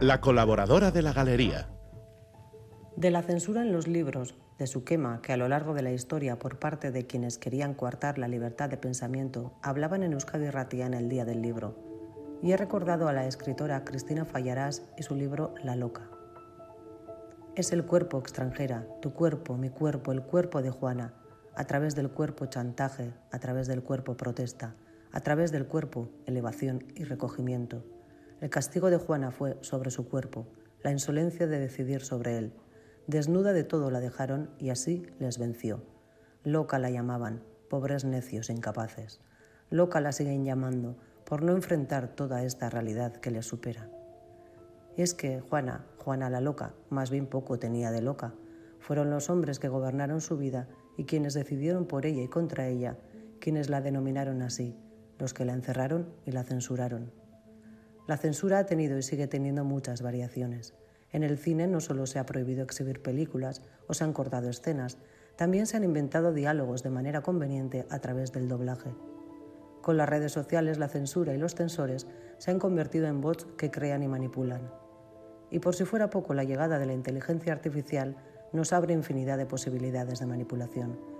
La 0.00 0.20
colaboradora 0.20 0.90
de 0.90 1.02
la 1.02 1.12
galería. 1.12 1.68
De 2.96 3.10
la 3.10 3.22
censura 3.22 3.62
en 3.62 3.72
los 3.72 3.86
libros, 3.86 4.34
de 4.58 4.66
su 4.66 4.84
quema, 4.84 5.22
que 5.22 5.32
a 5.32 5.36
lo 5.36 5.48
largo 5.48 5.74
de 5.74 5.82
la 5.82 5.92
historia 5.92 6.38
por 6.38 6.58
parte 6.58 6.90
de 6.90 7.06
quienes 7.06 7.38
querían 7.38 7.74
coartar 7.74 8.18
la 8.18 8.28
libertad 8.28 8.68
de 8.68 8.76
pensamiento, 8.76 9.54
hablaban 9.62 10.02
en 10.02 10.12
Euskadi 10.12 10.50
Ratia 10.50 10.86
en 10.86 10.94
el 10.94 11.08
Día 11.08 11.24
del 11.24 11.40
Libro. 11.40 11.76
Y 12.42 12.52
he 12.52 12.56
recordado 12.56 13.08
a 13.08 13.12
la 13.12 13.26
escritora 13.26 13.84
Cristina 13.84 14.24
Fallarás 14.24 14.82
y 14.98 15.04
su 15.04 15.14
libro 15.14 15.54
La 15.62 15.76
Loca. 15.76 16.10
Es 17.54 17.72
el 17.72 17.84
cuerpo 17.84 18.18
extranjera, 18.18 18.86
tu 19.00 19.12
cuerpo, 19.12 19.56
mi 19.56 19.70
cuerpo, 19.70 20.12
el 20.12 20.22
cuerpo 20.22 20.62
de 20.62 20.70
Juana, 20.70 21.14
a 21.54 21.64
través 21.64 21.94
del 21.94 22.10
cuerpo 22.10 22.46
chantaje, 22.46 23.14
a 23.30 23.38
través 23.38 23.68
del 23.68 23.82
cuerpo 23.82 24.16
protesta, 24.16 24.74
a 25.12 25.20
través 25.20 25.52
del 25.52 25.66
cuerpo 25.66 26.08
elevación 26.26 26.84
y 26.96 27.04
recogimiento. 27.04 27.84
El 28.40 28.50
castigo 28.50 28.90
de 28.90 28.96
Juana 28.96 29.30
fue 29.30 29.56
sobre 29.60 29.90
su 29.90 30.08
cuerpo, 30.08 30.46
la 30.82 30.90
insolencia 30.90 31.46
de 31.46 31.60
decidir 31.60 32.00
sobre 32.00 32.38
él, 32.38 32.52
Desnuda 33.08 33.52
de 33.52 33.64
todo 33.64 33.90
la 33.90 33.98
dejaron 33.98 34.50
y 34.58 34.70
así 34.70 35.06
les 35.18 35.38
venció. 35.38 35.82
Loca 36.44 36.78
la 36.78 36.88
llamaban, 36.88 37.42
pobres 37.68 38.04
necios 38.04 38.48
incapaces. 38.48 39.20
Loca 39.70 40.00
la 40.00 40.12
siguen 40.12 40.44
llamando 40.44 40.96
por 41.24 41.42
no 41.42 41.52
enfrentar 41.52 42.14
toda 42.14 42.44
esta 42.44 42.70
realidad 42.70 43.16
que 43.16 43.32
les 43.32 43.46
supera. 43.46 43.90
Es 44.96 45.14
que 45.14 45.40
Juana, 45.40 45.84
Juana 45.98 46.30
la 46.30 46.40
loca, 46.40 46.74
más 46.90 47.10
bien 47.10 47.26
poco 47.26 47.58
tenía 47.58 47.90
de 47.90 48.02
loca. 48.02 48.34
Fueron 48.78 49.10
los 49.10 49.30
hombres 49.30 49.58
que 49.58 49.68
gobernaron 49.68 50.20
su 50.20 50.36
vida 50.36 50.68
y 50.96 51.04
quienes 51.04 51.34
decidieron 51.34 51.86
por 51.86 52.06
ella 52.06 52.22
y 52.22 52.28
contra 52.28 52.68
ella, 52.68 52.98
quienes 53.40 53.68
la 53.68 53.80
denominaron 53.80 54.42
así, 54.42 54.76
los 55.22 55.32
que 55.32 55.44
la 55.44 55.54
encerraron 55.54 56.08
y 56.26 56.32
la 56.32 56.42
censuraron. 56.42 57.12
La 58.08 58.16
censura 58.16 58.58
ha 58.58 58.66
tenido 58.66 58.98
y 58.98 59.02
sigue 59.02 59.28
teniendo 59.28 59.64
muchas 59.64 60.02
variaciones. 60.02 60.74
En 61.12 61.22
el 61.22 61.38
cine 61.38 61.68
no 61.68 61.80
solo 61.80 62.06
se 62.06 62.18
ha 62.18 62.26
prohibido 62.26 62.64
exhibir 62.64 63.00
películas 63.00 63.62
o 63.86 63.94
se 63.94 64.02
han 64.02 64.12
cortado 64.12 64.50
escenas, 64.50 64.98
también 65.36 65.66
se 65.66 65.76
han 65.76 65.84
inventado 65.84 66.32
diálogos 66.32 66.82
de 66.82 66.90
manera 66.90 67.22
conveniente 67.22 67.86
a 67.88 68.00
través 68.00 68.32
del 68.32 68.48
doblaje. 68.48 68.90
Con 69.80 69.96
las 69.96 70.08
redes 70.08 70.32
sociales, 70.32 70.78
la 70.78 70.88
censura 70.88 71.34
y 71.34 71.38
los 71.38 71.54
censores 71.54 72.08
se 72.38 72.50
han 72.50 72.58
convertido 72.58 73.06
en 73.06 73.20
bots 73.20 73.46
que 73.56 73.70
crean 73.70 74.02
y 74.02 74.08
manipulan. 74.08 74.72
Y 75.50 75.60
por 75.60 75.76
si 75.76 75.84
fuera 75.84 76.10
poco, 76.10 76.34
la 76.34 76.44
llegada 76.44 76.80
de 76.80 76.86
la 76.86 76.94
inteligencia 76.94 77.52
artificial 77.52 78.16
nos 78.52 78.72
abre 78.72 78.92
infinidad 78.92 79.38
de 79.38 79.46
posibilidades 79.46 80.18
de 80.18 80.26
manipulación. 80.26 81.11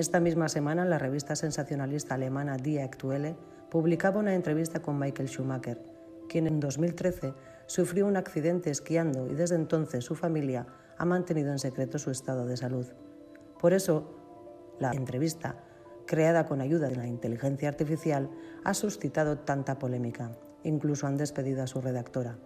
Esta 0.00 0.18
misma 0.18 0.48
semana, 0.48 0.86
la 0.86 0.96
revista 0.96 1.36
sensacionalista 1.36 2.14
alemana 2.14 2.56
Die 2.56 2.82
Aktuelle 2.82 3.36
publicaba 3.70 4.18
una 4.18 4.34
entrevista 4.34 4.80
con 4.80 4.98
Michael 4.98 5.28
Schumacher, 5.28 5.78
quien 6.26 6.46
en 6.46 6.58
2013 6.58 7.34
sufrió 7.66 8.06
un 8.06 8.16
accidente 8.16 8.70
esquiando 8.70 9.30
y 9.30 9.34
desde 9.34 9.56
entonces 9.56 10.02
su 10.02 10.14
familia 10.14 10.66
ha 10.96 11.04
mantenido 11.04 11.52
en 11.52 11.58
secreto 11.58 11.98
su 11.98 12.10
estado 12.10 12.46
de 12.46 12.56
salud. 12.56 12.86
Por 13.60 13.74
eso, 13.74 14.78
la 14.78 14.92
entrevista, 14.92 15.56
creada 16.06 16.46
con 16.46 16.62
ayuda 16.62 16.88
de 16.88 16.96
la 16.96 17.06
inteligencia 17.06 17.68
artificial, 17.68 18.30
ha 18.64 18.72
suscitado 18.72 19.40
tanta 19.40 19.78
polémica. 19.78 20.32
Incluso 20.64 21.08
han 21.08 21.18
despedido 21.18 21.62
a 21.62 21.66
su 21.66 21.82
redactora. 21.82 22.38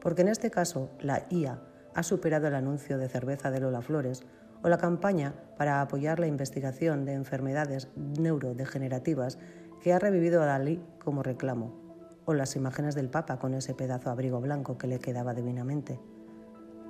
Porque 0.00 0.22
en 0.22 0.28
este 0.28 0.50
caso, 0.50 0.90
la 0.98 1.24
IA 1.30 1.62
ha 1.94 2.02
superado 2.02 2.48
el 2.48 2.56
anuncio 2.56 2.98
de 2.98 3.08
cerveza 3.08 3.52
de 3.52 3.60
Lola 3.60 3.80
Flores 3.80 4.24
o 4.62 4.68
la 4.68 4.78
campaña 4.78 5.34
para 5.56 5.80
apoyar 5.80 6.20
la 6.20 6.26
investigación 6.26 7.04
de 7.04 7.14
enfermedades 7.14 7.88
neurodegenerativas 7.96 9.38
que 9.82 9.92
ha 9.92 9.98
revivido 9.98 10.42
a 10.42 10.46
Dalí 10.46 10.82
como 11.02 11.22
reclamo 11.22 11.86
o 12.26 12.34
las 12.34 12.56
imágenes 12.56 12.94
del 12.94 13.08
Papa 13.08 13.38
con 13.38 13.54
ese 13.54 13.72
pedazo 13.72 14.10
abrigo 14.10 14.40
blanco 14.40 14.76
que 14.76 14.88
le 14.88 14.98
quedaba 14.98 15.32
divinamente. 15.32 15.98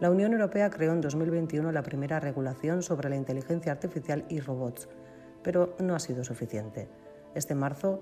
La 0.00 0.10
Unión 0.10 0.32
Europea 0.32 0.70
creó 0.70 0.92
en 0.92 1.00
2021 1.00 1.72
la 1.72 1.82
primera 1.82 2.20
regulación 2.20 2.82
sobre 2.82 3.08
la 3.08 3.16
inteligencia 3.16 3.72
artificial 3.72 4.24
y 4.28 4.40
robots, 4.40 4.88
pero 5.42 5.76
no 5.78 5.94
ha 5.94 6.00
sido 6.00 6.24
suficiente. 6.24 6.88
Este 7.34 7.54
marzo, 7.54 8.00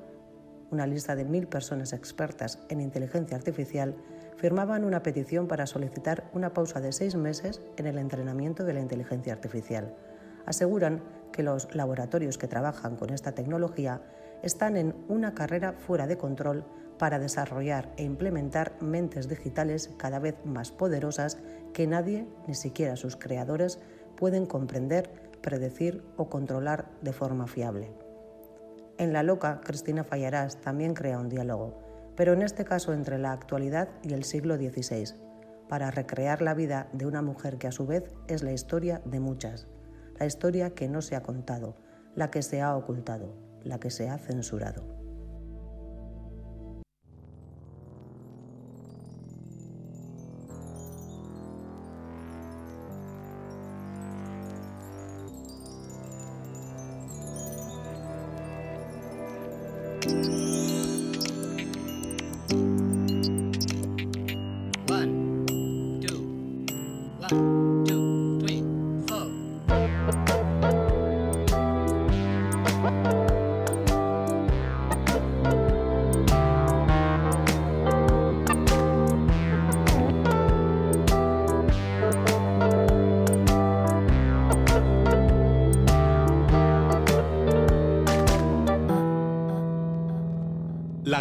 una 0.70 0.86
lista 0.86 1.14
de 1.14 1.24
mil 1.24 1.46
personas 1.46 1.92
expertas 1.92 2.58
en 2.68 2.80
inteligencia 2.80 3.36
artificial 3.36 3.94
firmaban 4.36 4.84
una 4.84 5.02
petición 5.02 5.46
para 5.46 5.66
solicitar 5.66 6.30
una 6.32 6.52
pausa 6.52 6.80
de 6.80 6.92
seis 6.92 7.14
meses 7.14 7.62
en 7.76 7.86
el 7.86 7.98
entrenamiento 7.98 8.64
de 8.64 8.74
la 8.74 8.80
inteligencia 8.80 9.32
artificial. 9.32 9.94
Aseguran 10.46 11.02
que 11.32 11.42
los 11.42 11.74
laboratorios 11.74 12.38
que 12.38 12.48
trabajan 12.48 12.96
con 12.96 13.10
esta 13.10 13.32
tecnología 13.32 14.02
están 14.42 14.76
en 14.76 14.94
una 15.08 15.34
carrera 15.34 15.72
fuera 15.72 16.06
de 16.06 16.18
control 16.18 16.64
para 16.98 17.18
desarrollar 17.18 17.92
e 17.96 18.04
implementar 18.04 18.76
mentes 18.80 19.28
digitales 19.28 19.90
cada 19.96 20.18
vez 20.18 20.36
más 20.44 20.70
poderosas 20.70 21.38
que 21.72 21.86
nadie, 21.86 22.26
ni 22.46 22.54
siquiera 22.54 22.96
sus 22.96 23.16
creadores, 23.16 23.80
pueden 24.16 24.46
comprender, 24.46 25.10
predecir 25.40 26.04
o 26.16 26.28
controlar 26.28 26.86
de 27.02 27.12
forma 27.12 27.46
fiable. 27.46 27.92
En 28.96 29.12
La 29.12 29.24
Loca, 29.24 29.60
Cristina 29.64 30.04
Fallarás 30.04 30.60
también 30.60 30.94
crea 30.94 31.18
un 31.18 31.28
diálogo, 31.28 31.83
pero 32.16 32.32
en 32.32 32.42
este 32.42 32.64
caso 32.64 32.92
entre 32.92 33.18
la 33.18 33.32
actualidad 33.32 33.88
y 34.02 34.12
el 34.12 34.24
siglo 34.24 34.56
XVI, 34.56 35.14
para 35.68 35.90
recrear 35.90 36.42
la 36.42 36.54
vida 36.54 36.88
de 36.92 37.06
una 37.06 37.22
mujer 37.22 37.58
que 37.58 37.66
a 37.66 37.72
su 37.72 37.86
vez 37.86 38.04
es 38.28 38.42
la 38.42 38.52
historia 38.52 39.00
de 39.04 39.20
muchas, 39.20 39.66
la 40.18 40.26
historia 40.26 40.70
que 40.70 40.88
no 40.88 41.02
se 41.02 41.16
ha 41.16 41.22
contado, 41.22 41.76
la 42.14 42.30
que 42.30 42.42
se 42.42 42.60
ha 42.60 42.76
ocultado, 42.76 43.34
la 43.62 43.80
que 43.80 43.90
se 43.90 44.08
ha 44.08 44.18
censurado. 44.18 44.93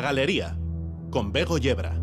Galería, 0.03 0.57
con 1.11 1.31
Bego 1.31 1.57
Yebra. 1.57 1.95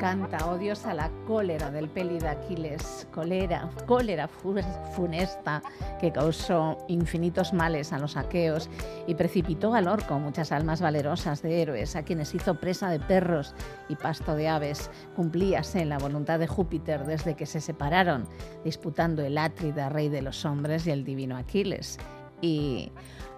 Canta 0.00 0.46
odios 0.46 0.86
a 0.86 0.94
la 0.94 1.10
cólera 1.26 1.70
del 1.70 1.90
peli 1.90 2.18
de 2.18 2.28
Aquiles, 2.28 3.06
cólera, 3.12 3.68
cólera 3.84 4.26
funesta 4.26 5.62
que 6.00 6.12
causó 6.12 6.78
infinitos 6.88 7.52
males 7.52 7.92
a 7.92 7.98
los 7.98 8.16
aqueos 8.16 8.70
y 9.06 9.14
precipitó 9.14 9.74
al 9.74 9.86
orco 9.86 10.18
muchas 10.18 10.50
almas 10.50 10.80
valerosas 10.80 11.42
de 11.42 11.60
héroes, 11.60 11.94
a 11.94 12.02
quienes 12.02 12.34
hizo 12.34 12.58
presa 12.58 12.88
de 12.88 12.98
perros 12.98 13.54
y 13.90 13.96
pasto 13.96 14.34
de 14.34 14.48
aves. 14.48 14.90
Cumplíase 15.14 15.84
la 15.84 15.98
voluntad 15.98 16.38
de 16.38 16.46
Júpiter 16.46 17.04
desde 17.04 17.36
que 17.36 17.44
se 17.44 17.60
separaron, 17.60 18.26
disputando 18.64 19.22
el 19.22 19.36
Átrida, 19.36 19.90
rey 19.90 20.08
de 20.08 20.22
los 20.22 20.46
hombres, 20.46 20.86
y 20.86 20.90
el 20.90 21.04
divino 21.04 21.36
Aquiles. 21.36 21.98
Y 22.40 22.92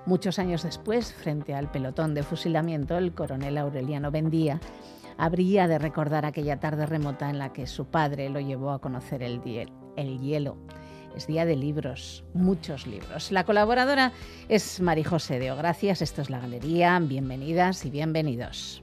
Muchos 0.09 0.39
años 0.39 0.63
después, 0.63 1.13
frente 1.13 1.55
al 1.55 1.71
pelotón 1.71 2.15
de 2.15 2.23
fusilamiento, 2.23 2.97
el 2.97 3.13
coronel 3.13 3.59
Aureliano 3.59 4.11
Bendía 4.11 4.59
habría 5.19 5.69
de 5.69 5.79
recordar 5.79 6.25
aquella 6.25 6.59
tarde 6.59 6.87
remota 6.87 7.29
en 7.29 7.39
la 7.39 7.53
que 7.53 7.67
su 7.67 7.85
padre 7.85 8.31
lo 8.31 8.41
llevó 8.41 8.71
a 8.71 8.81
conocer 8.81 9.23
el, 9.23 9.43
el 9.97 10.19
hielo. 10.19 10.57
Es 11.15 11.27
día 11.27 11.45
de 11.45 11.57
libros, 11.57 12.25
muchos 12.33 12.87
libros. 12.87 13.31
La 13.31 13.45
colaboradora 13.45 14.13
es 14.49 14.81
Marijose 14.81 15.39
Deo. 15.39 15.57
Gracias, 15.57 16.01
esto 16.01 16.23
es 16.23 16.31
La 16.31 16.41
Galería. 16.41 16.99
Bienvenidas 17.01 17.85
y 17.85 17.91
bienvenidos. 17.91 18.83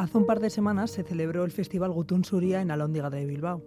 Hace 0.00 0.16
un 0.16 0.26
par 0.26 0.40
de 0.40 0.50
semanas 0.50 0.90
se 0.90 1.04
celebró 1.04 1.44
el 1.44 1.52
Festival 1.52 1.92
Gutun 1.92 2.24
Suria 2.24 2.60
en 2.62 2.70
Alhóndiga 2.70 3.10
de 3.10 3.26
Bilbao. 3.26 3.62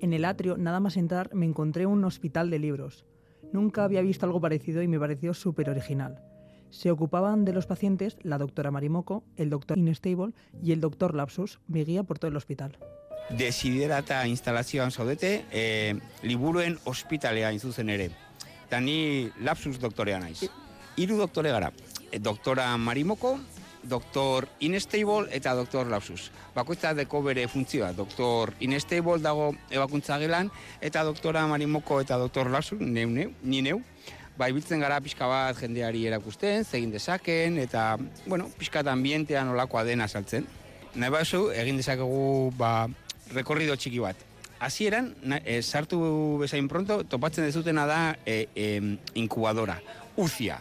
En 0.00 0.12
el 0.12 0.24
atrio, 0.24 0.56
nada 0.56 0.80
más 0.80 0.96
entrar, 0.96 1.34
me 1.34 1.46
encontré 1.46 1.86
un 1.86 2.04
hospital 2.04 2.50
de 2.50 2.58
libros. 2.58 3.04
Nunca 3.52 3.84
había 3.84 4.02
visto 4.02 4.26
algo 4.26 4.40
parecido 4.40 4.82
y 4.82 4.88
me 4.88 4.98
pareció 4.98 5.32
súper 5.34 5.70
original. 5.70 6.22
Se 6.70 6.90
ocupaban 6.90 7.44
de 7.44 7.52
los 7.52 7.66
pacientes 7.66 8.16
la 8.22 8.38
doctora 8.38 8.70
Marimoco, 8.70 9.24
el 9.36 9.50
doctor 9.50 9.78
Inestable 9.78 10.34
y 10.62 10.72
el 10.72 10.80
doctor 10.80 11.14
Lapsus, 11.14 11.60
mi 11.68 11.84
guía 11.84 12.02
por 12.02 12.18
todo 12.18 12.30
el 12.30 12.36
hospital. 12.36 12.78
Desiderata 13.30 14.26
instalazioan 14.28 14.92
zaudete, 14.92 15.44
e, 15.50 15.98
liburuen 16.22 16.78
ospitalea 16.84 17.50
zuzen 17.58 17.90
ere. 17.90 18.10
Eta 18.66 18.80
Lapsus 19.40 19.78
doktorea 19.80 20.18
naiz. 20.18 20.50
Hiru 20.96 21.16
doktore 21.16 21.50
gara. 21.50 21.72
Doktora 22.20 22.76
Marimoko, 22.76 23.38
doktor 23.88 24.48
Inestable 24.60 25.30
eta 25.34 25.54
doktor 25.54 25.86
Lapsus. 25.86 26.30
Bakoitza 26.54 26.92
deko 26.94 27.22
bere 27.22 27.46
funtzioa. 27.48 27.92
Doktor 27.96 28.52
Inestable 28.60 29.18
dago 29.22 29.52
ebakuntza 29.70 30.18
gelan, 30.22 30.50
eta 30.80 31.04
doktora 31.04 31.46
Marimoko 31.46 32.00
eta 32.00 32.18
doktor 32.18 32.50
Lapsus, 32.50 32.80
neu, 32.80 33.08
neu, 33.10 33.32
ni 33.42 33.62
neu, 33.62 33.80
ba, 34.36 34.50
ibiltzen 34.52 34.82
gara 34.84 35.00
pixka 35.00 35.28
bat 35.30 35.58
jendeari 35.60 36.04
erakusten, 36.08 36.64
zegin 36.64 36.92
dezaken, 36.92 37.58
eta, 37.62 37.96
bueno, 38.26 38.50
pixka 38.58 38.84
eta 38.84 38.92
ambientean 38.92 39.52
olakoa 39.54 39.84
dena 39.88 40.08
saltzen. 40.08 40.46
Nahi 40.96 41.12
bazu, 41.12 41.46
egin 41.52 41.80
dezakegu, 41.80 42.52
ba, 42.56 42.86
rekorrido 43.34 43.76
txiki 43.76 44.00
bat. 44.04 44.16
Hasieran, 44.60 45.10
e, 45.44 45.60
sartu 45.60 46.00
bezain 46.40 46.68
pronto, 46.68 47.02
topatzen 47.04 47.44
dezutena 47.44 47.84
da 47.88 48.00
e, 48.24 48.46
e, 48.56 48.68
inkubadora, 49.20 49.76
uzia. 50.16 50.60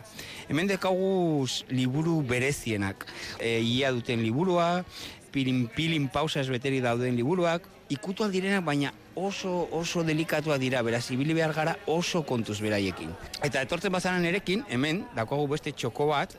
Hemen 0.50 0.68
dekaguz 0.70 1.66
liburu 1.70 2.22
berezienak. 2.22 3.06
E, 3.40 3.60
ia 3.60 3.92
duten 3.92 4.22
liburua, 4.24 4.84
pilin, 5.32 5.66
pilin 5.76 6.08
pausa 6.08 6.44
beteri 6.48 6.82
dauden 6.82 7.16
liburuak, 7.16 7.66
ikutuak 7.90 8.32
direnak, 8.32 8.64
baina 8.66 8.94
oso 9.16 9.68
oso 9.72 10.04
delikatuak 10.04 10.60
dira, 10.60 10.82
beraz, 10.84 11.06
ibili 11.12 11.34
behar 11.34 11.54
gara 11.54 11.76
oso 11.88 12.24
kontuz 12.24 12.60
beraiekin. 12.62 13.12
Eta 13.44 13.62
etortzen 13.66 13.94
bazaran 13.94 14.26
erekin, 14.26 14.66
hemen, 14.70 15.06
dakoagu 15.16 15.48
beste 15.56 15.72
txoko 15.72 16.10
bat, 16.12 16.36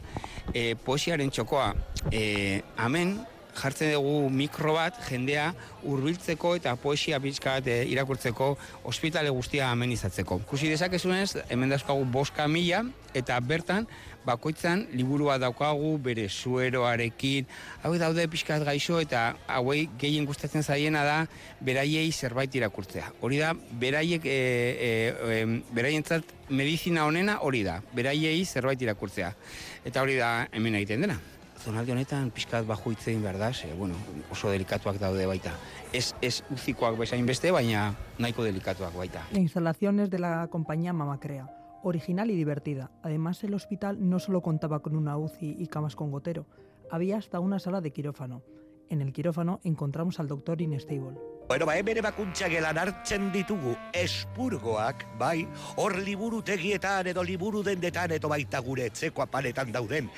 e, 0.53 0.75
poesiaren 0.85 1.31
txokoa, 1.31 1.73
e, 2.13 2.63
hemen, 2.83 3.17
jartzen 3.57 3.93
dugu 3.95 4.31
mikro 4.31 4.75
bat 4.77 4.99
jendea 5.09 5.51
hurbiltzeko 5.87 6.55
eta 6.59 6.75
poesia 6.81 7.21
pizka 7.23 7.57
bat 7.59 7.71
eh, 7.71 7.85
irakurtzeko 7.91 8.53
ospitale 8.91 9.31
guztia 9.31 9.71
amenizatzeko. 9.71 10.41
Kusi 10.49 10.71
dezakezunez, 10.73 11.43
hemen 11.49 11.73
dauzkagu 11.73 12.05
boska 12.13 12.49
mila 12.49 12.85
eta 13.17 13.39
bertan 13.41 13.87
bakoitzan 14.27 14.83
liburua 14.99 15.39
daukagu 15.39 15.93
bere 16.03 16.27
sueroarekin, 16.29 17.47
hau 17.87 17.93
daude 18.01 18.27
pixkat 18.29 18.65
gaixo 18.67 18.99
eta 19.01 19.29
hauei 19.47 19.87
gehien 20.01 20.27
gustatzen 20.27 20.67
zaiena 20.67 21.05
da 21.07 21.21
beraiei 21.63 22.11
zerbait 22.13 22.55
irakurtzea. 22.59 23.13
Hori 23.23 23.39
da, 23.39 23.53
beraiek, 23.55 24.27
e, 24.27 24.91
e, 24.91 25.39
beraientzat 25.77 26.35
medizina 26.51 27.07
honena 27.07 27.39
hori 27.47 27.63
da, 27.67 27.79
beraiei 27.95 28.45
zerbait 28.45 28.83
irakurtzea. 28.83 29.33
Eta 29.87 30.03
hori 30.03 30.19
da 30.19 30.35
hemen 30.53 30.83
egiten 30.83 31.07
dena 31.07 31.21
zonalde 31.67 31.91
honetan 31.93 32.31
pixkat 32.31 32.67
baju 32.67 32.93
hitzein 32.95 33.23
behar 33.25 33.41
da, 33.41 33.51
ze, 33.53 33.73
bueno, 33.75 33.97
oso 34.31 34.53
delikatuak 34.55 35.01
daude 35.03 35.27
baita. 35.27 35.51
Ez, 35.93 36.15
ez 36.23 36.45
uzikoak 36.55 36.99
bezain 37.01 37.27
beste, 37.27 37.51
baina 37.51 37.89
nahiko 38.23 38.47
delikatuak 38.47 38.95
baita. 38.95 39.25
La 39.33 39.41
instalación 39.41 39.99
es 40.01 40.11
de 40.11 40.21
la 40.21 40.47
compañía 40.47 40.93
Mamacrea, 40.93 41.49
original 41.83 42.31
y 42.31 42.37
divertida. 42.37 42.91
Además, 43.03 43.43
el 43.43 43.55
hospital 43.55 43.99
no 43.99 44.21
solo 44.21 44.43
contaba 44.43 44.79
con 44.81 44.95
una 44.95 45.17
UCI 45.17 45.57
y 45.59 45.67
camas 45.67 45.97
con 45.97 46.13
gotero, 46.13 46.47
había 46.91 47.17
hasta 47.17 47.41
una 47.41 47.59
sala 47.59 47.81
de 47.81 47.91
quirófano. 47.91 48.43
En 48.89 49.03
el 49.03 49.13
quirófano 49.13 49.59
encontramos 49.65 50.21
al 50.21 50.29
doctor 50.29 50.61
Inestable. 50.63 51.19
Bueno, 51.49 51.67
ba, 51.67 51.77
hemen 51.79 51.99
hartzen 52.05 53.33
ditugu 53.33 53.77
espurgoak, 53.93 55.05
bai, 55.19 55.49
hor 55.77 55.99
liburutegietan 55.99 57.07
edo 57.07 57.25
liburu 57.25 57.63
dendetan 57.63 58.13
edo 58.13 58.29
baita 58.29 58.59
gure 58.61 58.87
etzeko 58.87 59.23
apaletan 59.23 59.73
dauden 59.73 60.11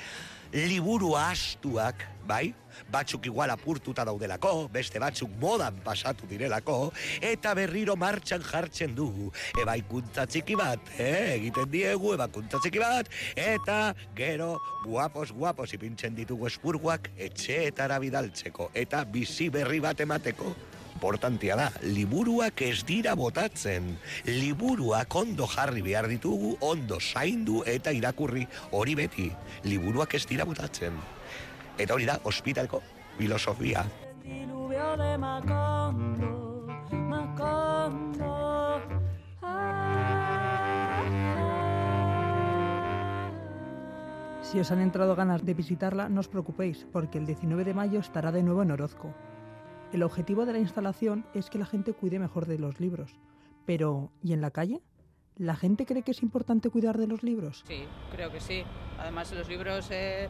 liburu 0.53 1.13
astuak, 1.15 2.05
bai? 2.27 2.53
Batzuk 2.89 3.25
igual 3.27 3.51
apurtuta 3.51 4.05
daudelako, 4.07 4.69
beste 4.71 5.01
batzuk 5.01 5.29
modan 5.41 5.81
pasatu 5.83 6.29
direlako, 6.29 6.91
eta 7.21 7.53
berriro 7.57 7.95
martxan 7.99 8.41
jartzen 8.45 8.95
dugu. 8.95 9.29
Ebaikuntza 9.61 10.25
txiki 10.29 10.55
bat, 10.57 10.93
eh? 10.97 11.35
egiten 11.35 11.69
diegu 11.69 12.13
ebaikuntza 12.15 12.61
txiki 12.63 12.81
bat, 12.81 13.11
eta 13.35 13.93
gero 14.17 14.55
guapos, 14.85 15.33
guapos 15.35 15.73
ipintzen 15.75 16.15
ditugu 16.17 16.47
espurguak 16.47 17.11
etxeetara 17.17 17.99
bidaltzeko, 17.99 18.71
eta 18.73 19.03
bizi 19.05 19.49
berri 19.53 19.83
bat 19.83 19.99
emateko 20.07 20.55
importantia 20.99 21.55
da, 21.55 21.69
liburuak 21.87 22.59
ez 22.67 22.83
dira 22.83 23.15
botatzen. 23.15 23.93
Liburuak 24.27 25.15
ondo 25.15 25.47
jarri 25.47 25.81
behar 25.85 26.09
ditugu, 26.11 26.57
ondo 26.59 26.99
zaindu 26.99 27.63
eta 27.65 27.93
irakurri 27.95 28.43
hori 28.75 28.97
beti. 28.99 29.29
Liburuak 29.63 30.17
ez 30.19 30.25
dira 30.27 30.43
botatzen. 30.43 30.99
Eta 31.79 31.95
hori 31.95 32.09
da, 32.09 32.19
ospitalko 32.27 32.83
filosofia. 33.17 33.85
Si 44.41 44.59
os 44.59 44.71
han 44.71 44.81
entrado 44.81 45.15
ganas 45.15 45.45
de 45.45 45.53
visitarla, 45.53 46.09
no 46.09 46.19
os 46.19 46.27
preocupéis, 46.27 46.87
porque 46.91 47.19
el 47.19 47.25
19 47.25 47.63
de 47.63 47.73
mayo 47.73 47.99
estará 47.99 48.33
de 48.33 48.43
nuevo 48.43 48.63
en 48.63 48.71
Orozco. 48.71 49.13
El 49.91 50.03
objetivo 50.03 50.45
de 50.45 50.53
la 50.53 50.59
instalación 50.59 51.25
es 51.33 51.49
que 51.49 51.57
la 51.57 51.65
gente 51.65 51.93
cuide 51.93 52.19
mejor 52.19 52.45
de 52.45 52.59
los 52.59 52.79
libros. 52.79 53.15
Pero, 53.65 54.11
¿y 54.21 54.33
en 54.33 54.41
la 54.41 54.51
calle? 54.51 54.81
¿La 55.35 55.55
gente 55.55 55.85
cree 55.87 56.03
que 56.03 56.11
es 56.11 56.21
importante 56.21 56.69
cuidar 56.69 56.97
de 56.99 57.07
los 57.07 57.23
libros? 57.23 57.63
Sí, 57.67 57.85
creo 58.11 58.31
que 58.31 58.39
sí. 58.39 58.63
Además, 58.99 59.31
los 59.31 59.49
libros 59.49 59.87
eh, 59.89 60.29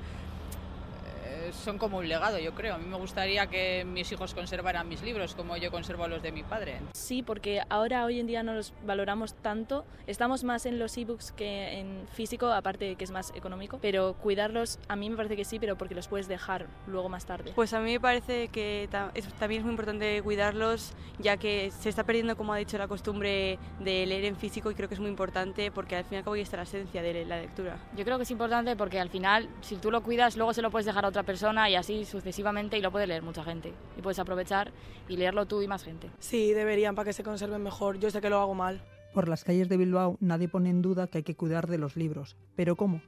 son 1.52 1.78
como 1.78 1.98
un 1.98 2.08
legado, 2.08 2.40
yo 2.40 2.54
creo. 2.54 2.76
A 2.76 2.78
mí 2.78 2.86
me 2.86 2.98
gustaría 2.98 3.48
que 3.48 3.86
mis 3.86 4.12
hijos 4.12 4.34
conservaran 4.34 4.88
mis 4.88 5.02
libros 5.02 5.36
como 5.36 5.58
yo 5.58 5.72
conservo 5.72 6.08
los 6.08 6.22
de 6.22 6.32
mi 6.32 6.44
padre. 6.44 6.80
Sí, 6.94 7.24
porque 7.24 7.62
ahora 7.70 8.06
hoy 8.06 8.20
en 8.20 8.28
día 8.28 8.44
no 8.44 8.54
los 8.54 8.74
valoramos 8.86 9.34
tanto. 9.36 9.86
Estamos 10.08 10.44
más 10.44 10.66
en 10.66 10.80
los 10.80 10.98
ebooks 10.98 11.32
que 11.32 11.80
en 11.80 12.08
físico, 12.14 12.52
aparte 12.52 12.86
de 12.86 12.96
que 12.96 13.04
es 13.04 13.12
más 13.12 13.32
económico. 13.36 13.80
Pero 13.82 14.14
cuidarlos, 14.14 14.80
a 14.88 14.96
mí 14.96 15.10
me 15.10 15.16
parece 15.16 15.36
que 15.36 15.46
sí, 15.46 15.60
pero 15.60 15.78
porque 15.78 15.96
los 15.96 16.08
puedes 16.08 16.28
dejar 16.28 16.68
luego 16.88 17.10
más 17.10 17.26
tarde. 17.26 17.52
Pues 17.56 17.74
a 17.74 17.80
mí 17.80 17.94
me 17.94 18.00
parece 18.00 18.50
que 18.50 18.88
también 18.92 19.62
es 19.62 19.64
muy 19.64 19.72
importante 19.72 20.22
cuidarlos, 20.22 20.94
ya 21.20 21.38
que 21.38 21.72
se 21.72 21.90
está 21.90 22.04
perdiendo, 22.04 22.36
como 22.38 22.54
ha 22.54 22.58
dicho, 22.58 22.78
la 22.78 22.88
costumbre 22.88 23.60
de 23.80 24.06
leer 24.06 24.26
en 24.26 24.36
físico 24.36 24.72
y 24.72 24.76
creo 24.76 24.88
que 24.88 24.96
es 24.96 25.00
muy 25.00 25.10
importante 25.10 25.72
porque 25.72 25.96
al 25.96 26.04
fin 26.04 26.16
y 26.16 26.18
al 26.18 26.24
cabo 26.24 26.36
ahí 26.36 26.42
está 26.42 26.58
la 26.58 26.64
esencia 26.64 27.02
de 27.02 27.26
la 27.26 27.38
lectura. 27.38 27.78
Yo 27.96 28.04
creo 28.06 28.18
que 28.18 28.24
es 28.24 28.32
importante 28.32 28.76
porque 28.76 29.00
al 29.00 29.10
final, 29.10 29.50
si 29.62 29.76
tú 29.76 29.92
lo 29.92 30.02
cuidas, 30.02 30.38
luego 30.38 30.54
se 30.54 30.62
lo 30.62 30.72
puedes 30.72 30.86
dejar 30.86 31.06
a 31.06 31.10
otra 31.10 31.19
persona 31.24 31.40
persona 31.40 31.70
y 31.70 31.76
así 31.76 32.04
sucesivamente 32.04 32.78
y 32.78 32.82
lo 32.82 32.92
puede 32.92 33.08
leer 33.08 33.22
mucha 33.22 33.44
gente. 33.44 33.72
Y 33.98 34.02
puedes 34.02 34.20
aprovechar 34.20 34.74
y 35.08 35.16
leerlo 35.16 35.46
tú 35.46 35.62
y 35.62 35.68
más 35.68 35.84
gente. 35.84 36.10
Sí, 36.20 36.54
deberían 36.54 36.96
para 36.96 37.06
que 37.06 37.14
se 37.14 37.24
conserven 37.24 37.64
mejor. 37.64 37.98
Yo 37.98 38.12
sé 38.12 38.20
que 38.20 38.30
lo 38.30 38.40
hago 38.40 38.56
mal. 38.56 38.82
Por 39.14 39.30
las 39.30 39.44
calles 39.44 39.70
de 39.70 39.78
Bilbao 39.78 40.18
nadie 40.20 40.50
pone 40.50 40.70
en 40.70 40.82
duda 40.82 41.08
que 41.08 41.20
hay 41.20 41.24
que 41.24 41.36
cuidar 41.36 41.68
de 41.68 41.78
los 41.78 41.96
libros. 41.96 42.36
¿Pero 42.56 42.76
cómo? 42.76 43.02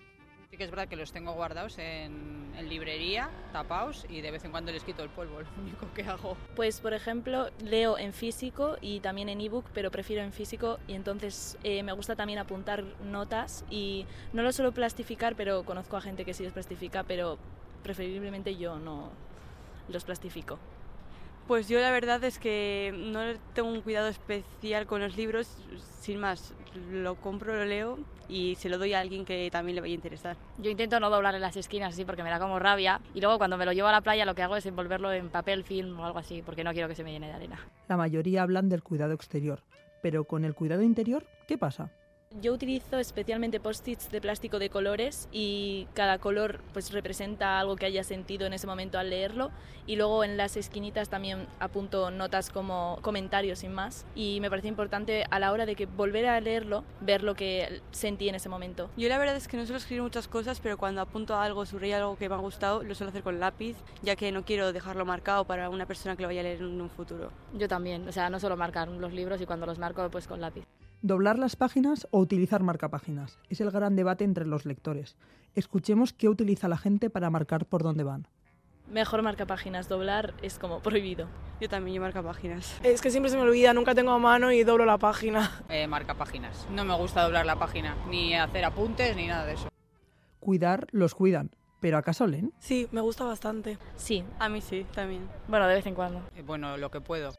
Sí 0.49 0.57
que 0.57 0.65
es 0.65 0.69
verdad 0.69 0.87
que 0.87 0.95
los 0.97 1.11
tengo 1.11 1.33
guardados 1.33 1.77
en, 1.77 2.51
en, 2.57 2.67
librería, 2.67 3.29
tapados, 3.53 4.05
y 4.09 4.19
de 4.19 4.31
vez 4.31 4.43
en 4.43 4.51
cuando 4.51 4.71
les 4.73 4.83
quito 4.83 5.01
el 5.01 5.09
polvo, 5.09 5.39
lo 5.41 5.47
único 5.61 5.87
que 5.93 6.03
hago. 6.03 6.35
Pues, 6.55 6.81
por 6.81 6.93
ejemplo, 6.93 7.49
leo 7.63 7.97
en 7.97 8.11
físico 8.13 8.77
y 8.81 8.99
también 8.99 9.29
en 9.29 9.39
ebook, 9.39 9.65
pero 9.73 9.91
prefiero 9.91 10.23
en 10.23 10.33
físico 10.33 10.77
y 10.87 10.93
entonces 10.93 11.57
eh, 11.63 11.83
me 11.83 11.93
gusta 11.93 12.15
también 12.17 12.39
apuntar 12.39 12.83
notas 13.01 13.63
y 13.69 14.05
no 14.33 14.41
lo 14.41 14.51
suelo 14.51 14.73
plastificar, 14.73 15.35
pero 15.35 15.63
conozco 15.63 15.95
a 15.95 16.01
gente 16.01 16.25
que 16.25 16.33
sí 16.33 16.43
los 16.43 16.51
plastifica, 16.51 17.03
pero 17.03 17.37
preferiblemente 17.81 18.55
yo 18.55 18.79
no 18.79 19.09
los 19.89 20.03
plastifico. 20.03 20.57
Pues 21.47 21.67
yo 21.67 21.79
la 21.79 21.91
verdad 21.91 22.23
es 22.23 22.39
que 22.39 22.93
no 22.95 23.19
tengo 23.53 23.69
un 23.69 23.81
cuidado 23.81 24.07
especial 24.07 24.85
con 24.85 25.01
los 25.01 25.17
libros, 25.17 25.57
sin 26.00 26.19
más, 26.19 26.53
lo 26.91 27.15
compro, 27.15 27.55
lo 27.55 27.65
leo 27.65 28.00
y 28.29 28.55
se 28.55 28.69
lo 28.69 28.77
doy 28.77 28.93
a 28.93 29.01
alguien 29.01 29.25
que 29.25 29.50
también 29.51 29.75
le 29.75 29.81
vaya 29.81 29.91
a 29.91 29.95
interesar. 29.95 30.38
Yo 30.59 30.71
intento 30.71 31.00
no 31.00 31.09
doblar 31.09 31.35
en 31.35 31.41
las 31.41 31.57
esquinas 31.57 31.93
así 31.93 32.05
porque 32.05 32.23
me 32.23 32.29
da 32.29 32.39
como 32.39 32.59
rabia 32.59 33.01
y 33.13 33.19
luego 33.19 33.38
cuando 33.38 33.57
me 33.57 33.65
lo 33.65 33.73
llevo 33.73 33.89
a 33.89 33.91
la 33.91 34.01
playa 34.01 34.25
lo 34.25 34.35
que 34.35 34.43
hago 34.43 34.55
es 34.55 34.65
envolverlo 34.65 35.11
en 35.11 35.29
papel, 35.29 35.63
film 35.63 36.00
o 36.00 36.05
algo 36.05 36.19
así 36.19 36.41
porque 36.41 36.63
no 36.63 36.71
quiero 36.71 36.88
que 36.88 36.95
se 36.95 37.03
me 37.03 37.11
llene 37.11 37.27
de 37.27 37.33
arena. 37.33 37.59
La 37.89 37.97
mayoría 37.97 38.43
hablan 38.43 38.69
del 38.69 38.83
cuidado 38.83 39.13
exterior, 39.13 39.63
pero 40.01 40.23
con 40.23 40.45
el 40.45 40.55
cuidado 40.55 40.83
interior, 40.83 41.25
¿qué 41.47 41.57
pasa? 41.57 41.91
Yo 42.39 42.53
utilizo 42.53 42.97
especialmente 42.97 43.59
post-its 43.59 44.09
de 44.09 44.21
plástico 44.21 44.57
de 44.57 44.69
colores 44.69 45.27
y 45.33 45.88
cada 45.93 46.17
color 46.17 46.61
pues 46.71 46.93
representa 46.93 47.59
algo 47.59 47.75
que 47.75 47.85
haya 47.85 48.05
sentido 48.05 48.47
en 48.47 48.53
ese 48.53 48.67
momento 48.67 48.97
al 48.97 49.09
leerlo 49.09 49.51
y 49.85 49.97
luego 49.97 50.23
en 50.23 50.38
las 50.38 50.55
esquinitas 50.55 51.09
también 51.09 51.45
apunto 51.59 52.09
notas 52.09 52.50
como 52.50 53.00
comentarios 53.01 53.59
sin 53.59 53.73
más 53.73 54.05
y 54.15 54.39
me 54.39 54.50
parece 54.50 54.69
importante 54.69 55.25
a 55.29 55.39
la 55.39 55.51
hora 55.51 55.65
de 55.65 55.75
que 55.75 55.88
volver 55.88 56.25
a 56.25 56.39
leerlo 56.39 56.85
ver 57.01 57.21
lo 57.21 57.35
que 57.35 57.81
sentí 57.91 58.29
en 58.29 58.35
ese 58.35 58.47
momento. 58.47 58.89
Yo 58.95 59.09
la 59.09 59.17
verdad 59.17 59.35
es 59.35 59.50
que 59.50 59.57
no 59.57 59.65
suelo 59.65 59.79
escribir 59.79 60.01
muchas 60.01 60.29
cosas, 60.29 60.61
pero 60.61 60.77
cuando 60.77 61.01
apunto 61.01 61.35
a 61.35 61.43
algo, 61.43 61.65
subrayo 61.65 61.97
algo 61.97 62.17
que 62.17 62.29
me 62.29 62.35
ha 62.35 62.38
gustado, 62.38 62.81
lo 62.81 62.95
suelo 62.95 63.09
hacer 63.09 63.23
con 63.23 63.41
lápiz, 63.41 63.75
ya 64.03 64.15
que 64.15 64.31
no 64.31 64.45
quiero 64.45 64.71
dejarlo 64.71 65.03
marcado 65.03 65.43
para 65.43 65.69
una 65.69 65.85
persona 65.85 66.15
que 66.15 66.21
lo 66.21 66.29
vaya 66.29 66.39
a 66.39 66.43
leer 66.43 66.61
en 66.61 66.79
un 66.79 66.89
futuro. 66.89 67.29
Yo 67.53 67.67
también, 67.67 68.07
o 68.07 68.11
sea, 68.13 68.29
no 68.29 68.39
solo 68.39 68.55
marcar 68.55 68.88
los 68.88 69.11
libros 69.11 69.41
y 69.41 69.45
cuando 69.45 69.65
los 69.65 69.79
marco 69.79 70.09
pues 70.09 70.27
con 70.27 70.39
lápiz. 70.39 70.63
Doblar 71.03 71.39
las 71.39 71.55
páginas 71.55 72.08
o 72.12 72.20
utilizar 72.20 72.62
marcapáginas. 72.62 73.39
Es 73.50 73.60
el 73.60 73.72
gran 73.72 73.96
debate 73.96 74.24
entre 74.24 74.46
los 74.46 74.65
lectores. 74.67 75.17
Escuchemos 75.55 76.13
qué 76.13 76.29
utiliza 76.29 76.67
la 76.67 76.77
gente 76.77 77.10
para 77.10 77.31
marcar 77.31 77.65
por 77.65 77.81
dónde 77.81 78.03
van. 78.03 78.27
Mejor 78.88 79.24
marca 79.24 79.48
páginas, 79.48 79.88
doblar 79.89 80.36
es 80.43 80.60
como 80.60 80.81
prohibido. 80.81 81.27
Yo 81.60 81.70
también, 81.70 81.96
yo 81.96 82.01
marca 82.01 82.22
páginas. 82.22 82.79
Es 82.84 83.01
que 83.01 83.10
siempre 83.10 83.31
se 83.31 83.38
me 83.38 83.43
olvida, 83.43 83.74
nunca 83.74 83.96
tengo 83.96 84.12
a 84.12 84.20
mano 84.20 84.51
y 84.51 84.63
doblo 84.63 84.86
la 84.86 85.00
página. 85.00 85.63
Eh, 85.70 85.88
marca 85.88 86.13
páginas. 86.13 86.67
No 86.70 86.84
me 86.86 86.96
gusta 86.96 87.24
doblar 87.24 87.46
la 87.48 87.58
página, 87.58 87.96
ni 88.08 88.36
hacer 88.36 88.63
apuntes, 88.63 89.15
ni 89.15 89.25
nada 89.25 89.46
de 89.46 89.53
eso. 89.53 89.70
Cuidar 90.39 90.88
los 90.91 91.15
cuidan. 91.15 91.50
¿Pero 91.79 91.98
acaso 91.98 92.27
leen? 92.27 92.53
Sí, 92.60 92.88
me 92.91 93.01
gusta 93.01 93.24
bastante. 93.24 93.79
Sí, 93.96 94.24
A 94.38 94.50
mí 94.50 94.62
sí, 94.62 94.86
también. 94.93 95.27
Bueno, 95.48 95.67
de 95.67 95.74
vez 95.74 95.86
en 95.88 95.96
cuando. 95.96 96.22
Eh, 96.36 96.43
bueno, 96.43 96.77
lo 96.77 96.91
que 96.91 97.01
puedo. 97.01 97.31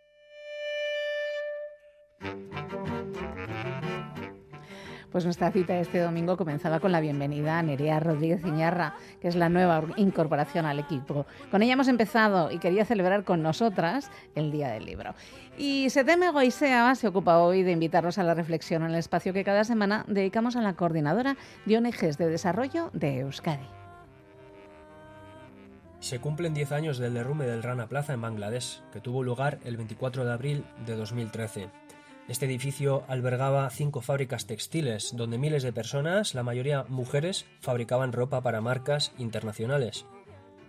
Pues 5.12 5.24
nuestra 5.24 5.52
cita 5.52 5.78
este 5.78 5.98
domingo 5.98 6.38
comenzaba 6.38 6.80
con 6.80 6.90
la 6.90 7.00
bienvenida 7.00 7.58
a 7.58 7.62
Nerea 7.62 8.00
Rodríguez 8.00 8.40
Iñarra, 8.46 8.96
que 9.20 9.28
es 9.28 9.36
la 9.36 9.50
nueva 9.50 9.84
incorporación 9.96 10.64
al 10.64 10.78
equipo. 10.78 11.26
Con 11.50 11.62
ella 11.62 11.74
hemos 11.74 11.88
empezado 11.88 12.50
y 12.50 12.58
quería 12.58 12.86
celebrar 12.86 13.22
con 13.22 13.42
nosotras 13.42 14.10
el 14.34 14.50
Día 14.50 14.70
del 14.70 14.86
Libro. 14.86 15.14
Y 15.58 15.90
Seteme 15.90 16.30
Goisea 16.30 16.94
se 16.94 17.08
ocupa 17.08 17.38
hoy 17.40 17.62
de 17.62 17.72
invitarnos 17.72 18.16
a 18.16 18.22
la 18.22 18.32
reflexión 18.32 18.84
en 18.84 18.92
el 18.92 18.96
espacio 18.96 19.34
que 19.34 19.44
cada 19.44 19.64
semana 19.64 20.06
dedicamos 20.08 20.56
a 20.56 20.62
la 20.62 20.72
coordinadora 20.72 21.36
de 21.66 21.76
ONGs 21.76 22.16
de 22.16 22.28
desarrollo 22.28 22.88
de 22.94 23.18
Euskadi. 23.18 23.66
Se 26.00 26.20
cumplen 26.20 26.52
10 26.52 26.72
años 26.72 26.98
del 26.98 27.14
derrumbe 27.14 27.46
del 27.46 27.62
Rana 27.62 27.86
Plaza 27.86 28.14
en 28.14 28.22
Bangladesh, 28.22 28.82
que 28.92 29.00
tuvo 29.00 29.22
lugar 29.22 29.60
el 29.64 29.76
24 29.76 30.24
de 30.24 30.32
abril 30.32 30.64
de 30.84 30.96
2013. 30.96 31.68
Este 32.32 32.46
edificio 32.46 33.04
albergaba 33.08 33.68
cinco 33.68 34.00
fábricas 34.00 34.46
textiles, 34.46 35.14
donde 35.14 35.36
miles 35.36 35.62
de 35.62 35.70
personas, 35.74 36.34
la 36.34 36.42
mayoría 36.42 36.86
mujeres, 36.88 37.44
fabricaban 37.60 38.14
ropa 38.14 38.40
para 38.40 38.62
marcas 38.62 39.12
internacionales. 39.18 40.06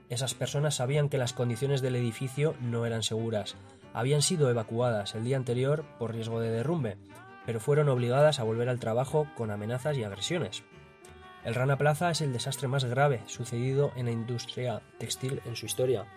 Esas 0.09 0.33
personas 0.33 0.75
sabían 0.75 1.07
que 1.07 1.17
las 1.17 1.31
condiciones 1.31 1.81
del 1.81 1.95
edificio 1.95 2.53
no 2.59 2.85
eran 2.85 3.01
seguras. 3.01 3.55
Habían 3.93 4.21
sido 4.21 4.49
evacuadas 4.49 5.15
el 5.15 5.23
día 5.23 5.37
anterior 5.37 5.85
por 5.99 6.11
riesgo 6.11 6.41
de 6.41 6.51
derrumbe, 6.51 6.97
pero 7.45 7.61
fueron 7.61 7.87
obligadas 7.87 8.41
a 8.41 8.43
volver 8.43 8.67
al 8.67 8.81
trabajo 8.81 9.25
con 9.37 9.49
amenazas 9.49 9.97
y 9.97 10.03
agresiones. 10.03 10.63
El 11.45 11.55
Rana 11.55 11.77
Plaza 11.77 12.11
es 12.11 12.19
el 12.19 12.33
desastre 12.33 12.67
más 12.67 12.83
grave 12.83 13.21
sucedido 13.27 13.93
en 13.95 14.07
la 14.07 14.11
industria 14.11 14.81
textil 14.97 15.41
en 15.45 15.55
su 15.55 15.65
historia. 15.65 16.07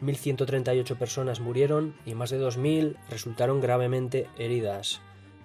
1.138 0.00 0.96
personas 0.96 1.40
murieron 1.40 1.96
y 2.06 2.14
más 2.14 2.30
de 2.30 2.40
2.000 2.40 2.96
resultaron 3.10 3.60
gravemente 3.60 4.28
heridas. 4.38 5.00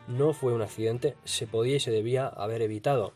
No 0.08 0.34
fue 0.34 0.54
un 0.54 0.62
accidente, 0.62 1.16
se 1.24 1.48
podía 1.48 1.78
y 1.78 1.80
se 1.80 1.92
debía 1.92 2.28
haber 2.28 2.62
evitado. 2.62 3.14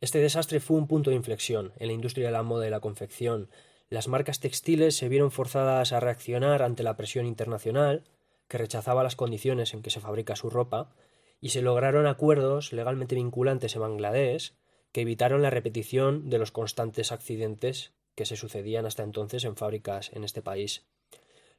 Este 0.00 0.18
desastre 0.18 0.60
fue 0.60 0.78
un 0.78 0.86
punto 0.86 1.10
de 1.10 1.16
inflexión 1.16 1.72
en 1.76 1.88
la 1.88 1.92
industria 1.92 2.26
de 2.26 2.32
la 2.32 2.42
moda 2.42 2.66
y 2.66 2.70
la 2.70 2.80
confección. 2.80 3.50
Las 3.88 4.08
marcas 4.08 4.40
textiles 4.40 4.96
se 4.96 5.08
vieron 5.08 5.30
forzadas 5.30 5.92
a 5.92 6.00
reaccionar 6.00 6.62
ante 6.62 6.82
la 6.82 6.96
presión 6.96 7.26
internacional, 7.26 8.04
que 8.48 8.58
rechazaba 8.58 9.02
las 9.02 9.16
condiciones 9.16 9.74
en 9.74 9.82
que 9.82 9.90
se 9.90 10.00
fabrica 10.00 10.36
su 10.36 10.50
ropa, 10.50 10.94
y 11.40 11.50
se 11.50 11.62
lograron 11.62 12.06
acuerdos 12.06 12.72
legalmente 12.72 13.14
vinculantes 13.14 13.74
en 13.74 13.82
Bangladesh 13.82 14.54
que 14.92 15.02
evitaron 15.02 15.42
la 15.42 15.50
repetición 15.50 16.30
de 16.30 16.38
los 16.38 16.52
constantes 16.52 17.12
accidentes 17.12 17.92
que 18.16 18.26
se 18.26 18.34
sucedían 18.34 18.86
hasta 18.86 19.04
entonces 19.04 19.44
en 19.44 19.54
fábricas 19.54 20.10
en 20.12 20.24
este 20.24 20.42
país. 20.42 20.82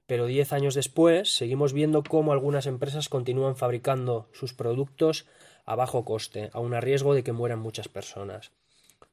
Pero 0.08 0.26
diez 0.26 0.52
años 0.54 0.74
después 0.74 1.36
seguimos 1.36 1.74
viendo 1.74 2.02
cómo 2.02 2.32
algunas 2.32 2.66
empresas 2.66 3.10
continúan 3.10 3.56
fabricando 3.56 4.28
sus 4.34 4.54
productos 4.54 5.26
a 5.66 5.76
bajo 5.76 6.04
coste, 6.04 6.50
aun 6.54 6.74
a 6.74 6.82
riesgo 6.82 7.14
de 7.14 7.24
que 7.24 7.34
mueran 7.34 7.60
muchas 7.60 7.90
personas. 7.90 8.52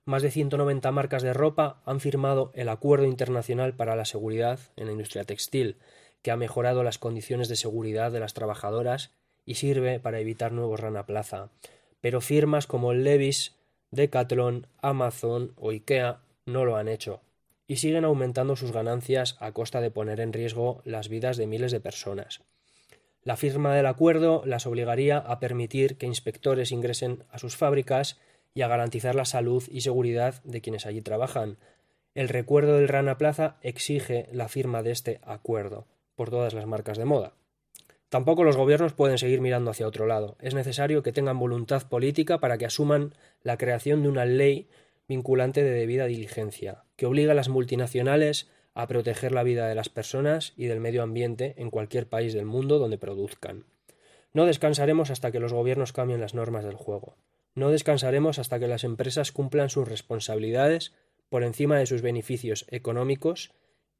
Más 0.05 0.23
de 0.23 0.31
190 0.31 0.91
marcas 0.93 1.23
de 1.23 1.33
ropa 1.33 1.83
han 1.85 1.99
firmado 1.99 2.53
el 2.55 2.69
Acuerdo 2.69 3.07
Internacional 3.07 3.75
para 3.75 3.97
la 3.97 4.05
Seguridad 4.05 4.61
en 4.77 4.87
la 4.87 4.93
Industria 4.93 5.25
Textil, 5.25 5.77
que 6.23 6.31
ha 6.31 6.37
mejorado 6.37 6.85
las 6.85 6.99
condiciones 6.99 7.49
de 7.49 7.57
seguridad 7.57 8.13
de 8.13 8.21
las 8.21 8.35
trabajadoras 8.35 9.11
y 9.45 9.57
sirve 9.57 9.99
para 9.99 10.21
evitar 10.21 10.53
nuevos 10.53 10.79
Rana 10.81 11.07
Plaza. 11.07 11.51
Pero 12.01 12.21
firmas 12.21 12.67
como 12.67 12.95
Levis, 12.95 13.57
Decathlon, 13.91 14.69
Amazon 14.81 15.53
o 15.57 15.71
IKEA 15.71 16.21
no 16.47 16.65
lo 16.65 16.77
han 16.77 16.89
hecho 16.89 17.24
y 17.67 17.77
siguen 17.77 18.05
aumentando 18.05 18.57
sus 18.57 18.73
ganancias 18.73 19.37
a 19.41 19.53
costa 19.53 19.81
de 19.81 19.91
poner 19.91 20.21
en 20.21 20.33
riesgo 20.33 20.83
las 20.85 21.09
vidas 21.09 21.37
de 21.37 21.47
miles 21.47 21.73
de 21.73 21.81
personas. 21.81 22.43
La 23.23 23.37
firma 23.37 23.75
del 23.75 23.87
acuerdo 23.87 24.43
las 24.45 24.67
obligaría 24.67 25.19
a 25.19 25.39
permitir 25.41 25.97
que 25.97 26.07
inspectores 26.07 26.73
ingresen 26.73 27.25
a 27.31 27.39
sus 27.39 27.57
fábricas 27.57 28.21
y 28.53 28.63
a 28.63 28.69
garantizar 28.69 29.15
la 29.15 29.25
salud 29.25 29.65
y 29.71 29.81
seguridad 29.81 30.43
de 30.45 30.61
quienes 30.61 30.85
allí 30.85 31.01
trabajan. 31.01 31.57
El 32.15 32.29
recuerdo 32.29 32.77
del 32.77 32.89
Rana 32.89 33.17
Plaza 33.17 33.57
exige 33.63 34.29
la 34.31 34.49
firma 34.49 34.83
de 34.83 34.93
este 34.93 35.21
acuerdo 35.23 35.87
por 36.15 36.31
todas 36.31 36.53
las 36.53 36.67
marcas 36.67 36.99
de 36.99 37.07
moda. 37.07 37.33
Tampoco 38.11 38.45
los 38.45 38.57
gobiernos 38.57 38.93
pueden 38.93 39.19
seguir 39.19 39.41
mirando 39.41 39.71
hacia 39.71 39.89
otro 39.89 40.07
lado. 40.07 40.37
Es 40.41 40.55
necesario 40.55 41.03
que 41.03 41.11
tengan 41.11 41.39
voluntad 41.39 41.89
política 41.89 42.39
para 42.39 42.59
que 42.59 42.67
asuman 42.67 43.15
la 43.43 43.57
creación 43.57 44.03
de 44.03 44.09
una 44.09 44.25
ley 44.25 44.69
vinculante 45.09 45.63
de 45.63 45.71
debida 45.71 46.07
diligencia, 46.07 46.85
que 46.97 47.07
obliga 47.07 47.33
a 47.33 47.35
las 47.35 47.49
multinacionales 47.49 48.51
a 48.75 48.87
proteger 48.87 49.33
la 49.33 49.43
vida 49.43 49.69
de 49.69 49.75
las 49.75 49.89
personas 49.89 50.53
y 50.57 50.67
del 50.67 50.81
medio 50.81 51.03
ambiente 51.03 51.55
en 51.59 51.71
cualquier 51.71 52.09
país 52.09 52.35
del 52.35 52.47
mundo 52.47 52.79
donde 52.79 52.99
produzcan. 52.99 53.65
No 54.33 54.47
descansaremos 54.47 55.11
hasta 55.11 55.31
que 55.31 55.41
los 55.41 55.53
gobiernos 55.53 55.93
cambien 55.93 56.21
las 56.21 56.35
normas 56.35 56.65
del 56.65 56.75
juego. 56.75 57.17
No 57.55 57.71
descansaremos 57.71 58.41
hasta 58.41 58.59
que 58.59 58.67
las 58.67 58.83
empresas 58.83 59.31
cumplan 59.31 59.71
sus 59.71 59.87
responsabilidades 59.87 60.93
por 61.29 61.45
encima 61.45 61.79
de 61.79 61.87
sus 61.87 62.03
beneficios 62.03 62.67
económicos 62.69 63.53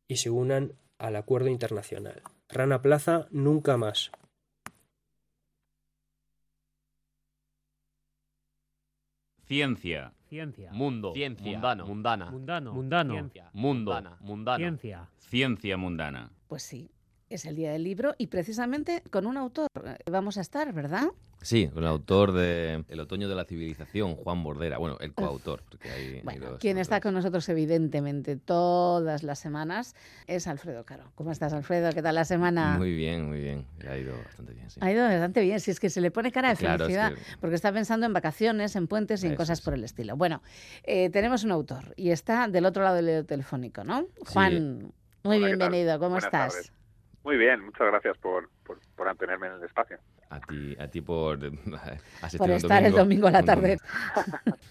y 0.09 0.17
se 0.17 0.31
unan 0.31 0.75
al 0.99 1.17
acuerdo 1.17 1.49
internacional. 1.49 2.23
Rana 2.49 2.83
Plaza 2.83 3.29
nunca 3.31 3.77
más. 3.77 4.11
Ciencia. 9.47 10.15
Ciencia. 10.35 10.73
Mundo. 10.73 11.13
Ciencia. 11.15 11.53
Mundano. 11.53 11.87
Mundana. 11.87 12.31
Mundano. 12.33 12.73
Mundano. 12.73 13.15
Ciencia. 13.15 13.51
Mundo. 13.53 14.03
Mundana. 14.19 14.57
Ciencia. 14.57 15.09
Ciencia 15.19 15.77
mundana. 15.77 16.33
Pues 16.49 16.65
sí, 16.65 16.91
es 17.35 17.45
el 17.47 17.57
día 17.57 17.73
del 17.73 17.83
libro 17.83 18.15
y 18.17 18.29
precisamente 18.29 19.03
con 19.11 19.27
un 19.27 19.37
autor 19.37 19.67
eh, 19.85 19.97
vamos 20.11 20.39
a 20.39 20.41
estar, 20.41 20.73
¿verdad? 20.73 21.09
Sí, 21.43 21.69
con 21.69 21.83
el 21.83 21.89
autor 21.91 22.33
de 22.33 22.85
El 22.89 23.01
otoño 23.01 23.29
de 23.29 23.35
la 23.35 23.45
civilización, 23.45 24.15
Juan 24.15 24.43
Bordera. 24.43 24.79
Bueno, 24.79 24.97
el 25.01 25.13
coautor, 25.13 25.63
porque 25.69 25.91
hay, 25.91 26.15
hay 26.15 26.21
Bueno, 26.23 26.51
dos. 26.53 26.59
quien 26.59 26.79
está 26.79 27.01
con 27.01 27.13
nosotros 27.13 27.47
evidentemente 27.51 28.37
todas 28.37 29.23
las 29.25 29.41
semanas 29.41 29.95
es 30.27 30.47
Alfredo 30.47 30.85
Caro. 30.85 31.11
¿Cómo 31.17 31.33
estás, 31.33 31.53
Alfredo? 31.53 31.93
¿Qué 31.93 32.01
tal 32.03 32.15
la 32.15 32.25
semana? 32.25 32.79
Muy 32.79 32.95
bien, 32.95 33.29
muy 33.29 33.41
bien. 33.41 33.67
Ha 33.87 33.99
ido 33.99 34.17
bastante 34.25 34.55
bien, 34.55 34.71
sí. 34.71 34.81
Ha 34.81 34.91
ido 34.91 35.03
bastante 35.05 35.43
bien, 35.43 35.61
si 35.61 35.71
es 35.73 35.81
que 35.81 35.91
se 35.91 36.01
le 36.01 36.11
pone 36.11 36.33
cara 36.33 36.49
de 36.51 36.57
Claro, 36.57 36.87
es 36.87 36.93
felicidad, 36.95 37.13
que- 37.15 37.37
porque 37.41 37.57
está 37.57 37.73
pensando 37.73 38.07
en 38.07 38.13
vacaciones, 38.15 38.75
en 38.77 38.87
puentes 38.87 39.23
y 39.23 39.27
en 39.27 39.33
Eso 39.33 39.39
cosas 39.43 39.61
por 39.61 39.75
el 39.75 39.85
estilo. 39.85 40.17
Bueno, 40.17 40.41
eh, 40.85 41.11
tenemos 41.11 41.45
un 41.45 41.51
autor 41.51 41.93
y 41.97 42.11
está 42.11 42.49
del 42.49 42.65
otro 42.65 42.85
lado 42.85 43.03
del 43.03 43.27
telefónico, 43.27 43.85
¿no? 43.85 44.07
Juan, 44.33 44.93
muy 45.25 45.39
bienvenido, 45.41 45.99
¿cómo 45.99 46.11
Buenas 46.13 46.25
estás? 46.25 46.53
tardes. 46.55 46.73
Muy 47.25 47.39
bien, 47.39 47.65
muchas 47.65 47.87
gracias 47.87 48.19
por, 48.19 48.51
por, 48.65 48.79
por 48.95 49.07
mantenerme 49.07 49.47
en 49.47 49.55
el 49.55 49.65
espacio. 49.65 49.99
A 50.29 50.41
ti, 50.41 50.77
a 50.79 50.89
ti 50.89 51.01
por 51.01 51.39
asistir 52.23 52.39
Por 52.39 52.51
estar 52.51 52.85
el 52.85 52.93
domingo 52.93 53.27
a 53.27 53.31
la 53.31 53.41
un 53.41 53.47
tarde. 53.47 53.79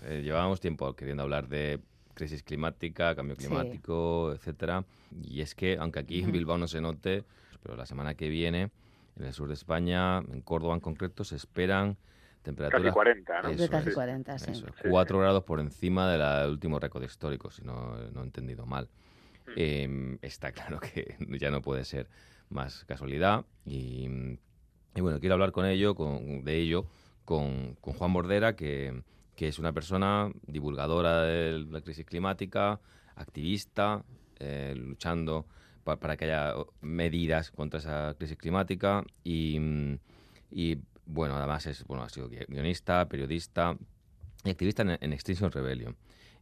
Eh, 0.05 0.21
llevábamos 0.21 0.59
tiempo 0.59 0.93
queriendo 0.95 1.23
hablar 1.23 1.47
de 1.47 1.79
crisis 2.13 2.43
climática, 2.43 3.15
cambio 3.15 3.35
Sí. 3.37 3.47
climático, 3.47 4.33
etcétera. 4.33 4.83
Y 5.23 5.39
es 5.39 5.55
que, 5.55 5.77
aunque 5.79 5.99
aquí 5.99 6.21
en. 6.21 6.31
Bilbao 6.31 6.57
no 6.57 6.67
se 6.67 6.81
note, 6.81 7.23
pero 7.63 7.77
la 7.77 7.85
semana 7.85 8.13
que 8.13 8.27
viene, 8.27 8.69
en 9.17 9.25
el 9.25 9.33
sur 9.33 9.47
de 9.47 9.53
España, 9.53 10.17
en 10.17 10.41
Córdoba 10.41 10.73
en 10.75 10.81
concreto, 10.81 11.23
se 11.23 11.37
esperan 11.37 11.95
temperaturas... 12.41 12.83
Casi 12.83 12.93
40, 12.93 13.41
¿no? 13.43 13.47
De 13.47 13.55
Eso 13.55 13.69
casi 13.71 13.89
es, 13.89 13.95
40, 13.95 14.37
sí. 14.39 14.51
eso, 14.51 14.65
4 14.89 15.19
grados 15.19 15.43
por 15.45 15.61
encima 15.61 16.11
del 16.11 16.49
último 16.51 16.77
récord 16.79 17.03
histórico, 17.03 17.49
si 17.49 17.63
no, 17.63 17.95
no 18.11 18.21
he 18.21 18.23
entendido 18.25 18.65
mal. 18.65 18.89
Eh, 19.55 20.17
está 20.21 20.51
claro 20.51 20.79
que 20.79 21.15
ya 21.39 21.49
no 21.49 21.61
puede 21.61 21.85
ser 21.85 22.07
más 22.53 22.85
casualidad. 22.85 23.45
Y, 23.65 24.07
y 24.95 25.01
bueno, 25.01 25.19
quiero 25.19 25.33
hablar 25.35 25.51
con 25.51 25.65
ello, 25.65 25.95
con, 25.95 26.43
de 26.43 26.57
ello 26.57 26.85
con, 27.25 27.75
con 27.81 27.93
Juan 27.93 28.13
Bordera, 28.13 28.55
que, 28.55 29.01
que 29.35 29.47
es 29.47 29.59
una 29.59 29.71
persona 29.73 30.31
divulgadora 30.47 31.23
de 31.23 31.59
la 31.69 31.81
crisis 31.81 32.05
climática, 32.05 32.79
activista, 33.15 34.03
eh, 34.39 34.73
luchando 34.75 35.45
pa- 35.83 35.97
para 35.99 36.17
que 36.17 36.25
haya 36.25 36.53
medidas 36.81 37.51
contra 37.51 37.79
esa 37.79 38.13
crisis 38.17 38.37
climática. 38.37 39.03
Y, 39.23 39.59
y, 40.51 40.77
bueno, 41.05 41.35
además 41.35 41.65
es, 41.67 41.83
bueno, 41.85 42.03
ha 42.03 42.09
sido 42.09 42.29
gui- 42.29 42.45
guionista, 42.47 43.07
periodista 43.07 43.75
y 44.43 44.49
activista 44.49 44.83
en, 44.83 44.97
en 44.99 45.13
Extinction 45.13 45.51
Rebellion. 45.51 45.95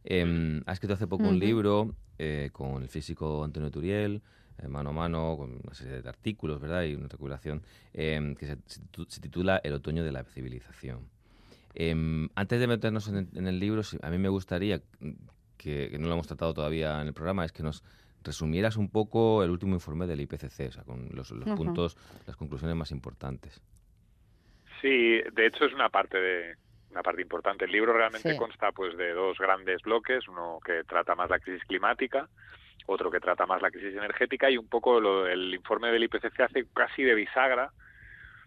Em, 0.04 0.62
ha 0.66 0.72
escrito 0.72 0.94
hace 0.94 1.06
poco 1.06 1.22
un 1.28 1.38
libro 1.38 1.94
eh, 2.18 2.50
con 2.52 2.82
el 2.82 2.88
físico 2.88 3.44
Antonio 3.44 3.70
Turiel, 3.70 4.16
eh, 4.16 4.20
mano 4.68 4.90
a 4.90 4.92
mano, 4.92 5.34
con 5.36 5.60
una 5.62 5.74
serie 5.74 6.00
de 6.02 6.08
artículos, 6.08 6.60
¿verdad? 6.60 6.82
Y 6.84 6.94
una 6.94 7.08
recopilación 7.08 7.62
em, 7.92 8.34
que 8.34 8.46
se, 8.46 8.56
se 8.66 8.80
titu- 8.82 9.08
se 9.08 9.20
titula 9.20 9.60
El 9.64 9.74
otoño 9.74 10.04
de 10.04 10.12
la 10.12 10.24
civilización. 10.24 11.08
Em, 11.74 12.28
antes 12.34 12.60
de 12.60 12.66
meternos 12.66 13.08
en 13.08 13.16
el, 13.16 13.28
en 13.34 13.46
el 13.46 13.58
libro, 13.58 13.82
a 14.02 14.10
mí 14.10 14.18
me 14.18 14.28
gustaría, 14.28 14.80
que, 15.56 15.88
que 15.90 15.98
no 15.98 16.06
lo 16.08 16.14
hemos 16.14 16.26
tratado 16.26 16.52
todavía 16.54 17.00
en 17.00 17.08
el 17.08 17.14
programa, 17.14 17.44
es 17.44 17.52
que 17.52 17.62
nos 17.62 17.82
resumieras 18.24 18.76
un 18.76 18.88
poco 18.88 19.42
el 19.42 19.50
último 19.50 19.74
informe 19.74 20.06
del 20.06 20.20
IPCC, 20.20 20.68
o 20.68 20.72
sea, 20.72 20.84
con 20.84 21.08
los, 21.12 21.32
puntos, 21.56 21.96
las 22.26 22.36
conclusiones 22.36 22.76
más 22.76 22.90
importantes. 22.92 23.60
Sí, 24.80 25.20
de 25.32 25.46
hecho 25.46 25.64
es 25.64 25.72
una 25.72 25.88
parte 25.88 26.18
de 26.18 26.56
una 26.90 27.02
parte 27.02 27.22
importante. 27.22 27.64
El 27.64 27.72
libro 27.72 27.92
realmente 27.94 28.32
Sí. 28.32 28.36
consta 28.36 28.70
pues 28.72 28.96
de 28.98 29.12
dos 29.12 29.38
grandes 29.38 29.80
bloques, 29.82 30.28
uno 30.28 30.58
que 30.64 30.84
trata 30.84 31.14
más 31.14 31.30
la 31.30 31.38
crisis 31.38 31.64
climática, 31.64 32.28
otro 32.86 33.10
que 33.10 33.20
trata 33.20 33.46
más 33.46 33.62
la 33.62 33.70
crisis 33.70 33.94
energética 33.96 34.50
y 34.50 34.58
un 34.58 34.68
poco 34.68 35.00
lo- 35.00 35.26
el 35.26 35.54
informe 35.54 35.90
del 35.90 36.04
IPCC 36.04 36.40
hace 36.42 36.66
casi 36.74 37.02
de 37.02 37.14
bisagra 37.14 37.70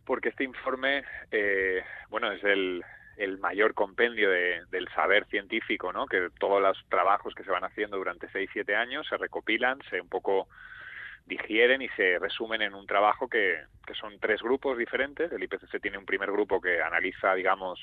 porque 0.05 0.29
este 0.29 0.43
informe, 0.43 1.03
eh, 1.31 1.83
bueno, 2.09 2.31
es 2.31 2.43
el, 2.43 2.83
el 3.17 3.39
mayor 3.39 3.73
compendio 3.73 4.29
de- 4.29 4.61
del 4.69 4.87
saber 4.89 5.25
científico, 5.25 5.91
¿no? 5.91 6.05
Que 6.05 6.29
todos 6.39 6.61
los 6.61 6.77
trabajos 6.89 7.33
que 7.33 7.43
se 7.43 7.49
van 7.51 7.63
haciendo 7.63 7.97
durante 7.97 8.29
seis, 8.29 8.49
siete 8.53 8.75
años 8.75 9.07
se 9.07 9.17
recopilan, 9.17 9.79
se 9.89 9.99
un 9.99 10.09
poco 10.09 10.47
digieren 11.25 11.81
y 11.81 11.89
se 11.89 12.19
resumen 12.19 12.61
en 12.61 12.75
un 12.75 12.85
trabajo 12.85 13.27
que, 13.27 13.63
que 13.87 13.95
son 13.95 14.19
tres 14.19 14.43
grupos 14.43 14.77
diferentes. 14.77 15.31
El 15.31 15.41
IPCC 15.43 15.81
tiene 15.81 15.97
un 15.97 16.05
primer 16.05 16.31
grupo 16.31 16.61
que 16.61 16.81
analiza, 16.83 17.33
digamos, 17.33 17.79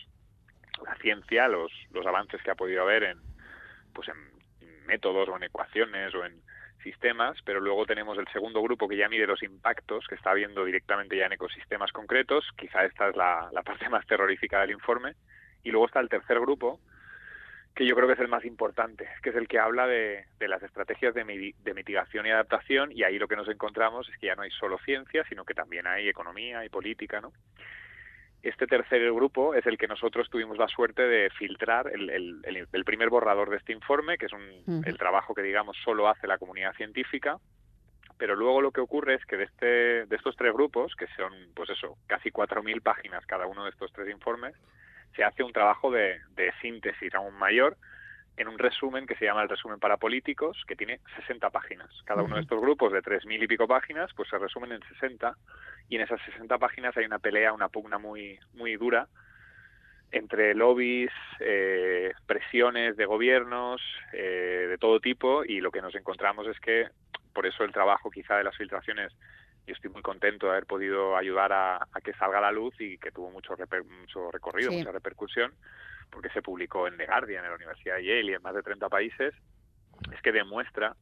la 0.86 0.94
ciencia, 0.96 1.48
los, 1.48 1.72
los 1.90 2.06
avances 2.06 2.40
que 2.42 2.50
ha 2.52 2.54
podido 2.54 2.82
haber 2.82 3.02
en, 3.02 3.18
pues 3.92 4.08
en 4.08 4.31
métodos 4.86 5.28
o 5.28 5.36
en 5.36 5.44
ecuaciones 5.44 6.14
o 6.14 6.24
en 6.24 6.40
sistemas, 6.82 7.38
pero 7.44 7.60
luego 7.60 7.86
tenemos 7.86 8.18
el 8.18 8.26
segundo 8.28 8.62
grupo 8.62 8.88
que 8.88 8.96
ya 8.96 9.08
mide 9.08 9.26
los 9.26 9.42
impactos 9.42 10.06
que 10.08 10.16
está 10.16 10.34
viendo 10.34 10.64
directamente 10.64 11.16
ya 11.16 11.26
en 11.26 11.32
ecosistemas 11.32 11.92
concretos, 11.92 12.44
quizá 12.56 12.84
esta 12.84 13.08
es 13.08 13.16
la, 13.16 13.48
la 13.52 13.62
parte 13.62 13.88
más 13.90 14.06
terrorífica 14.06 14.60
del 14.60 14.72
informe, 14.72 15.14
y 15.62 15.70
luego 15.70 15.86
está 15.86 16.00
el 16.00 16.08
tercer 16.08 16.40
grupo, 16.40 16.80
que 17.74 17.86
yo 17.86 17.94
creo 17.94 18.06
que 18.06 18.14
es 18.14 18.20
el 18.20 18.28
más 18.28 18.44
importante, 18.44 19.08
que 19.22 19.30
es 19.30 19.36
el 19.36 19.48
que 19.48 19.58
habla 19.58 19.86
de, 19.86 20.26
de 20.38 20.48
las 20.48 20.62
estrategias 20.62 21.14
de, 21.14 21.54
de 21.56 21.74
mitigación 21.74 22.26
y 22.26 22.30
adaptación, 22.30 22.92
y 22.92 23.02
ahí 23.02 23.18
lo 23.18 23.28
que 23.28 23.36
nos 23.36 23.48
encontramos 23.48 24.08
es 24.08 24.18
que 24.18 24.26
ya 24.26 24.34
no 24.34 24.42
hay 24.42 24.50
solo 24.50 24.78
ciencia, 24.78 25.24
sino 25.28 25.44
que 25.44 25.54
también 25.54 25.86
hay 25.86 26.08
economía 26.08 26.64
y 26.64 26.68
política, 26.68 27.20
¿no? 27.20 27.32
Este 28.42 28.66
tercer 28.66 29.00
grupo 29.12 29.54
es 29.54 29.64
el 29.66 29.78
que 29.78 29.86
nosotros 29.86 30.28
tuvimos 30.28 30.58
la 30.58 30.66
suerte 30.66 31.02
de 31.02 31.30
filtrar 31.30 31.88
el, 31.92 32.10
el- 32.10 32.66
el- 32.72 32.84
primer 32.84 33.08
borrador 33.08 33.50
de 33.50 33.56
este 33.58 33.72
informe, 33.72 34.18
que 34.18 34.26
es 34.26 34.32
un, 34.32 34.82
el 34.84 34.98
trabajo 34.98 35.32
que, 35.34 35.42
digamos, 35.42 35.76
solo 35.84 36.08
hace 36.08 36.26
la 36.26 36.38
comunidad 36.38 36.74
científica. 36.74 37.38
Pero 38.18 38.34
luego 38.36 38.60
lo 38.60 38.70
que 38.72 38.80
ocurre 38.80 39.14
es 39.14 39.24
que 39.26 39.36
de, 39.36 39.44
este, 39.44 39.66
de 40.06 40.16
estos 40.16 40.36
tres 40.36 40.52
grupos, 40.52 40.94
que 40.96 41.06
son, 41.16 41.32
pues 41.54 41.70
eso, 41.70 41.96
casi 42.06 42.30
4.000 42.30 42.80
páginas 42.82 43.24
cada 43.26 43.46
uno 43.46 43.64
de 43.64 43.70
estos 43.70 43.92
tres 43.92 44.08
informes, 44.10 44.54
se 45.16 45.24
hace 45.24 45.42
un 45.42 45.52
trabajo 45.52 45.90
de, 45.90 46.20
de 46.34 46.52
síntesis 46.60 47.14
aún 47.14 47.34
mayor 47.38 47.76
en 48.36 48.48
un 48.48 48.58
resumen 48.58 49.06
que 49.06 49.14
se 49.16 49.24
llama 49.26 49.42
el 49.42 49.48
resumen 49.48 49.78
para 49.78 49.98
políticos, 49.98 50.62
que 50.66 50.76
tiene 50.76 51.00
60 51.16 51.50
páginas. 51.50 51.90
Cada 52.04 52.22
uno 52.22 52.36
de 52.36 52.42
estos 52.42 52.60
grupos 52.60 52.92
de 52.92 53.02
3.000 53.02 53.42
y 53.42 53.46
pico 53.46 53.66
páginas, 53.68 54.10
pues 54.16 54.28
se 54.28 54.38
resumen 54.38 54.72
en 54.72 54.82
60, 54.88 55.36
y 55.88 55.96
en 55.96 56.02
esas 56.02 56.20
60 56.22 56.56
páginas 56.58 56.96
hay 56.96 57.04
una 57.04 57.18
pelea, 57.18 57.52
una 57.52 57.68
pugna 57.68 57.98
muy, 57.98 58.38
muy 58.54 58.76
dura 58.76 59.08
entre 60.10 60.54
lobbies, 60.54 61.10
eh, 61.40 62.12
presiones 62.26 62.96
de 62.96 63.06
gobiernos, 63.06 63.80
eh, 64.12 64.66
de 64.68 64.78
todo 64.78 65.00
tipo, 65.00 65.42
y 65.44 65.60
lo 65.60 65.70
que 65.70 65.80
nos 65.80 65.94
encontramos 65.94 66.46
es 66.46 66.60
que, 66.60 66.88
por 67.32 67.46
eso 67.46 67.64
el 67.64 67.72
trabajo 67.72 68.10
quizá 68.10 68.36
de 68.36 68.44
las 68.44 68.56
filtraciones, 68.56 69.10
yo 69.66 69.72
estoy 69.74 69.90
muy 69.90 70.02
contento 70.02 70.46
de 70.46 70.52
haber 70.52 70.66
podido 70.66 71.16
ayudar 71.16 71.52
a, 71.52 71.76
a 71.76 72.00
que 72.02 72.12
salga 72.14 72.38
a 72.38 72.42
la 72.42 72.52
luz 72.52 72.74
y 72.78 72.98
que 72.98 73.10
tuvo 73.10 73.30
mucho, 73.30 73.56
reper- 73.56 73.84
mucho 73.84 74.30
recorrido, 74.30 74.70
Sí. 74.70 74.78
mucha 74.78 74.92
repercusión, 74.92 75.54
porque 76.12 76.28
se 76.28 76.42
publicó 76.42 76.86
en 76.86 76.96
The 76.96 77.06
Guardian, 77.06 77.44
en 77.44 77.50
la 77.50 77.56
Universidad 77.56 77.96
de 77.96 78.04
Yale 78.04 78.32
y 78.32 78.34
en 78.34 78.42
más 78.42 78.54
de 78.54 78.62
30 78.62 78.88
países, 78.88 79.34
es 80.12 80.22
que 80.22 80.30
demuestra 80.30 80.94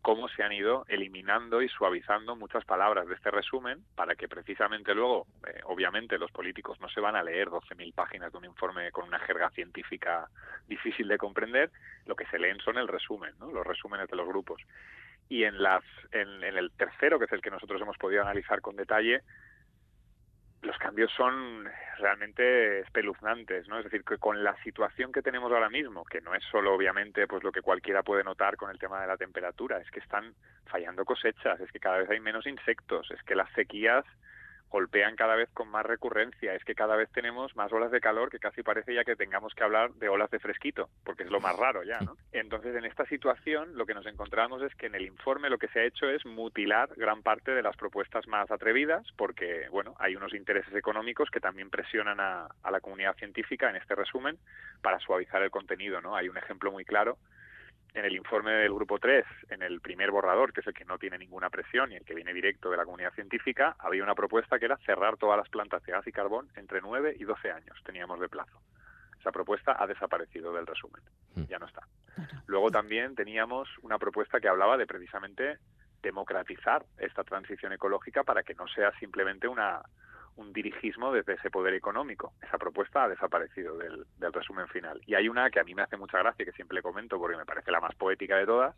cómo 0.00 0.28
se 0.28 0.42
han 0.42 0.52
ido 0.52 0.84
eliminando 0.88 1.60
y 1.60 1.68
suavizando 1.68 2.34
muchas 2.34 2.64
palabras 2.64 3.06
de 3.08 3.14
este 3.14 3.30
resumen 3.30 3.84
para 3.94 4.14
que 4.14 4.28
precisamente 4.28 4.94
luego, 4.94 5.26
eh, 5.46 5.60
obviamente, 5.64 6.18
los 6.18 6.30
políticos 6.30 6.80
no 6.80 6.88
se 6.88 7.00
van 7.00 7.14
a 7.16 7.22
leer 7.22 7.48
12.000 7.48 7.92
páginas 7.94 8.32
de 8.32 8.38
un 8.38 8.44
informe 8.46 8.90
con 8.90 9.06
una 9.06 9.18
jerga 9.18 9.50
científica 9.50 10.28
difícil 10.66 11.08
de 11.08 11.18
comprender, 11.18 11.70
lo 12.06 12.16
que 12.16 12.26
se 12.26 12.38
leen 12.38 12.58
son 12.60 12.78
el 12.78 12.88
resumen, 12.88 13.34
¿no? 13.38 13.52
los 13.52 13.66
resúmenes 13.66 14.08
de 14.08 14.16
los 14.16 14.26
grupos. 14.26 14.62
Y 15.28 15.44
en, 15.44 15.62
las, 15.62 15.84
en, 16.12 16.42
en 16.42 16.56
el 16.56 16.70
tercero, 16.70 17.18
que 17.18 17.26
es 17.26 17.32
el 17.32 17.42
que 17.42 17.50
nosotros 17.50 17.80
hemos 17.82 17.98
podido 17.98 18.22
analizar 18.22 18.62
con 18.62 18.76
detalle, 18.76 19.22
los 20.62 20.76
cambios 20.78 21.10
son 21.12 21.68
realmente 21.98 22.80
espeluznantes, 22.80 23.68
¿no? 23.68 23.78
Es 23.78 23.84
decir, 23.84 24.04
que 24.04 24.18
con 24.18 24.42
la 24.42 24.56
situación 24.62 25.12
que 25.12 25.22
tenemos 25.22 25.52
ahora 25.52 25.70
mismo, 25.70 26.04
que 26.04 26.20
no 26.20 26.34
es 26.34 26.42
solo 26.44 26.74
obviamente 26.74 27.26
pues 27.26 27.42
lo 27.42 27.52
que 27.52 27.62
cualquiera 27.62 28.02
puede 28.02 28.24
notar 28.24 28.56
con 28.56 28.70
el 28.70 28.78
tema 28.78 29.00
de 29.00 29.06
la 29.06 29.16
temperatura, 29.16 29.78
es 29.78 29.90
que 29.90 30.00
están 30.00 30.34
fallando 30.66 31.04
cosechas, 31.04 31.60
es 31.60 31.70
que 31.70 31.80
cada 31.80 31.98
vez 31.98 32.10
hay 32.10 32.20
menos 32.20 32.46
insectos, 32.46 33.10
es 33.10 33.22
que 33.22 33.34
las 33.34 33.50
sequías 33.52 34.04
golpean 34.70 35.16
cada 35.16 35.34
vez 35.34 35.48
con 35.54 35.68
más 35.68 35.84
recurrencia, 35.84 36.54
es 36.54 36.64
que 36.64 36.74
cada 36.74 36.96
vez 36.96 37.10
tenemos 37.10 37.56
más 37.56 37.72
olas 37.72 37.90
de 37.90 38.00
calor 38.00 38.30
que 38.30 38.38
casi 38.38 38.62
parece 38.62 38.94
ya 38.94 39.04
que 39.04 39.16
tengamos 39.16 39.54
que 39.54 39.64
hablar 39.64 39.92
de 39.94 40.08
olas 40.08 40.30
de 40.30 40.38
fresquito, 40.38 40.88
porque 41.04 41.22
es 41.22 41.30
lo 41.30 41.40
más 41.40 41.56
raro 41.56 41.82
ya, 41.82 42.00
¿no? 42.00 42.16
Entonces, 42.32 42.74
en 42.76 42.84
esta 42.84 43.06
situación, 43.06 43.76
lo 43.76 43.86
que 43.86 43.94
nos 43.94 44.06
encontramos 44.06 44.62
es 44.62 44.74
que 44.74 44.86
en 44.86 44.94
el 44.94 45.06
informe 45.06 45.50
lo 45.50 45.58
que 45.58 45.68
se 45.68 45.80
ha 45.80 45.84
hecho 45.84 46.08
es 46.08 46.24
mutilar 46.26 46.90
gran 46.96 47.22
parte 47.22 47.52
de 47.52 47.62
las 47.62 47.76
propuestas 47.76 48.26
más 48.28 48.50
atrevidas, 48.50 49.06
porque, 49.16 49.68
bueno, 49.70 49.94
hay 49.98 50.16
unos 50.16 50.34
intereses 50.34 50.74
económicos 50.74 51.30
que 51.30 51.40
también 51.40 51.70
presionan 51.70 52.20
a, 52.20 52.48
a 52.62 52.70
la 52.70 52.80
comunidad 52.80 53.16
científica 53.16 53.70
en 53.70 53.76
este 53.76 53.94
resumen 53.94 54.38
para 54.82 54.98
suavizar 55.00 55.42
el 55.42 55.50
contenido, 55.50 56.00
¿no? 56.00 56.16
Hay 56.16 56.28
un 56.28 56.36
ejemplo 56.36 56.70
muy 56.70 56.84
claro 56.84 57.18
en 57.94 58.04
el 58.04 58.14
informe 58.14 58.52
del 58.52 58.72
grupo 58.72 58.98
3, 58.98 59.24
en 59.50 59.62
el 59.62 59.80
primer 59.80 60.10
borrador, 60.10 60.52
que 60.52 60.60
es 60.60 60.66
el 60.66 60.74
que 60.74 60.84
no 60.84 60.98
tiene 60.98 61.18
ninguna 61.18 61.50
presión 61.50 61.90
y 61.92 61.96
el 61.96 62.04
que 62.04 62.14
viene 62.14 62.32
directo 62.32 62.70
de 62.70 62.76
la 62.76 62.84
comunidad 62.84 63.12
científica, 63.14 63.76
había 63.78 64.02
una 64.02 64.14
propuesta 64.14 64.58
que 64.58 64.66
era 64.66 64.76
cerrar 64.78 65.16
todas 65.16 65.36
las 65.36 65.48
plantas 65.48 65.82
de 65.84 65.92
gas 65.92 66.06
y 66.06 66.12
carbón 66.12 66.48
entre 66.56 66.80
9 66.80 67.16
y 67.18 67.24
12 67.24 67.50
años, 67.50 67.76
teníamos 67.84 68.20
de 68.20 68.28
plazo. 68.28 68.60
Esa 69.18 69.32
propuesta 69.32 69.76
ha 69.78 69.86
desaparecido 69.86 70.52
del 70.52 70.66
resumen, 70.66 71.02
ya 71.48 71.58
no 71.58 71.66
está. 71.66 71.82
Luego 72.46 72.70
también 72.70 73.14
teníamos 73.14 73.68
una 73.82 73.98
propuesta 73.98 74.40
que 74.40 74.48
hablaba 74.48 74.76
de 74.76 74.86
precisamente 74.86 75.58
democratizar 76.02 76.84
esta 76.98 77.24
transición 77.24 77.72
ecológica 77.72 78.22
para 78.22 78.42
que 78.42 78.54
no 78.54 78.68
sea 78.68 78.92
simplemente 79.00 79.48
una, 79.48 79.82
un 80.38 80.52
dirigismo 80.52 81.12
desde 81.12 81.34
ese 81.34 81.50
poder 81.50 81.74
económico. 81.74 82.32
Esa 82.40 82.58
propuesta 82.58 83.04
ha 83.04 83.08
desaparecido 83.08 83.76
del, 83.76 84.06
del 84.18 84.32
resumen 84.32 84.68
final. 84.68 85.00
Y 85.04 85.14
hay 85.14 85.28
una 85.28 85.50
que 85.50 85.60
a 85.60 85.64
mí 85.64 85.74
me 85.74 85.82
hace 85.82 85.96
mucha 85.96 86.18
gracia, 86.18 86.44
que 86.44 86.52
siempre 86.52 86.80
comento 86.80 87.18
porque 87.18 87.36
me 87.36 87.44
parece 87.44 87.70
la 87.70 87.80
más 87.80 87.94
poética 87.96 88.36
de 88.36 88.46
todas, 88.46 88.76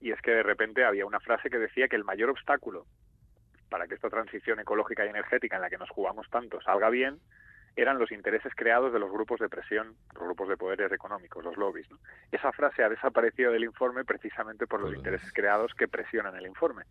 y 0.00 0.10
es 0.10 0.20
que 0.20 0.30
de 0.30 0.42
repente 0.42 0.84
había 0.84 1.06
una 1.06 1.20
frase 1.20 1.50
que 1.50 1.58
decía 1.58 1.88
que 1.88 1.96
el 1.96 2.04
mayor 2.04 2.30
obstáculo 2.30 2.86
para 3.70 3.86
que 3.86 3.94
esta 3.94 4.10
transición 4.10 4.60
ecológica 4.60 5.04
y 5.04 5.08
energética 5.08 5.56
en 5.56 5.62
la 5.62 5.70
que 5.70 5.78
nos 5.78 5.90
jugamos 5.90 6.28
tanto 6.28 6.60
salga 6.60 6.90
bien 6.90 7.20
eran 7.74 7.98
los 7.98 8.12
intereses 8.12 8.52
creados 8.54 8.92
de 8.92 8.98
los 8.98 9.10
grupos 9.10 9.40
de 9.40 9.48
presión, 9.48 9.96
los 10.14 10.24
grupos 10.24 10.48
de 10.48 10.58
poderes 10.58 10.92
económicos, 10.92 11.42
los 11.42 11.56
lobbies. 11.56 11.90
¿no? 11.90 11.98
Esa 12.30 12.52
frase 12.52 12.84
ha 12.84 12.88
desaparecido 12.90 13.50
del 13.50 13.64
informe 13.64 14.04
precisamente 14.04 14.66
por 14.66 14.80
los 14.80 14.94
intereses 14.94 15.32
creados 15.32 15.72
que 15.74 15.88
presionan 15.88 16.36
el 16.36 16.46
informe. 16.46 16.84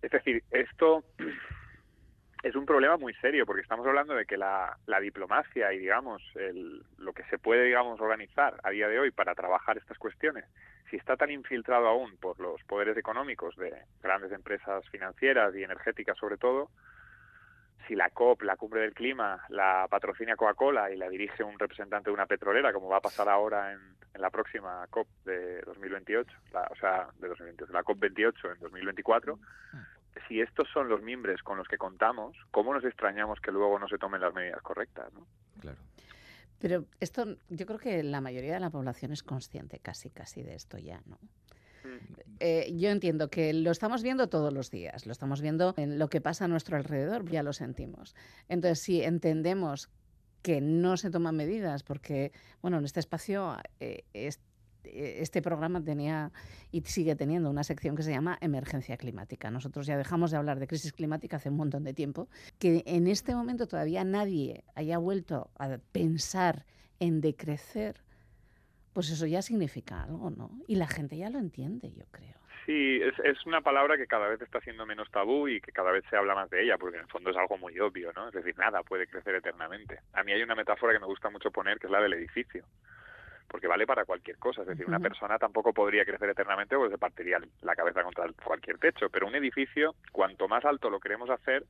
Es 0.00 0.10
decir, 0.10 0.42
esto 0.50 1.04
es 2.42 2.54
un 2.56 2.64
problema 2.64 2.96
muy 2.96 3.12
serio 3.14 3.44
porque 3.44 3.62
estamos 3.62 3.86
hablando 3.86 4.14
de 4.14 4.24
que 4.24 4.36
la, 4.36 4.76
la 4.86 5.00
diplomacia 5.00 5.72
y 5.72 5.78
digamos 5.78 6.22
el, 6.36 6.82
lo 6.98 7.12
que 7.12 7.24
se 7.24 7.38
puede 7.38 7.64
digamos 7.64 8.00
organizar 8.00 8.58
a 8.62 8.70
día 8.70 8.88
de 8.88 8.98
hoy 8.98 9.10
para 9.10 9.34
trabajar 9.34 9.76
estas 9.76 9.98
cuestiones 9.98 10.44
si 10.88 10.96
está 10.96 11.16
tan 11.16 11.30
infiltrado 11.30 11.86
aún 11.86 12.16
por 12.16 12.40
los 12.40 12.62
poderes 12.64 12.96
económicos 12.96 13.56
de 13.56 13.72
grandes 14.02 14.32
empresas 14.32 14.88
financieras 14.88 15.54
y 15.54 15.62
energéticas 15.62 16.16
sobre 16.16 16.38
todo 16.38 16.70
si 17.86 17.96
la 17.96 18.08
COP, 18.10 18.42
la 18.42 18.56
cumbre 18.56 18.82
del 18.82 18.94
clima, 18.94 19.44
la 19.48 19.86
patrocina 19.90 20.36
Coca-Cola 20.36 20.92
y 20.92 20.96
la 20.96 21.08
dirige 21.08 21.42
un 21.42 21.58
representante 21.58 22.08
de 22.08 22.14
una 22.14 22.26
petrolera, 22.26 22.72
como 22.72 22.88
va 22.88 22.98
a 22.98 23.00
pasar 23.00 23.28
ahora 23.28 23.72
en, 23.72 23.80
en 24.14 24.20
la 24.20 24.30
próxima 24.30 24.86
COP 24.90 25.08
de 25.24 25.60
2028, 25.62 26.30
la, 26.52 26.68
o 26.70 26.76
sea, 26.76 27.08
de 27.18 27.26
2028, 27.26 27.72
la 27.72 27.82
COP 27.82 27.98
28 27.98 28.52
en 28.52 28.60
2024, 28.60 29.38
si 30.28 30.40
estos 30.40 30.68
son 30.72 30.88
los 30.88 31.02
mimbres 31.02 31.42
con 31.42 31.56
los 31.58 31.66
que 31.68 31.76
contamos, 31.78 32.36
¿cómo 32.50 32.72
nos 32.74 32.84
extrañamos 32.84 33.40
que 33.40 33.50
luego 33.52 33.78
no 33.78 33.88
se 33.88 33.98
tomen 33.98 34.20
las 34.20 34.34
medidas 34.34 34.62
correctas? 34.62 35.12
¿no? 35.12 35.26
Claro. 35.60 35.78
Pero 36.58 36.84
esto, 37.00 37.24
yo 37.48 37.66
creo 37.66 37.78
que 37.78 38.02
la 38.02 38.20
mayoría 38.20 38.54
de 38.54 38.60
la 38.60 38.70
población 38.70 39.12
es 39.12 39.22
consciente 39.22 39.78
casi, 39.78 40.10
casi 40.10 40.42
de 40.42 40.54
esto 40.54 40.78
ya, 40.78 41.00
¿no? 41.06 41.18
Eh, 42.40 42.72
yo 42.76 42.90
entiendo 42.90 43.28
que 43.30 43.52
lo 43.54 43.70
estamos 43.70 44.02
viendo 44.02 44.28
todos 44.28 44.52
los 44.52 44.70
días, 44.70 45.06
lo 45.06 45.12
estamos 45.12 45.40
viendo 45.40 45.74
en 45.76 45.98
lo 45.98 46.08
que 46.08 46.20
pasa 46.20 46.44
a 46.44 46.48
nuestro 46.48 46.76
alrededor, 46.76 47.24
ya 47.28 47.42
lo 47.42 47.52
sentimos. 47.52 48.14
Entonces, 48.48 48.80
si 48.80 49.02
entendemos 49.02 49.90
que 50.42 50.60
no 50.60 50.96
se 50.96 51.10
toman 51.10 51.36
medidas, 51.36 51.82
porque, 51.82 52.32
bueno, 52.62 52.78
en 52.78 52.84
este 52.84 53.00
espacio 53.00 53.56
eh, 53.80 54.04
es- 54.12 54.40
este 54.84 55.42
programa 55.42 55.82
tenía 55.82 56.32
y 56.70 56.82
sigue 56.82 57.16
teniendo 57.16 57.50
una 57.50 57.64
sección 57.64 57.96
que 57.96 58.02
se 58.02 58.12
llama 58.12 58.38
emergencia 58.40 58.96
climática. 58.96 59.50
Nosotros 59.50 59.86
ya 59.86 59.96
dejamos 59.96 60.30
de 60.30 60.36
hablar 60.36 60.58
de 60.58 60.66
crisis 60.66 60.92
climática 60.92 61.36
hace 61.36 61.48
un 61.48 61.56
montón 61.56 61.84
de 61.84 61.94
tiempo. 61.94 62.28
Que 62.58 62.82
en 62.86 63.06
este 63.06 63.34
momento 63.34 63.66
todavía 63.66 64.04
nadie 64.04 64.64
haya 64.74 64.98
vuelto 64.98 65.50
a 65.58 65.78
pensar 65.92 66.64
en 66.98 67.20
decrecer, 67.20 68.02
pues 68.92 69.10
eso 69.10 69.26
ya 69.26 69.42
significa 69.42 70.02
algo, 70.02 70.30
¿no? 70.30 70.50
Y 70.66 70.76
la 70.76 70.86
gente 70.86 71.16
ya 71.16 71.30
lo 71.30 71.38
entiende, 71.38 71.92
yo 71.92 72.04
creo. 72.10 72.40
Sí, 72.66 73.00
es, 73.02 73.14
es 73.24 73.46
una 73.46 73.62
palabra 73.62 73.96
que 73.96 74.06
cada 74.06 74.28
vez 74.28 74.40
está 74.40 74.60
siendo 74.60 74.86
menos 74.86 75.10
tabú 75.10 75.48
y 75.48 75.60
que 75.60 75.72
cada 75.72 75.90
vez 75.90 76.04
se 76.10 76.16
habla 76.16 76.34
más 76.34 76.50
de 76.50 76.62
ella, 76.62 76.76
porque 76.78 76.98
en 76.98 77.02
el 77.02 77.08
fondo 77.08 77.30
es 77.30 77.36
algo 77.36 77.56
muy 77.58 77.78
obvio, 77.80 78.12
¿no? 78.12 78.28
Es 78.28 78.34
decir, 78.34 78.56
nada 78.58 78.82
puede 78.82 79.06
crecer 79.06 79.34
eternamente. 79.34 79.98
A 80.12 80.22
mí 80.22 80.32
hay 80.32 80.42
una 80.42 80.54
metáfora 80.54 80.92
que 80.92 81.00
me 81.00 81.06
gusta 81.06 81.30
mucho 81.30 81.50
poner, 81.50 81.78
que 81.78 81.86
es 81.86 81.90
la 81.90 82.02
del 82.02 82.12
edificio, 82.12 82.64
porque 83.50 83.66
vale 83.66 83.86
para 83.86 84.04
cualquier 84.04 84.38
cosa. 84.38 84.62
Es 84.62 84.68
decir, 84.68 84.86
una 84.86 84.98
persona 85.00 85.38
tampoco 85.38 85.72
podría 85.74 86.04
crecer 86.04 86.30
eternamente 86.30 86.76
porque 86.76 86.92
se 86.94 86.98
partiría 86.98 87.40
la 87.62 87.74
cabeza 87.74 88.02
contra 88.04 88.30
cualquier 88.44 88.78
techo, 88.78 89.10
pero 89.10 89.26
un 89.26 89.34
edificio, 89.34 89.94
cuanto 90.12 90.46
más 90.46 90.64
alto 90.64 90.88
lo 90.88 91.00
queremos 91.00 91.28
hacer, 91.30 91.64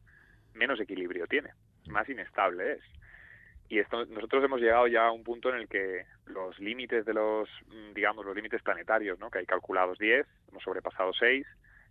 menos 0.55 0.79
equilibrio 0.81 1.27
tiene, 1.27 1.51
más 1.89 2.09
inestable 2.09 2.73
es. 2.73 2.83
Y 3.69 3.79
esto, 3.79 4.05
nosotros 4.07 4.45
hemos 4.45 4.61
llegado 4.61 4.89
ya 4.89 5.07
a 5.07 5.13
un 5.13 5.23
punto 5.25 5.49
en 5.49 5.55
el 5.57 5.69
que 5.69 6.05
los 6.27 6.59
límites 6.59 7.07
de 7.07 7.15
los, 7.15 7.49
mm, 7.69 7.95
digamos, 7.95 8.27
los 8.27 8.35
límites 8.35 8.63
planetarios, 8.63 9.19
¿no? 9.21 9.31
que 9.31 9.39
hay 9.39 9.47
calculados 9.47 9.97
10, 9.99 10.27
hemos 10.51 10.63
sobrepasado 10.63 11.13
6, 11.15 11.47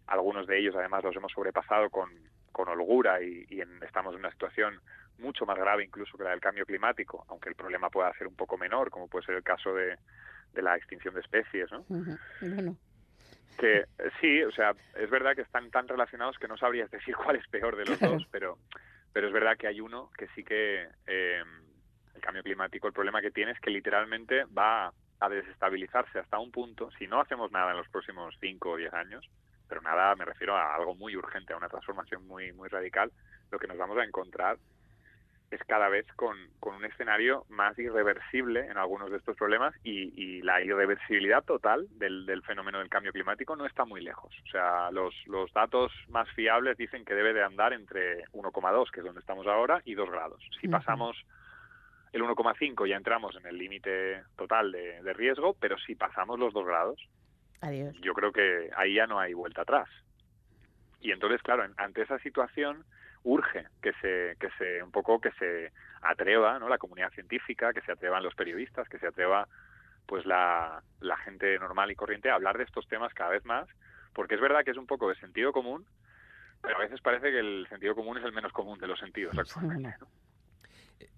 algunos 0.08 0.45
de 0.45 0.60
ellos 0.60 0.75
además 0.75 1.04
los 1.04 1.15
hemos 1.15 1.32
sobrepasado 1.32 1.89
con, 1.89 2.10
con 2.52 2.67
holgura 2.67 3.21
y, 3.23 3.45
y 3.49 3.62
en- 3.62 3.82
estamos 3.84 4.13
en 4.13 4.19
una 4.19 4.32
situación 4.32 4.80
mucho 5.19 5.45
más 5.45 5.58
grave 5.58 5.84
incluso 5.84 6.17
que 6.17 6.23
la 6.23 6.32
del 6.32 6.39
cambio 6.39 6.65
climático, 6.65 7.25
aunque 7.29 7.49
el 7.49 7.55
problema 7.55 7.89
pueda 7.89 8.13
ser 8.13 8.27
un 8.27 8.36
poco 8.36 8.58
menor, 8.58 8.89
como 8.89 9.08
puede 9.08 9.25
ser 9.25 9.36
el 9.36 9.43
caso 9.43 9.73
de, 9.73 9.97
de 10.53 10.62
la 10.62 10.75
extinción 10.75 11.13
de 11.13 11.21
especies, 11.21 11.71
¿no? 11.71 11.86
Bueno, 11.88 12.75
Que 13.58 13.79
eh, 13.79 13.86
sí, 14.21 14.41
o 14.43 14.51
sea, 14.51 14.73
es 14.95 15.10
verdad 15.10 15.36
que 15.36 15.41
están 15.41 15.69
tan 15.69 15.88
relacionados 15.88 16.38
que 16.38 16.47
no 16.47 16.58
sabrías 16.58 16.89
decir 16.91 17.15
cuál 17.15 17.36
es 17.36 17.47
peor 17.47 17.75
de 17.75 17.86
los 17.86 17.99
dos, 17.99 18.25
pero, 18.32 18.58
pero 19.13 19.27
es 19.27 19.34
verdad 19.34 19.58
que 19.58 19.67
hay 19.67 19.82
uno 19.82 20.10
que 20.17 20.27
sí 20.29 20.43
que 20.43 20.88
eh, 21.08 21.43
el 22.15 22.21
cambio 22.21 22.43
climático, 22.43 22.88
el 22.88 22.93
problema 22.93 23.21
que 23.21 23.32
tiene 23.32 23.51
es 23.51 23.60
que 23.60 23.69
literalmente 23.69 24.45
va 24.45 24.93
a 25.19 25.29
desestabilizarse 25.29 26.19
hasta 26.19 26.39
un 26.39 26.51
punto, 26.51 26.89
si 26.91 27.08
no 27.08 27.19
hacemos 27.19 27.51
nada 27.51 27.71
en 27.71 27.77
los 27.77 27.89
próximos 27.89 28.36
5 28.39 28.69
o 28.69 28.77
10 28.77 28.93
años, 28.93 29.29
pero 29.67 29.82
nada, 29.82 30.15
me 30.15 30.25
refiero 30.25 30.55
a 30.55 30.73
algo 30.73 30.95
muy 30.95 31.15
urgente, 31.15 31.53
a 31.53 31.58
una 31.58 31.69
transformación 31.69 32.25
muy, 32.25 32.51
muy 32.53 32.69
radical, 32.69 33.12
lo 33.51 33.60
que 33.60 33.67
nos 33.67 33.77
vamos 33.77 33.97
a 33.97 34.03
encontrar 34.03 34.58
es 35.51 35.62
cada 35.63 35.89
vez 35.89 36.05
con, 36.15 36.38
con 36.59 36.75
un 36.75 36.85
escenario 36.85 37.45
más 37.49 37.77
irreversible 37.79 38.67
en 38.67 38.77
algunos 38.77 39.09
de 39.09 39.17
estos 39.17 39.35
problemas 39.35 39.73
y, 39.83 40.13
y 40.15 40.41
la 40.41 40.62
irreversibilidad 40.62 41.43
total 41.43 41.88
del, 41.91 42.25
del 42.25 42.43
fenómeno 42.43 42.79
del 42.79 42.89
cambio 42.89 43.12
climático 43.12 43.55
no 43.55 43.65
está 43.65 43.83
muy 43.85 44.01
lejos. 44.01 44.31
O 44.47 44.49
sea, 44.51 44.91
los, 44.91 45.15
los 45.25 45.51
datos 45.53 45.91
más 46.09 46.29
fiables 46.31 46.77
dicen 46.77 47.03
que 47.03 47.15
debe 47.15 47.33
de 47.33 47.43
andar 47.43 47.73
entre 47.73 48.25
1,2, 48.31 48.91
que 48.91 48.99
es 48.99 49.05
donde 49.05 49.21
estamos 49.21 49.47
ahora, 49.47 49.81
y 49.85 49.95
2 49.95 50.09
grados. 50.09 50.43
Si 50.62 50.67
Ujú. 50.67 50.77
pasamos 50.77 51.17
el 52.12 52.21
1,5 52.23 52.88
ya 52.88 52.95
entramos 52.95 53.35
en 53.35 53.45
el 53.45 53.57
límite 53.57 54.23
total 54.35 54.71
de, 54.71 55.01
de 55.01 55.13
riesgo, 55.13 55.55
pero 55.59 55.77
si 55.79 55.95
pasamos 55.95 56.39
los 56.39 56.53
2 56.53 56.65
grados, 56.65 56.99
adiós. 57.62 57.95
yo 58.01 58.13
creo 58.13 58.31
que 58.31 58.69
ahí 58.75 58.95
ya 58.95 59.07
no 59.07 59.19
hay 59.19 59.33
vuelta 59.33 59.62
atrás. 59.63 59.88
Y 61.01 61.12
entonces, 61.12 61.41
claro, 61.41 61.65
ante 61.77 62.01
esa 62.01 62.19
situación 62.19 62.83
urge 63.23 63.65
que 63.82 63.93
se, 64.01 64.36
que 64.39 64.49
se, 64.58 64.84
un 64.84 64.91
poco 64.91 65.19
que 65.19 65.32
se 65.32 65.71
atreva, 66.01 66.60
¿no? 66.60 66.69
La 66.69 66.77
comunidad 66.77 67.12
científica, 67.12 67.73
que 67.73 67.82
se 67.82 67.91
atrevan 67.91 68.23
los 68.23 68.36
periodistas, 68.36 68.88
que 68.88 68.99
se 68.99 69.08
atreva, 69.08 69.47
pues 70.05 70.25
la, 70.25 70.82
la 71.01 71.17
gente 71.17 71.58
normal 71.60 71.91
y 71.91 71.95
corriente 71.95 72.29
a 72.29 72.36
hablar 72.36 72.58
de 72.58 72.63
estos 72.63 72.88
temas 72.88 73.13
cada 73.13 73.32
vez 73.32 73.45
más, 73.45 73.67
porque 74.13 74.36
es 74.36 74.41
verdad 74.41 74.63
que 74.63 74.71
es 74.71 74.77
un 74.77 74.88
poco 74.88 75.10
de 75.10 75.15
sentido 75.15 75.51
común, 75.51 75.86
pero 76.62 76.77
a 76.77 76.79
veces 76.79 77.01
parece 77.01 77.32
que 77.32 77.39
el 77.39 77.67
sentido 77.69 77.95
común 77.95 78.17
es 78.17 78.23
el 78.23 78.34
menos 78.34 78.51
común 78.51 78.79
de 78.79 78.88
los 78.88 78.99
sentidos 78.99 79.38
actualmente. 79.38 79.95
¿no? 79.99 80.08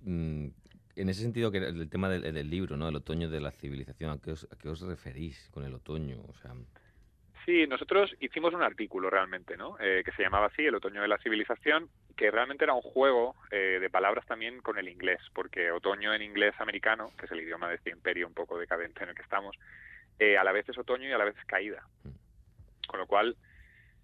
Mm, 0.02 0.52
en 0.96 1.10
ese 1.10 1.22
sentido, 1.22 1.52
que 1.52 1.60
el, 1.60 1.82
el 1.82 1.90
tema 1.90 2.10
del, 2.10 2.34
del 2.34 2.50
libro, 2.50 2.78
¿no? 2.78 2.90
El 2.90 2.96
otoño 2.96 3.30
de 3.30 3.40
la 3.40 3.52
civilización, 3.52 4.12
¿a 4.12 4.18
qué, 4.20 4.32
os, 4.32 4.48
a 4.52 4.56
qué 4.58 4.70
os 4.70 4.82
referís 4.82 5.50
con 5.52 5.64
el 5.64 5.74
otoño? 5.74 6.22
O 6.28 6.34
sea, 6.34 6.54
Sí, 7.46 7.66
nosotros 7.66 8.16
hicimos 8.20 8.54
un 8.54 8.62
artículo 8.62 9.10
realmente, 9.10 9.58
¿no? 9.58 9.76
Eh, 9.80 10.04
que 10.06 10.12
se 10.12 10.22
llamaba 10.22 10.48
así, 10.48 10.66
El 10.66 10.76
otoño 10.76 11.02
de 11.02 11.08
la 11.08 11.18
civilización, 11.18 11.90
que 12.16 12.30
realmente 12.30 12.66
era 12.66 12.74
un 12.74 12.82
juego 12.82 13.36
eh, 13.50 13.80
de 13.82 13.90
palabras 13.90 14.26
también 14.28 14.62
con 14.62 14.78
el 14.78 14.88
inglés, 14.88 15.20
porque 15.34 15.72
otoño 15.72 16.14
en 16.14 16.22
inglés 16.22 16.54
americano, 16.60 17.10
que 17.18 17.26
es 17.26 17.32
el 17.32 17.42
idioma 17.42 17.68
de 17.68 17.76
este 17.76 17.90
imperio 17.90 18.28
un 18.28 18.36
poco 18.36 18.60
decadente 18.60 19.04
en 19.04 19.10
el 19.10 19.16
que 19.16 19.24
estamos, 19.24 19.58
eh, 20.20 20.38
a 20.38 20.44
la 20.44 20.52
vez 20.52 20.70
es 20.70 20.78
otoño 20.78 21.10
y 21.10 21.12
a 21.12 21.18
la 21.18 21.26
vez 21.26 21.36
es 21.36 21.46
caída. 21.46 21.84
Con 22.88 23.00
lo 23.00 23.08
cual, 23.08 23.36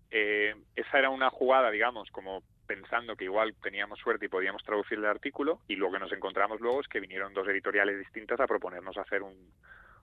eh, 0.10 0.56
esa 0.76 0.98
era 0.98 1.12
una 1.12 1.30
jugada, 1.30 1.70
digamos, 1.70 2.10
como 2.10 2.42
pensando 2.66 3.16
que 3.16 3.26
igual 3.26 3.54
teníamos 3.62 4.00
suerte 4.00 4.26
y 4.26 4.30
podíamos 4.30 4.64
traducir 4.64 4.98
el 4.98 5.06
artículo, 5.06 5.60
y 5.68 5.76
lo 5.76 5.92
que 5.92 6.00
nos 6.00 6.12
encontramos 6.12 6.60
luego 6.60 6.82
es 6.82 6.88
que 6.88 7.00
vinieron 7.00 7.36
dos 7.36 7.48
editoriales 7.48 8.00
distintas 8.00 8.40
a 8.40 8.48
proponernos 8.48 8.98
hacer 8.98 9.22
un, 9.22 9.52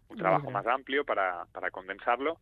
un 0.09 0.17
trabajo 0.17 0.51
más 0.53 0.67
amplio 0.67 1.05
para, 1.05 1.47
para 1.53 1.71
condensarlo. 1.71 2.39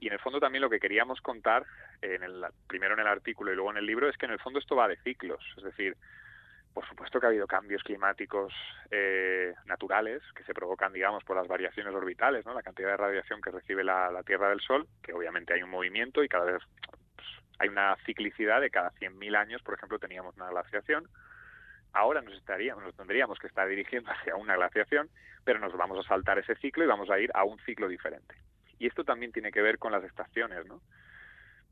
Y 0.00 0.06
en 0.06 0.12
el 0.12 0.20
fondo 0.20 0.38
también 0.38 0.62
lo 0.62 0.70
que 0.70 0.80
queríamos 0.80 1.20
contar, 1.20 1.66
en 2.02 2.22
el, 2.22 2.44
primero 2.66 2.94
en 2.94 3.00
el 3.00 3.06
artículo 3.06 3.52
y 3.52 3.56
luego 3.56 3.70
en 3.70 3.78
el 3.78 3.86
libro, 3.86 4.08
es 4.08 4.16
que 4.16 4.26
en 4.26 4.32
el 4.32 4.38
fondo 4.38 4.58
esto 4.58 4.76
va 4.76 4.88
de 4.88 4.96
ciclos. 4.98 5.42
Es 5.56 5.64
decir, 5.64 5.96
por 6.78 6.86
supuesto 6.86 7.18
que 7.18 7.26
ha 7.26 7.30
habido 7.30 7.48
cambios 7.48 7.82
climáticos 7.82 8.52
eh, 8.92 9.52
naturales 9.66 10.22
que 10.36 10.44
se 10.44 10.54
provocan, 10.54 10.92
digamos, 10.92 11.24
por 11.24 11.36
las 11.36 11.48
variaciones 11.48 11.92
orbitales, 11.92 12.46
¿no? 12.46 12.54
la 12.54 12.62
cantidad 12.62 12.90
de 12.90 12.96
radiación 12.96 13.40
que 13.40 13.50
recibe 13.50 13.82
la, 13.82 14.22
Tierra 14.24 14.50
del 14.50 14.60
Sol, 14.60 14.86
que 15.02 15.12
obviamente 15.12 15.54
hay 15.54 15.62
un 15.64 15.70
movimiento 15.70 16.22
y 16.22 16.28
cada 16.28 16.44
vez 16.44 16.62
pues, 17.16 17.26
hay 17.58 17.68
una 17.68 17.96
ciclicidad 18.06 18.60
de 18.60 18.70
cada 18.70 18.92
100.000 18.92 19.36
años, 19.36 19.62
por 19.62 19.74
ejemplo, 19.74 19.98
teníamos 19.98 20.36
una 20.36 20.50
glaciación. 20.50 21.08
Ahora 21.94 22.22
nos 22.22 22.34
estaríamos, 22.34 22.84
nos 22.84 22.94
tendríamos 22.94 23.40
que 23.40 23.48
estar 23.48 23.66
dirigiendo 23.66 24.10
hacia 24.12 24.36
una 24.36 24.54
glaciación, 24.54 25.08
pero 25.42 25.58
nos 25.58 25.76
vamos 25.76 25.98
a 25.98 26.08
saltar 26.08 26.38
ese 26.38 26.54
ciclo 26.56 26.84
y 26.84 26.86
vamos 26.86 27.10
a 27.10 27.18
ir 27.18 27.32
a 27.34 27.42
un 27.42 27.58
ciclo 27.60 27.88
diferente. 27.88 28.36
Y 28.78 28.86
esto 28.86 29.04
también 29.04 29.32
tiene 29.32 29.50
que 29.50 29.62
ver 29.62 29.78
con 29.78 29.92
las 29.92 30.04
estaciones, 30.04 30.66
¿no? 30.66 30.80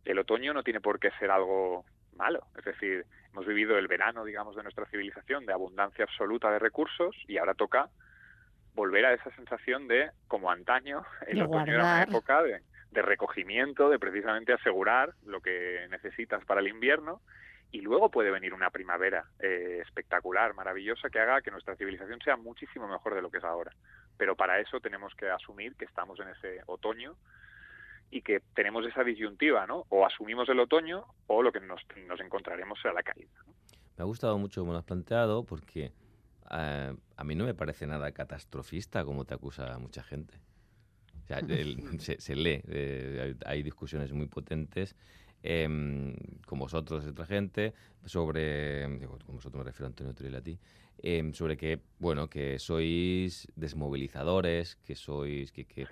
El 0.04 0.18
otoño 0.18 0.52
no 0.52 0.62
tiene 0.62 0.80
por 0.80 0.98
qué 0.98 1.10
ser 1.18 1.30
algo 1.30 1.84
malo, 2.16 2.46
es 2.56 2.64
decir, 2.64 3.04
hemos 3.32 3.46
vivido 3.46 3.76
el 3.76 3.88
verano, 3.88 4.24
digamos, 4.24 4.56
de 4.56 4.62
nuestra 4.62 4.86
civilización 4.86 5.44
de 5.44 5.52
abundancia 5.52 6.04
absoluta 6.04 6.50
de 6.50 6.58
recursos 6.58 7.14
y 7.26 7.36
ahora 7.38 7.54
toca 7.54 7.88
volver 8.74 9.06
a 9.06 9.14
esa 9.14 9.30
sensación 9.32 9.88
de, 9.88 10.10
como 10.28 10.50
antaño, 10.50 11.04
el 11.26 11.38
De 11.38 11.42
otoño 11.44 11.74
era 11.74 11.82
una 11.82 12.02
época 12.02 12.42
de, 12.42 12.62
de 12.90 13.02
recogimiento, 13.02 13.90
de 13.90 13.98
precisamente 13.98 14.52
asegurar 14.52 15.14
lo 15.24 15.40
que 15.40 15.86
necesitas 15.90 16.44
para 16.44 16.60
el 16.60 16.68
invierno 16.68 17.20
y 17.70 17.80
luego 17.80 18.10
puede 18.10 18.30
venir 18.30 18.54
una 18.54 18.70
primavera 18.70 19.24
eh, 19.40 19.82
espectacular, 19.82 20.54
maravillosa, 20.54 21.10
que 21.10 21.18
haga 21.18 21.42
que 21.42 21.50
nuestra 21.50 21.76
civilización 21.76 22.20
sea 22.20 22.36
muchísimo 22.36 22.88
mejor 22.88 23.14
de 23.14 23.22
lo 23.22 23.30
que 23.30 23.38
es 23.38 23.44
ahora. 23.44 23.72
Pero 24.16 24.34
para 24.36 24.58
eso 24.60 24.80
tenemos 24.80 25.14
que 25.14 25.28
asumir 25.30 25.74
que 25.76 25.84
estamos 25.84 26.18
en 26.20 26.28
ese 26.28 26.60
otoño 26.66 27.16
y 28.10 28.22
que 28.22 28.40
tenemos 28.54 28.86
esa 28.86 29.02
disyuntiva, 29.04 29.66
¿no? 29.66 29.84
O 29.88 30.06
asumimos 30.06 30.48
el 30.48 30.60
otoño 30.60 31.04
o 31.26 31.42
lo 31.42 31.52
que 31.52 31.60
nos, 31.60 31.80
nos 32.06 32.20
encontraremos 32.20 32.78
será 32.80 32.94
la 32.94 33.02
caída. 33.02 33.28
me 33.96 34.02
ha 34.02 34.04
gustado 34.04 34.38
mucho 34.38 34.60
como 34.62 34.72
lo 34.72 34.78
has 34.78 34.84
planteado 34.84 35.44
porque 35.44 35.92
eh, 36.52 36.96
a 37.16 37.24
mí 37.24 37.34
no 37.34 37.44
me 37.44 37.54
parece 37.54 37.86
nada 37.86 38.12
catastrofista 38.12 39.04
como 39.04 39.24
te 39.24 39.34
acusa 39.34 39.78
mucha 39.78 40.02
gente. 40.02 40.38
O 41.24 41.26
sea, 41.26 41.38
el- 41.40 41.76
se, 42.00 42.20
se 42.20 42.36
lee, 42.36 42.62
eh, 42.68 43.34
hay, 43.44 43.54
hay 43.56 43.62
discusiones 43.64 44.12
muy 44.12 44.26
potentes 44.28 44.94
em, 45.46 46.14
con 46.46 46.58
vosotros 46.58 47.06
otra 47.06 47.24
gente 47.26 47.72
sobre, 48.04 48.86
digo, 48.98 49.18
con 49.24 49.36
vosotros 49.36 49.58
me 49.60 49.64
refiero 49.64 49.86
a 49.86 49.88
Antonio 49.88 50.14
Turil 50.14 50.34
a 50.34 50.42
ti, 50.42 50.58
em, 50.98 51.32
sobre 51.32 51.56
que, 51.56 51.80
bueno, 51.98 52.28
que 52.28 52.58
sois 52.58 53.46
desmovilizadores, 53.54 54.76
que 54.84 54.94
sois, 54.94 55.52
que, 55.52 55.64
que, 55.64 55.86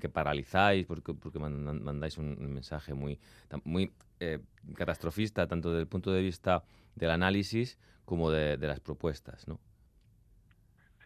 que 0.00 0.08
paralizáis, 0.08 0.86
porque, 0.86 1.12
porque 1.14 1.38
mandáis 1.38 2.18
un, 2.18 2.36
mensaje 2.52 2.94
muy, 2.94 3.18
muy 3.64 3.92
eh, 4.20 4.40
catastrofista, 4.74 5.46
tanto 5.46 5.70
desde 5.70 5.82
el 5.82 5.88
punto 5.88 6.12
de 6.12 6.22
vista 6.22 6.64
del 6.94 7.10
análisis 7.10 7.78
como 8.04 8.30
de, 8.30 8.56
de 8.56 8.66
las 8.66 8.80
propuestas, 8.80 9.46
¿no? 9.48 9.60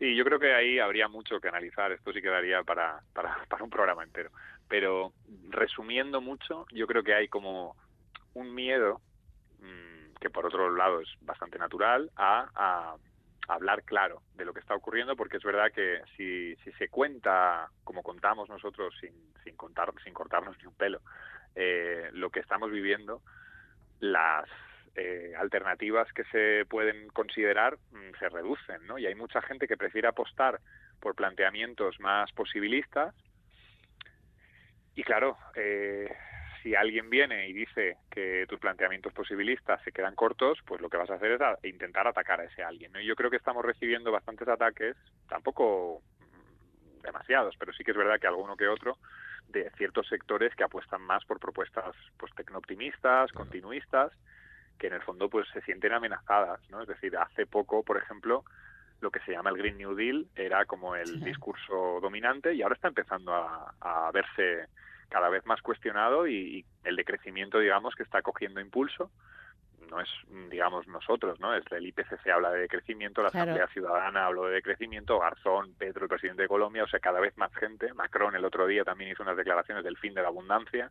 Sí, 0.03 0.17
yo 0.17 0.25
creo 0.25 0.41
que 0.41 0.53
ahí 0.53 0.81
habría 0.81 1.07
mucho 1.07 1.41
que 1.41 1.47
analizar. 1.47 1.93
Esto 1.93 2.13
sí 2.13 2.21
quedaría 2.21 2.65
para, 2.65 3.01
para, 3.13 3.39
para 3.49 3.63
un 3.63 3.71
programa 3.71 4.03
entero. 4.03 4.33
Pero 4.73 5.13
resumiendo 5.51 6.23
mucho, 6.23 6.65
yo 6.73 6.87
creo 6.87 7.03
que 7.03 7.13
hay 7.13 7.29
como 7.29 7.77
un 8.33 8.55
miedo 8.55 9.03
mm, 9.59 10.15
que 10.19 10.31
por 10.31 10.47
otro 10.47 10.75
lado 10.75 11.03
es 11.03 11.11
bastante 11.21 11.59
natural 11.59 12.11
a, 12.17 12.49
a 12.55 12.97
hablar 13.49 13.83
claro 13.83 14.23
de 14.35 14.47
lo 14.47 14.55
que 14.55 14.61
está 14.61 14.75
ocurriendo 14.75 15.15
porque 15.15 15.37
es 15.37 15.43
verdad 15.43 15.71
que 15.75 16.01
si, 16.17 16.57
si 16.65 16.73
se 16.79 16.89
cuenta 16.89 17.69
como 17.85 18.03
contamos 18.03 18.49
nosotros 18.49 18.95
sin, 18.99 19.13
sin 19.45 19.57
contar 19.57 19.93
sin 20.05 20.15
cortarnos 20.15 20.57
ni 20.57 20.65
un 20.65 20.75
pelo 20.75 21.03
eh, 21.55 22.09
lo 22.15 22.31
que 22.31 22.41
estamos 22.41 22.71
viviendo 22.71 23.21
las 24.01 24.49
eh, 24.95 25.35
alternativas 25.39 26.11
que 26.15 26.25
se 26.33 26.65
pueden 26.65 27.09
considerar 27.09 27.77
mm, 27.91 28.19
se 28.19 28.31
reducen 28.31 28.87
¿no? 28.87 28.97
y 28.97 29.05
hay 29.05 29.15
mucha 29.17 29.43
gente 29.43 29.69
que 29.69 29.77
prefiere 29.77 30.09
apostar 30.09 30.61
por 30.99 31.15
planteamientos 31.15 32.01
más 32.01 32.33
posibilistas 32.33 33.15
y 34.95 35.03
claro 35.03 35.39
eh, 35.55 36.09
si 36.63 36.75
alguien 36.75 37.11
viene 37.11 37.49
y 37.49 37.53
dice 37.53 37.99
que 38.11 38.47
tus 38.49 38.61
planteamientos 38.61 39.13
posibilistas 39.13 39.83
se 39.83 39.93
quedan 39.93 40.15
cortos, 40.15 40.59
pues 40.65 40.81
lo 40.81 40.89
que 40.89 40.97
vas 40.97 41.11
a 41.11 41.15
hacer 41.15 41.33
es 41.33 41.41
a- 41.41 41.59
intentar 41.65 42.07
atacar 42.07 42.41
a 42.41 42.45
ese 42.45 42.63
alguien. 42.63 42.93
¿no? 42.93 43.01
Y 43.01 43.07
yo 43.07 43.17
creo 43.17 43.31
que 43.31 43.37
estamos 43.37 43.65
recibiendo 43.65 44.13
bastantes 44.13 44.47
ataques, 44.49 44.97
tampoco 45.29 46.03
demasiados, 47.03 47.57
pero 47.59 47.73
sí 47.73 47.83
que 47.83 47.91
es 47.91 47.97
verdad 47.97 48.21
que 48.21 48.29
alguno 48.29 48.57
que 48.57 48.69
otro, 48.69 48.97
de 49.49 49.71
ciertos 49.77 50.07
sectores 50.09 50.55
que 50.55 50.65
apuestan 50.65 51.03
más 51.03 51.25
por 51.25 51.41
propuestas 51.41 51.97
pues 52.17 52.33
tecnooptimistas, 52.35 53.33
continuistas, 53.33 54.13
que 54.79 54.87
en 54.87 54.95
el 54.95 55.03
fondo 55.03 55.29
pues 55.29 55.49
se 55.53 55.61
sienten 55.63 55.93
amenazadas, 55.93 56.61
¿no? 56.71 56.81
Es 56.83 56.89
decir, 56.89 57.17
hace 57.17 57.47
poco, 57.47 57.83
por 57.83 57.97
ejemplo, 57.99 58.45
lo 59.03 59.11
que 59.11 59.21
se 59.21 59.33
llama 59.33 59.51
el 59.51 59.59
Green 59.59 59.77
New 59.77 59.95
Deal 59.95 60.27
era 60.35 60.65
como 60.65 60.97
el 60.97 61.21
discurso 61.23 61.99
dominante 62.01 62.55
y 62.55 62.63
ahora 62.63 62.75
está 62.77 62.89
empezando 62.89 63.35
a, 63.35 63.75
a 63.81 64.11
verse 64.13 64.67
cada 65.09 65.29
vez 65.29 65.45
más 65.45 65.61
cuestionado 65.61 66.27
y, 66.27 66.35
y 66.61 66.65
el 66.85 66.97
decrecimiento, 66.97 67.59
digamos, 67.59 67.95
que 67.95 68.03
está 68.03 68.23
cogiendo 68.23 68.61
impulso. 68.61 69.11
No 69.91 70.01
es, 70.01 70.09
digamos, 70.49 70.87
nosotros, 70.89 71.39
¿no? 71.41 71.55
Es 71.55 71.65
el 71.71 71.87
IPCC 71.87 72.27
habla 72.33 72.51
de 72.53 72.61
decrecimiento, 72.61 73.23
la 73.23 73.29
Claro. 73.31 73.51
Asamblea 73.51 73.67
Ciudadana 73.75 74.25
habló 74.25 74.47
de 74.47 74.55
decrecimiento, 74.55 75.19
Garzón, 75.19 75.75
Petro, 75.75 76.05
el 76.05 76.09
presidente 76.09 76.43
de 76.43 76.49
Colombia, 76.49 76.85
o 76.85 76.89
sea, 76.89 76.99
cada 77.01 77.21
vez 77.21 77.37
más 77.37 77.53
gente. 77.57 77.93
Macron 77.93 78.35
el 78.35 78.45
otro 78.47 78.67
día 78.67 78.85
también 78.85 79.11
hizo 79.11 79.23
unas 79.23 79.37
declaraciones 79.37 79.85
del 79.85 79.99
fin 79.99 80.15
de 80.15 80.23
la 80.23 80.29
abundancia. 80.29 80.91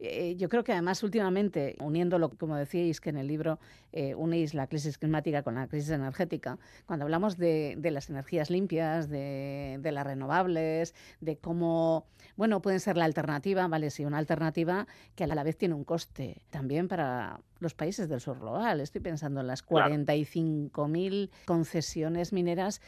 Eh, 0.00 0.36
yo 0.36 0.48
creo 0.48 0.62
que 0.64 0.72
además 0.72 1.02
últimamente, 1.02 1.76
uniéndolo, 1.80 2.30
como 2.30 2.56
decíais 2.56 3.00
que 3.00 3.10
en 3.10 3.16
el 3.16 3.26
libro 3.26 3.58
eh, 3.92 4.14
unéis 4.14 4.52
la 4.54 4.66
crisis 4.66 4.98
climática 4.98 5.42
con 5.42 5.54
la 5.54 5.66
crisis 5.68 5.90
energética, 5.90 6.58
cuando 6.86 7.04
hablamos 7.04 7.36
de, 7.38 7.74
de 7.78 7.90
las 7.90 8.10
energías 8.10 8.50
limpias, 8.50 9.08
de, 9.08 9.78
de 9.80 9.92
las 9.92 10.06
renovables, 10.06 10.94
de 11.20 11.38
cómo, 11.38 12.06
bueno, 12.36 12.60
pueden 12.60 12.80
ser 12.80 12.96
la 12.96 13.04
alternativa, 13.06 13.66
vale, 13.68 13.90
sí, 13.90 14.04
una 14.04 14.18
alternativa 14.18 14.86
que 15.14 15.24
a 15.24 15.26
la 15.26 15.42
vez 15.42 15.56
tiene 15.56 15.74
un 15.74 15.84
coste 15.84 16.42
también 16.50 16.88
para 16.88 17.40
los 17.60 17.74
países 17.74 18.08
del 18.08 18.20
sur 18.20 18.38
global. 18.38 18.80
Estoy 18.80 19.00
pensando 19.00 19.40
en 19.40 19.46
las 19.46 19.62
Claro. 19.62 19.94
45.000 19.94 21.30
concesiones 21.46 22.32
mineras 22.32 22.80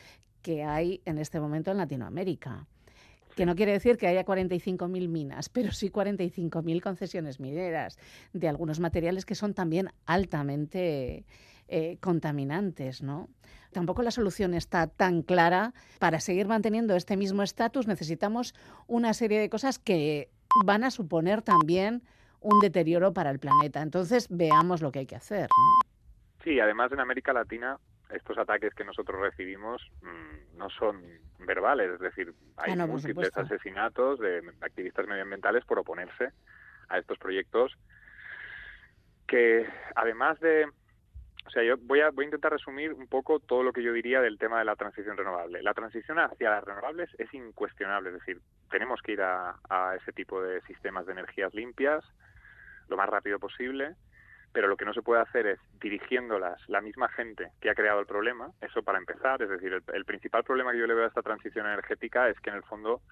que 0.42 0.62
hay 0.62 1.00
en 1.04 1.18
este 1.18 1.40
momento 1.40 1.70
en 1.70 1.78
Latinoamérica. 1.78 2.66
Que 3.38 3.46
no 3.46 3.54
quiere 3.54 3.70
decir 3.70 3.98
que 3.98 4.08
haya 4.08 4.24
45.000 4.24 5.06
minas, 5.06 5.48
pero 5.48 5.70
sí 5.70 5.90
45.000 5.90 6.80
concesiones 6.82 7.38
mineras 7.38 7.96
de 8.32 8.48
algunos 8.48 8.80
materiales 8.80 9.24
que 9.24 9.36
son 9.36 9.54
también 9.54 9.90
altamente 10.06 11.24
eh, 11.68 11.98
contaminantes, 12.00 13.00
¿no? 13.00 13.28
Tampoco 13.70 14.02
la 14.02 14.10
solución 14.10 14.54
está 14.54 14.88
tan 14.88 15.22
clara. 15.22 15.72
Para 16.00 16.18
seguir 16.18 16.48
manteniendo 16.48 16.96
este 16.96 17.16
mismo 17.16 17.44
estatus 17.44 17.86
necesitamos 17.86 18.56
una 18.88 19.14
serie 19.14 19.38
de 19.38 19.48
cosas 19.48 19.78
que 19.78 20.30
van 20.64 20.82
a 20.82 20.90
suponer 20.90 21.40
también 21.42 22.02
un 22.40 22.58
deterioro 22.58 23.12
para 23.12 23.30
el 23.30 23.38
planeta. 23.38 23.82
Entonces 23.82 24.26
veamos 24.30 24.82
lo 24.82 24.90
que 24.90 24.98
hay 24.98 25.06
que 25.06 25.14
hacer. 25.14 25.48
Sí, 26.42 26.58
además 26.58 26.90
en 26.90 26.98
América 26.98 27.32
Latina 27.32 27.78
estos 28.10 28.38
ataques 28.38 28.74
que 28.74 28.84
nosotros 28.84 29.20
recibimos 29.20 29.82
mm, 30.02 30.56
no 30.56 30.70
son 30.70 31.02
verbales, 31.38 31.92
es 31.92 32.00
decir, 32.00 32.32
hay 32.56 32.72
Ah, 32.72 32.76
no, 32.76 32.86
múltiples 32.86 33.36
asesinatos 33.36 34.18
de 34.18 34.42
activistas 34.60 35.06
medioambientales 35.06 35.64
por 35.64 35.78
oponerse 35.78 36.32
a 36.88 36.98
estos 36.98 37.18
proyectos 37.18 37.76
que 39.26 39.66
además 39.94 40.40
de 40.40 40.66
o 41.46 41.50
sea, 41.50 41.62
yo 41.62 41.76
voy 41.78 42.00
a, 42.00 42.10
voy 42.10 42.24
a 42.24 42.26
intentar 42.26 42.52
resumir 42.52 42.92
un 42.92 43.06
poco 43.06 43.40
todo 43.40 43.62
lo 43.62 43.72
que 43.72 43.82
yo 43.82 43.90
diría 43.94 44.20
del 44.20 44.36
tema 44.36 44.58
de 44.58 44.66
la 44.66 44.76
transición 44.76 45.16
renovable. 45.16 45.62
La 45.62 45.72
transición 45.72 46.18
hacia 46.18 46.50
las 46.50 46.62
renovables 46.62 47.08
es 47.16 47.32
incuestionable, 47.32 48.10
es 48.10 48.16
decir, 48.16 48.38
tenemos 48.70 49.00
que 49.00 49.12
ir 49.12 49.22
a, 49.22 49.56
a 49.70 49.96
ese 49.96 50.12
tipo 50.12 50.42
de 50.42 50.60
sistemas 50.62 51.06
de 51.06 51.12
energías 51.12 51.54
limpias 51.54 52.04
lo 52.88 52.96
más 52.96 53.08
rápido 53.08 53.38
posible, 53.38 53.94
pero 54.52 54.68
lo 54.68 54.76
que 54.76 54.84
no 54.84 54.94
se 54.94 55.02
puede 55.02 55.20
hacer 55.20 55.46
es 55.46 55.60
dirigiéndolas 55.80 56.60
la 56.68 56.80
misma 56.80 57.08
gente 57.08 57.52
que 57.60 57.70
ha 57.70 57.74
creado 57.74 58.00
el 58.00 58.06
problema, 58.06 58.50
eso 58.60 58.82
para 58.82 58.98
empezar, 58.98 59.42
es 59.42 59.48
decir, 59.48 59.82
el, 59.92 60.04
principal 60.04 60.44
problema 60.44 60.72
que 60.72 60.78
yo 60.78 60.86
le 60.86 60.94
veo 60.94 61.04
a 61.04 61.08
esta 61.08 61.22
transición 61.22 61.66
energética 61.66 62.28
es 62.28 62.38
que 62.40 62.50
en 62.50 62.56
el 62.56 62.62
fondo 62.62 63.02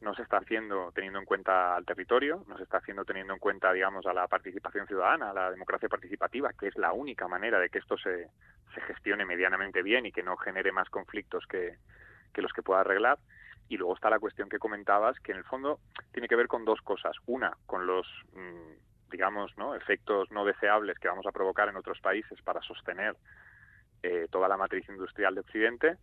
no 0.00 0.14
se 0.14 0.22
está 0.22 0.36
haciendo 0.36 0.92
teniendo 0.94 1.18
en 1.18 1.24
cuenta 1.24 1.74
al 1.74 1.84
territorio, 1.84 2.44
no 2.46 2.56
se 2.56 2.62
está 2.62 2.78
haciendo 2.78 3.04
teniendo 3.04 3.32
en 3.32 3.40
cuenta, 3.40 3.72
digamos, 3.72 4.06
a 4.06 4.12
la 4.12 4.28
participación 4.28 4.86
ciudadana, 4.86 5.30
a 5.30 5.34
la 5.34 5.50
democracia 5.50 5.88
participativa, 5.88 6.52
que 6.52 6.68
es 6.68 6.76
la 6.76 6.92
única 6.92 7.26
manera 7.26 7.58
de 7.58 7.68
que 7.68 7.78
esto 7.78 7.98
se, 7.98 8.28
se 8.74 8.80
gestione 8.82 9.24
medianamente 9.24 9.82
bien 9.82 10.06
y 10.06 10.12
que 10.12 10.22
no 10.22 10.36
genere 10.36 10.70
más 10.70 10.88
conflictos 10.88 11.46
que, 11.48 11.76
que 12.32 12.42
los 12.42 12.52
que 12.52 12.62
pueda 12.62 12.80
arreglar. 12.80 13.18
Y 13.68 13.76
luego 13.76 13.94
está 13.94 14.08
la 14.08 14.20
cuestión 14.20 14.48
que 14.48 14.58
comentabas, 14.58 15.18
que 15.20 15.32
en 15.32 15.38
el 15.38 15.44
fondo 15.44 15.80
tiene 16.12 16.28
que 16.28 16.36
ver 16.36 16.46
con 16.46 16.64
dos 16.64 16.80
cosas. 16.80 17.16
Una, 17.26 17.52
con 17.66 17.86
los, 17.86 18.06
mm, 18.32 18.87
digamos, 19.10 19.56
¿no? 19.56 19.74
efectos 19.74 20.30
no 20.30 20.44
deseables 20.44 20.98
que 20.98 21.08
vamos 21.08 21.26
a 21.26 21.32
provocar 21.32 21.68
en 21.68 21.76
otros 21.76 22.00
países 22.00 22.40
para 22.42 22.60
sostener 22.62 23.16
eh, 24.02 24.28
toda 24.30 24.48
la 24.48 24.56
matriz 24.56 24.88
industrial 24.88 25.34
de 25.34 25.40
Occidente. 25.40 25.96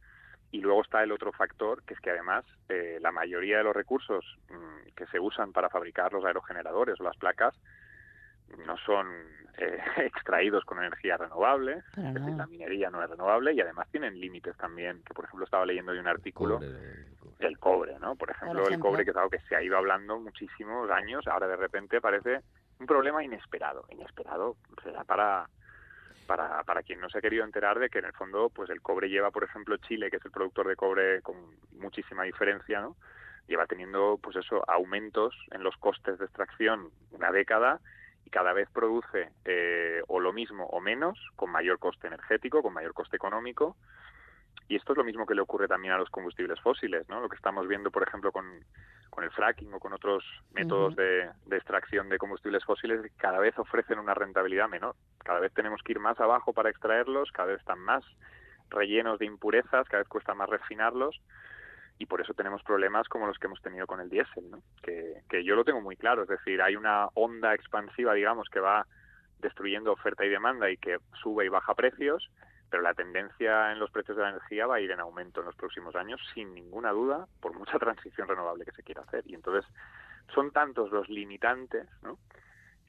Y 0.51 0.61
luego 0.61 0.83
está 0.83 1.03
el 1.03 1.11
otro 1.11 1.31
factor, 1.33 1.83
que 1.83 1.95
es 1.95 1.99
que 1.99 2.11
además 2.11 2.45
eh, 2.69 2.99
la 3.01 3.11
mayoría 3.11 3.57
de 3.57 3.63
los 3.63 3.75
recursos 3.75 4.23
mm, 4.49 4.93
que 4.95 5.05
se 5.07 5.19
usan 5.19 5.51
para 5.51 5.69
fabricar 5.69 6.13
los 6.13 6.23
aerogeneradores 6.23 6.99
o 6.99 7.03
las 7.03 7.17
placas 7.17 7.55
no 8.65 8.77
son 8.77 9.07
eh, 9.57 9.79
extraídos 9.97 10.63
con 10.65 10.79
energía 10.79 11.17
renovable, 11.17 11.83
es 11.97 12.13
decir, 12.13 12.33
la 12.35 12.47
minería 12.47 12.89
no 12.89 13.03
es 13.03 13.09
renovable 13.09 13.53
y 13.53 13.61
además 13.61 13.87
tienen 13.91 14.19
límites 14.19 14.55
también, 14.57 15.01
que 15.03 15.13
por 15.13 15.25
ejemplo 15.25 15.45
estaba 15.45 15.65
leyendo 15.65 15.91
hoy 15.91 15.99
un 15.99 16.07
artículo 16.07 16.59
el 17.39 17.59
cobre, 17.59 17.99
¿no? 17.99 18.15
Por 18.15 18.31
ejemplo, 18.31 18.61
el 18.61 18.67
ejemplo. 18.67 18.91
cobre 18.91 19.03
que 19.03 19.11
es 19.11 19.17
algo 19.17 19.29
que 19.29 19.39
se 19.41 19.55
ha 19.55 19.63
ido 19.63 19.77
hablando 19.77 20.19
muchísimos 20.19 20.89
años, 20.89 21.27
ahora 21.27 21.47
de 21.47 21.57
repente 21.57 21.99
parece 21.99 22.41
un 22.79 22.85
problema 22.85 23.23
inesperado, 23.23 23.85
inesperado 23.89 24.55
será 24.83 25.03
para 25.03 25.49
para, 26.27 26.63
para 26.63 26.81
quien 26.81 26.99
no 26.99 27.07
se 27.07 27.19
ha 27.19 27.21
querido 27.21 27.45
enterar 27.45 27.77
de 27.77 27.89
que 27.89 27.99
en 27.99 28.05
el 28.05 28.13
fondo 28.13 28.49
pues 28.49 28.71
el 28.71 28.81
cobre 28.81 29.09
lleva 29.09 29.29
por 29.29 29.43
ejemplo 29.43 29.77
Chile 29.77 30.09
que 30.09 30.17
es 30.17 30.25
el 30.25 30.31
productor 30.31 30.67
de 30.67 30.75
cobre 30.75 31.21
con 31.21 31.35
muchísima 31.73 32.23
diferencia 32.23 32.81
no 32.81 32.95
lleva 33.47 33.67
teniendo 33.67 34.17
pues 34.19 34.35
eso 34.35 34.63
aumentos 34.67 35.35
en 35.51 35.63
los 35.63 35.77
costes 35.77 36.17
de 36.17 36.25
extracción 36.25 36.89
una 37.11 37.31
década 37.31 37.79
y 38.25 38.29
cada 38.29 38.53
vez 38.53 38.67
produce 38.71 39.29
eh, 39.45 40.01
o 40.07 40.19
lo 40.19 40.33
mismo 40.33 40.65
o 40.65 40.81
menos 40.81 41.19
con 41.35 41.51
mayor 41.51 41.79
coste 41.79 42.07
energético 42.07 42.61
con 42.61 42.73
mayor 42.73 42.93
coste 42.93 43.15
económico. 43.15 43.77
Y 44.67 44.75
esto 44.75 44.93
es 44.93 44.97
lo 44.97 45.03
mismo 45.03 45.27
que 45.27 45.35
le 45.35 45.41
ocurre 45.41 45.67
también 45.67 45.93
a 45.93 45.97
los 45.99 46.09
combustibles 46.09 46.59
fósiles, 46.59 47.07
¿no? 47.07 47.21
Lo 47.21 47.29
que 47.29 47.35
estamos 47.35 47.67
viendo, 47.67 47.91
por 47.91 48.01
ejemplo, 48.01 48.31
con, 48.31 48.45
con 49.15 49.23
el 49.23 49.31
fracking 49.31 49.73
o 49.73 49.79
con 49.79 49.93
otros 49.93 50.25
métodos 50.51 50.95
de, 50.97 51.29
de 51.45 51.55
extracción 51.55 52.09
de 52.09 52.17
combustibles 52.17 52.65
fósiles, 52.65 52.99
cada 53.15 53.39
vez 53.39 53.57
ofrecen 53.57 53.97
una 53.97 54.13
rentabilidad 54.13 54.67
menor. 54.67 54.95
Cada 55.23 55.39
vez 55.39 55.53
tenemos 55.53 55.81
que 55.81 55.93
ir 55.93 55.99
más 55.99 56.19
abajo 56.19 56.51
para 56.51 56.69
extraerlos, 56.69 57.31
cada 57.31 57.47
vez 57.47 57.61
están 57.61 57.79
más 57.79 58.03
rellenos 58.69 59.17
de 59.17 59.25
impurezas, 59.25 59.87
cada 59.87 59.99
vez 59.99 60.09
cuesta 60.09 60.33
más 60.33 60.49
refinarlos 60.49 61.21
y 61.97 62.07
por 62.07 62.19
eso 62.19 62.33
tenemos 62.33 62.61
problemas 62.63 63.07
como 63.07 63.25
los 63.25 63.37
que 63.37 63.47
hemos 63.47 63.61
tenido 63.61 63.87
con 63.87 64.01
el 64.01 64.09
diésel, 64.09 64.51
¿no? 64.51 64.59
que, 64.83 65.21
que 65.29 65.43
yo 65.45 65.55
lo 65.55 65.63
tengo 65.63 65.79
muy 65.79 65.95
claro, 65.95 66.23
es 66.23 66.27
decir, 66.27 66.61
hay 66.61 66.75
una 66.75 67.07
onda 67.13 67.53
expansiva, 67.53 68.13
digamos, 68.13 68.49
que 68.49 68.59
va 68.59 68.85
destruyendo 69.39 69.93
oferta 69.93 70.25
y 70.25 70.29
demanda 70.29 70.69
y 70.69 70.77
que 70.77 70.97
sube 71.21 71.45
y 71.45 71.49
baja 71.49 71.73
precios, 71.73 72.29
pero 72.69 72.83
la 72.83 72.93
tendencia 72.93 73.71
en 73.71 73.79
los 73.79 73.91
precios 73.91 74.17
de 74.17 74.23
la 74.23 74.29
energía 74.29 74.67
va 74.67 74.75
a 74.75 74.81
ir 74.81 74.91
en 74.91 74.99
aumento 74.99 75.39
en 75.39 75.47
los 75.47 75.55
próximos 75.55 75.95
años, 75.95 76.21
sin 76.33 76.53
ninguna 76.53 76.91
duda, 76.91 77.27
por 77.39 77.53
mucha 77.53 77.79
transición 77.79 78.27
renovable 78.27 78.65
que 78.65 78.71
se 78.71 78.83
quiera 78.83 79.01
hacer. 79.01 79.23
Y 79.27 79.35
entonces 79.35 79.65
son 80.33 80.51
tantos 80.51 80.91
los 80.91 81.09
limitantes, 81.09 81.87
¿no? 82.01 82.17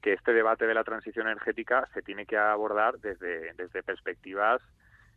que 0.01 0.13
este 0.13 0.33
debate 0.33 0.67
de 0.67 0.73
la 0.73 0.83
transición 0.83 1.27
energética 1.27 1.87
se 1.93 2.01
tiene 2.01 2.25
que 2.25 2.37
abordar 2.37 2.99
desde, 2.99 3.53
desde 3.53 3.83
perspectivas 3.83 4.61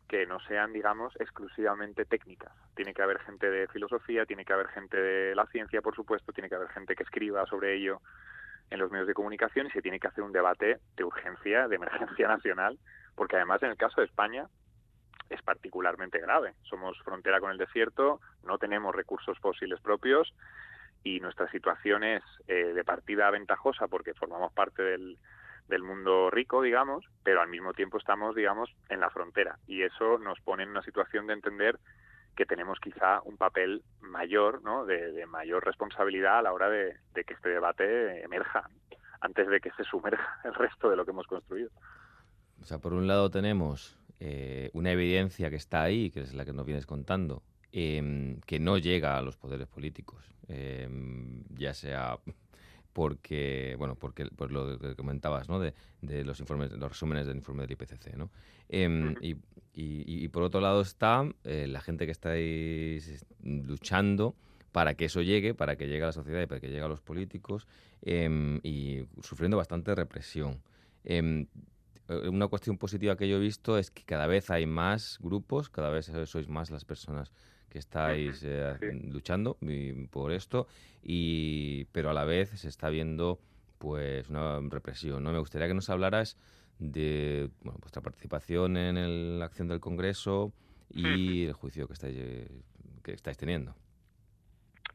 que 0.08 0.26
no 0.26 0.40
sean, 0.40 0.72
digamos, 0.72 1.14
exclusivamente 1.20 2.04
técnicas. 2.04 2.52
Tiene 2.74 2.92
que 2.94 3.02
haber 3.02 3.20
gente 3.20 3.48
de 3.48 3.68
filosofía, 3.68 4.26
tiene 4.26 4.44
que 4.44 4.52
haber 4.52 4.66
gente 4.68 4.96
de 4.96 5.34
la 5.36 5.46
ciencia, 5.46 5.82
por 5.82 5.94
supuesto, 5.94 6.32
tiene 6.32 6.48
que 6.48 6.56
haber 6.56 6.68
gente 6.70 6.96
que 6.96 7.04
escriba 7.04 7.46
sobre 7.46 7.76
ello 7.76 8.00
en 8.70 8.80
los 8.80 8.90
medios 8.90 9.06
de 9.06 9.14
comunicación 9.14 9.68
y 9.68 9.70
se 9.70 9.82
tiene 9.82 10.00
que 10.00 10.08
hacer 10.08 10.24
un 10.24 10.32
debate 10.32 10.80
de 10.96 11.04
urgencia, 11.04 11.68
de 11.68 11.76
emergencia 11.76 12.26
nacional, 12.36 12.78
porque 13.20 13.36
además 13.36 13.62
en 13.62 13.68
el 13.68 13.76
caso 13.76 14.00
de 14.00 14.06
España 14.06 14.46
es 15.28 15.42
particularmente 15.42 16.18
grave. 16.18 16.54
Somos 16.62 16.98
frontera 17.02 17.38
con 17.38 17.50
el 17.50 17.58
desierto, 17.58 18.18
no 18.44 18.56
tenemos 18.56 18.94
recursos 18.94 19.38
fósiles 19.40 19.78
propios 19.82 20.32
y 21.04 21.20
nuestra 21.20 21.46
situación 21.50 22.02
es 22.02 22.22
eh, 22.48 22.72
de 22.72 22.82
partida 22.82 23.28
ventajosa 23.30 23.88
porque 23.88 24.14
formamos 24.14 24.54
parte 24.54 24.82
del, 24.82 25.18
mundo 25.82 26.30
rico, 26.30 26.62
digamos, 26.62 27.04
pero 27.22 27.42
al 27.42 27.50
mismo 27.50 27.74
tiempo 27.74 27.98
estamos, 27.98 28.34
digamos, 28.34 28.74
en 28.88 29.00
la 29.00 29.10
frontera. 29.10 29.58
Y 29.66 29.82
eso 29.82 30.16
nos 30.16 30.40
pone 30.40 30.62
en 30.62 30.70
una 30.70 30.82
situación 30.82 31.26
de 31.26 31.34
entender 31.34 31.78
que 32.34 32.46
tenemos 32.46 32.80
quizá 32.80 33.20
un 33.24 33.36
papel 33.36 33.82
mayor, 34.00 34.62
¿no? 34.62 34.86
de, 34.86 35.26
mayor 35.26 35.62
responsabilidad 35.62 36.38
a 36.38 36.42
la 36.42 36.54
hora 36.54 36.70
de, 36.70 36.96
que 37.12 37.34
este 37.34 37.50
debate 37.50 38.24
emerja, 38.24 38.70
antes 39.20 39.46
de 39.46 39.60
que 39.60 39.72
se 39.72 39.84
sumerja 39.84 40.40
el 40.44 40.54
resto 40.54 40.88
de 40.88 40.96
lo 40.96 41.04
que 41.04 41.10
hemos 41.10 41.26
construido. 41.26 41.68
O 42.62 42.64
sea, 42.64 42.78
por 42.78 42.92
un 42.94 43.06
lado 43.06 43.30
tenemos 43.30 43.98
eh, 44.20 44.70
una 44.74 44.92
evidencia 44.92 45.48
que 45.48 45.56
está 45.56 45.82
ahí, 45.82 46.10
que 46.10 46.20
es 46.20 46.34
la 46.34 46.44
que 46.44 46.52
nos 46.52 46.66
vienes 46.66 46.86
contando, 46.86 47.42
em, 47.72 48.38
que 48.46 48.58
no 48.60 48.76
llega 48.76 49.16
a 49.16 49.22
los 49.22 49.36
poderes 49.36 49.66
políticos, 49.66 50.24
em, 50.48 51.42
ya 51.56 51.72
sea 51.72 52.18
porque, 52.92 53.76
bueno, 53.78 53.94
porque 53.94 54.26
por 54.26 54.52
lo 54.52 54.78
que 54.78 54.94
comentabas, 54.94 55.48
¿no? 55.48 55.58
De, 55.58 55.72
los 56.24 56.40
informes, 56.40 56.72
los 56.72 56.90
resúmenes 56.90 57.26
del 57.26 57.36
informe 57.36 57.62
del 57.62 57.72
IPCC, 57.72 58.16
¿no? 58.16 58.30
Em, 58.68 59.14
y, 59.22 59.36
y, 59.72 60.28
por 60.28 60.42
otro 60.42 60.60
lado 60.60 60.82
está 60.82 61.26
eh, 61.44 61.66
la 61.66 61.80
gente 61.80 62.04
que 62.04 62.12
estáis 62.12 63.24
luchando 63.42 64.34
para 64.72 64.94
que 64.94 65.06
eso 65.06 65.22
llegue, 65.22 65.54
para 65.54 65.76
que 65.76 65.86
llegue 65.86 66.02
a 66.02 66.06
la 66.06 66.12
sociedad 66.12 66.42
y 66.42 66.46
para 66.46 66.60
que 66.60 66.68
llegue 66.68 66.82
a 66.82 66.88
los 66.88 67.00
políticos 67.00 67.66
y 68.02 69.04
sufriendo 69.22 69.56
bastante 69.56 69.94
represión. 69.94 70.60
Eh, 71.04 71.46
una 72.28 72.48
cuestión 72.48 72.76
positiva 72.76 73.16
que 73.16 73.28
yo 73.28 73.36
he 73.36 73.40
visto 73.40 73.78
es 73.78 73.90
que 73.90 74.02
cada 74.04 74.26
vez 74.26 74.50
hay 74.50 74.66
más 74.66 75.18
grupos, 75.20 75.70
cada 75.70 75.90
vez 75.90 76.10
sois 76.26 76.48
más 76.48 76.70
las 76.70 76.84
personas 76.84 77.32
que 77.68 77.78
estáis 77.78 78.42
eh, 78.44 78.76
luchando 79.04 79.56
por 80.10 80.32
esto, 80.32 80.66
y, 81.02 81.84
pero 81.92 82.10
a 82.10 82.12
la 82.12 82.24
vez 82.24 82.50
se 82.50 82.68
está 82.68 82.90
viendo 82.90 83.38
pues 83.78 84.28
una 84.28 84.58
represión. 84.68 85.22
¿no? 85.22 85.32
Me 85.32 85.38
gustaría 85.38 85.68
que 85.68 85.74
nos 85.74 85.88
hablaras 85.88 86.36
de 86.78 87.48
vuestra 87.62 88.02
participación 88.02 88.76
en 88.76 89.38
la 89.38 89.44
acción 89.44 89.68
del 89.68 89.80
Congreso 89.80 90.52
y 90.92 91.46
el 91.46 91.52
juicio 91.52 91.86
que 91.86 91.92
estáis, 91.92 92.16
que 93.04 93.12
estáis 93.12 93.38
teniendo. 93.38 93.74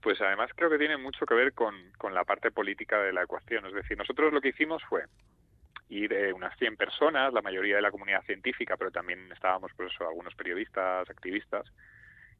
Pues 0.01 0.19
además 0.21 0.51
creo 0.56 0.69
que 0.69 0.78
tiene 0.78 0.97
mucho 0.97 1.25
que 1.25 1.34
ver 1.34 1.54
con, 1.54 1.73
con 1.97 2.13
la 2.13 2.25
parte 2.25 2.51
política 2.51 2.99
de 2.99 3.13
la 3.13 3.23
ecuación. 3.23 3.65
Es 3.65 3.73
decir, 3.73 3.97
nosotros 3.97 4.34
lo 4.34 4.41
que 4.41 4.49
hicimos 4.49 4.84
fue 4.88 5.04
ir 5.89 6.13
eh, 6.13 6.33
unas 6.33 6.57
100 6.57 6.77
personas, 6.77 7.33
la 7.33 7.41
mayoría 7.41 7.75
de 7.75 7.81
la 7.81 7.91
comunidad 7.91 8.23
científica, 8.23 8.77
pero 8.77 8.91
también 8.91 9.31
estábamos, 9.31 9.71
por 9.73 9.87
eso, 9.87 10.07
algunos 10.07 10.35
periodistas, 10.35 11.09
activistas, 11.09 11.71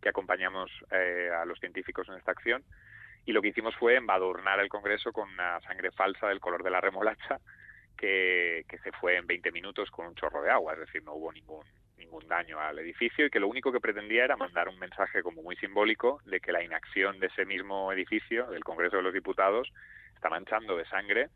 que 0.02 0.10
acompañamos 0.10 0.72
eh, 0.92 1.30
a 1.36 1.46
los 1.46 1.60
científicos 1.60 2.08
en 2.10 2.16
esta 2.16 2.32
acción. 2.32 2.64
Y 3.26 3.34
lo 3.34 3.42
que 3.42 3.50
hicimos 3.50 3.76
fue 3.76 3.96
embadurnar 3.96 4.60
el 4.60 4.70
Congreso 4.70 5.12
con 5.12 5.30
una 5.30 5.60
sangre 5.62 5.92
falsa 5.92 6.28
del 6.28 6.40
color 6.40 6.64
de 6.64 6.70
la 6.70 6.82
remolacha 6.82 7.40
que, 7.98 8.66
se 8.84 8.92
fue 8.92 9.18
en 9.18 9.26
20 9.26 9.52
minutos 9.52 9.90
con 9.90 10.06
un 10.06 10.16
chorro 10.16 10.42
de 10.44 10.52
agua, 10.52 10.74
es 10.74 10.80
decir, 10.80 11.04
no 11.04 11.14
hubo 11.14 11.32
ningún, 11.32 11.66
ningún 11.98 12.28
daño 12.28 12.60
al 12.60 12.78
edificio 12.78 13.26
y 13.26 13.30
que 13.30 13.40
lo 13.40 13.48
único 13.48 13.72
que 13.72 13.80
pretendía 13.80 14.26
era 14.26 14.38
mandar 14.38 14.70
un 14.70 14.78
mensaje 14.78 15.24
como 15.24 15.42
muy 15.42 15.56
simbólico 15.56 16.22
de 16.26 16.40
que 16.40 16.52
la 16.52 16.64
inacción 16.64 17.20
de 17.20 17.28
ese 17.28 17.46
mismo 17.46 17.92
edificio, 17.92 18.48
del 18.48 18.64
Congreso 18.64 18.98
de 18.98 19.04
los 19.04 19.14
Diputados, 19.14 19.72
está 20.14 20.30
manchando 20.30 20.78
de 20.78 20.86
sangre 20.86 21.30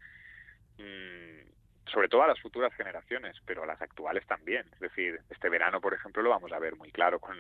mmm, 0.78 1.50
sobre 1.90 2.10
todo 2.10 2.24
a 2.24 2.28
las 2.28 2.40
futuras 2.40 2.74
generaciones, 2.74 3.36
pero 3.46 3.64
a 3.64 3.66
las 3.66 3.82
actuales 3.82 4.26
también. 4.28 4.66
Es 4.74 4.80
decir, 4.80 5.20
este 5.30 5.50
verano, 5.50 5.82
por 5.82 5.94
ejemplo, 5.94 6.22
lo 6.22 6.30
vamos 6.30 6.52
a 6.52 6.60
ver 6.60 6.76
muy 6.76 6.92
claro 6.92 7.20
con, 7.20 7.38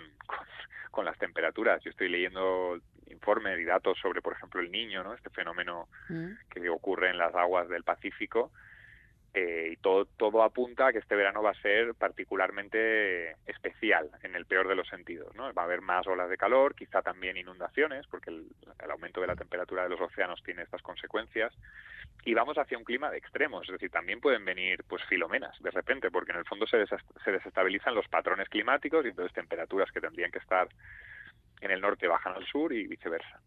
con, 0.91 1.05
las 1.05 1.17
temperaturas. 1.17 1.83
Yo 1.83 1.91
estoy 1.91 2.09
leyendo 2.09 2.79
informes 3.07 3.59
y 3.59 3.65
datos 3.65 3.97
sobre, 3.99 4.21
por 4.21 4.33
ejemplo, 4.33 4.61
el 4.61 4.71
niño, 4.71 5.03
¿no? 5.03 5.13
este 5.13 5.29
fenómeno 5.29 5.87
mm. 6.09 6.31
que 6.49 6.69
ocurre 6.69 7.09
en 7.09 7.17
las 7.17 7.33
aguas 7.35 7.67
del 7.69 7.83
Pacífico, 7.83 8.51
eh, 9.33 9.69
y 9.73 9.77
todo, 9.77 10.05
todo 10.05 10.41
apunta 10.41 10.87
a 10.87 10.91
que 10.91 10.99
este 10.99 11.15
verano 11.15 11.43
va 11.43 11.51
a 11.51 11.61
ser 11.61 11.93
particularmente 11.93 13.35
especial 13.45 14.09
en 14.23 14.35
el 14.35 14.45
peor 14.45 14.67
de 14.67 14.75
los 14.75 14.87
sentidos. 14.87 15.35
¿no? 15.35 15.53
Va 15.53 15.61
a 15.63 15.65
haber 15.65 15.81
más 15.81 16.07
olas 16.07 16.29
de 16.29 16.37
calor, 16.37 16.75
quizá 16.75 17.01
también 17.01 17.37
inundaciones, 17.37 18.07
porque 18.07 18.31
el, 18.31 18.47
aumento 18.89 19.21
de 19.21 19.27
la 19.27 19.35
temperatura 19.35 19.83
de 19.83 19.89
los 19.89 20.01
océanos 20.01 20.41
tiene 20.43 20.63
estas 20.63 20.81
consecuencias. 20.81 21.53
Y 22.25 22.33
vamos 22.33 22.57
hacia 22.57 22.77
un 22.77 22.83
clima 22.83 23.11
de 23.11 23.17
extremos, 23.17 23.65
es 23.67 23.73
decir, 23.73 23.91
también 23.91 24.19
pueden 24.19 24.43
venir 24.43 24.83
pues 24.87 25.03
filomenas 25.05 25.55
de 25.61 25.71
repente, 25.71 26.09
porque 26.11 26.31
en 26.31 26.39
el 26.39 26.45
fondo 26.45 26.65
se, 26.65 26.83
se 26.87 27.31
desestabilizan 27.31 27.95
los 27.95 28.07
patrones 28.07 28.49
climáticos 28.49 29.05
y 29.05 29.09
entonces 29.09 29.33
temperaturas 29.33 29.91
que 29.91 30.01
tendrían 30.01 30.31
que 30.31 30.39
estar 30.39 30.67
en 31.61 31.71
el 31.71 31.81
norte 31.81 32.07
bajan 32.07 32.33
al 32.33 32.45
sur 32.45 32.73
y 32.73 32.87
viceversa. 32.87 33.39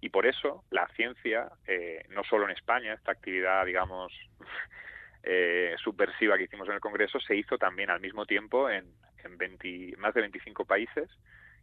Y 0.00 0.08
por 0.08 0.26
eso 0.26 0.64
la 0.70 0.86
ciencia, 0.88 1.50
eh, 1.66 2.04
no 2.10 2.24
solo 2.24 2.44
en 2.44 2.52
España, 2.52 2.94
esta 2.94 3.12
actividad, 3.12 3.64
digamos, 3.64 4.12
eh, 5.28 5.74
subversiva 5.82 6.38
que 6.38 6.44
hicimos 6.44 6.68
en 6.68 6.74
el 6.74 6.80
Congreso 6.80 7.18
se 7.18 7.34
hizo 7.34 7.58
también 7.58 7.90
al 7.90 8.00
mismo 8.00 8.26
tiempo 8.26 8.70
en, 8.70 8.86
en 9.24 9.98
más 9.98 10.14
de 10.14 10.20
25 10.20 10.64
países 10.64 11.10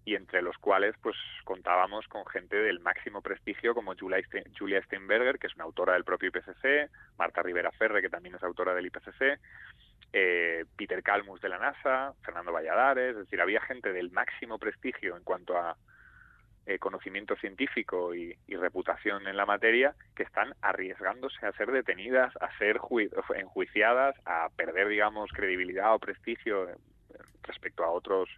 y 0.04 0.16
entre 0.16 0.42
los 0.42 0.58
cuales 0.58 0.96
pues 1.02 1.16
contábamos 1.46 2.06
con 2.10 2.26
gente 2.26 2.58
del 2.58 2.82
máximo 2.82 3.22
prestigio 3.22 3.74
como 3.74 3.96
Julia 3.96 4.82
Steinberger, 4.84 5.40
que 5.40 5.48
es 5.48 5.56
una 5.56 5.64
autora 5.64 5.94
del 5.94 6.04
propio 6.04 6.28
IPCC, 6.28 6.92
Marta 7.18 7.42
Rivera 7.42 7.72
Ferre, 7.72 8.02
que 8.02 8.10
también 8.10 8.36
es 8.36 8.44
autora 8.44 8.76
del 8.76 8.88
IPCC, 8.88 9.40
eh, 10.12 10.66
Peter 10.76 11.02
Calmus 11.02 11.40
de 11.40 11.48
la 11.48 11.58
NASA, 11.58 12.14
Fernando 12.22 12.52
Valladares, 12.52 13.12
es 13.12 13.18
decir, 13.18 13.40
había 13.40 13.62
gente 13.62 13.94
del 13.94 14.12
máximo 14.12 14.60
prestigio 14.60 15.16
en 15.16 15.24
cuanto 15.24 15.58
a 15.58 15.78
eh, 16.66 16.80
conocimiento 16.80 17.36
científico 17.36 18.16
y, 18.16 18.38
reputación 18.48 19.28
en 19.28 19.36
la 19.36 19.46
materia 19.46 19.94
que 20.16 20.24
están 20.24 20.54
arriesgándose 20.62 21.46
a 21.46 21.52
ser 21.52 21.70
detenidas, 21.70 22.34
a 22.40 22.58
ser 22.58 22.80
enjuiciadas, 23.36 24.16
a 24.26 24.48
perder, 24.56 24.88
digamos, 24.88 25.30
credibilidad 25.34 25.94
o 25.94 26.00
prestigio 26.00 26.70
eh, 26.70 26.76
respecto 27.42 27.84
a 27.84 27.90
otros 27.90 28.30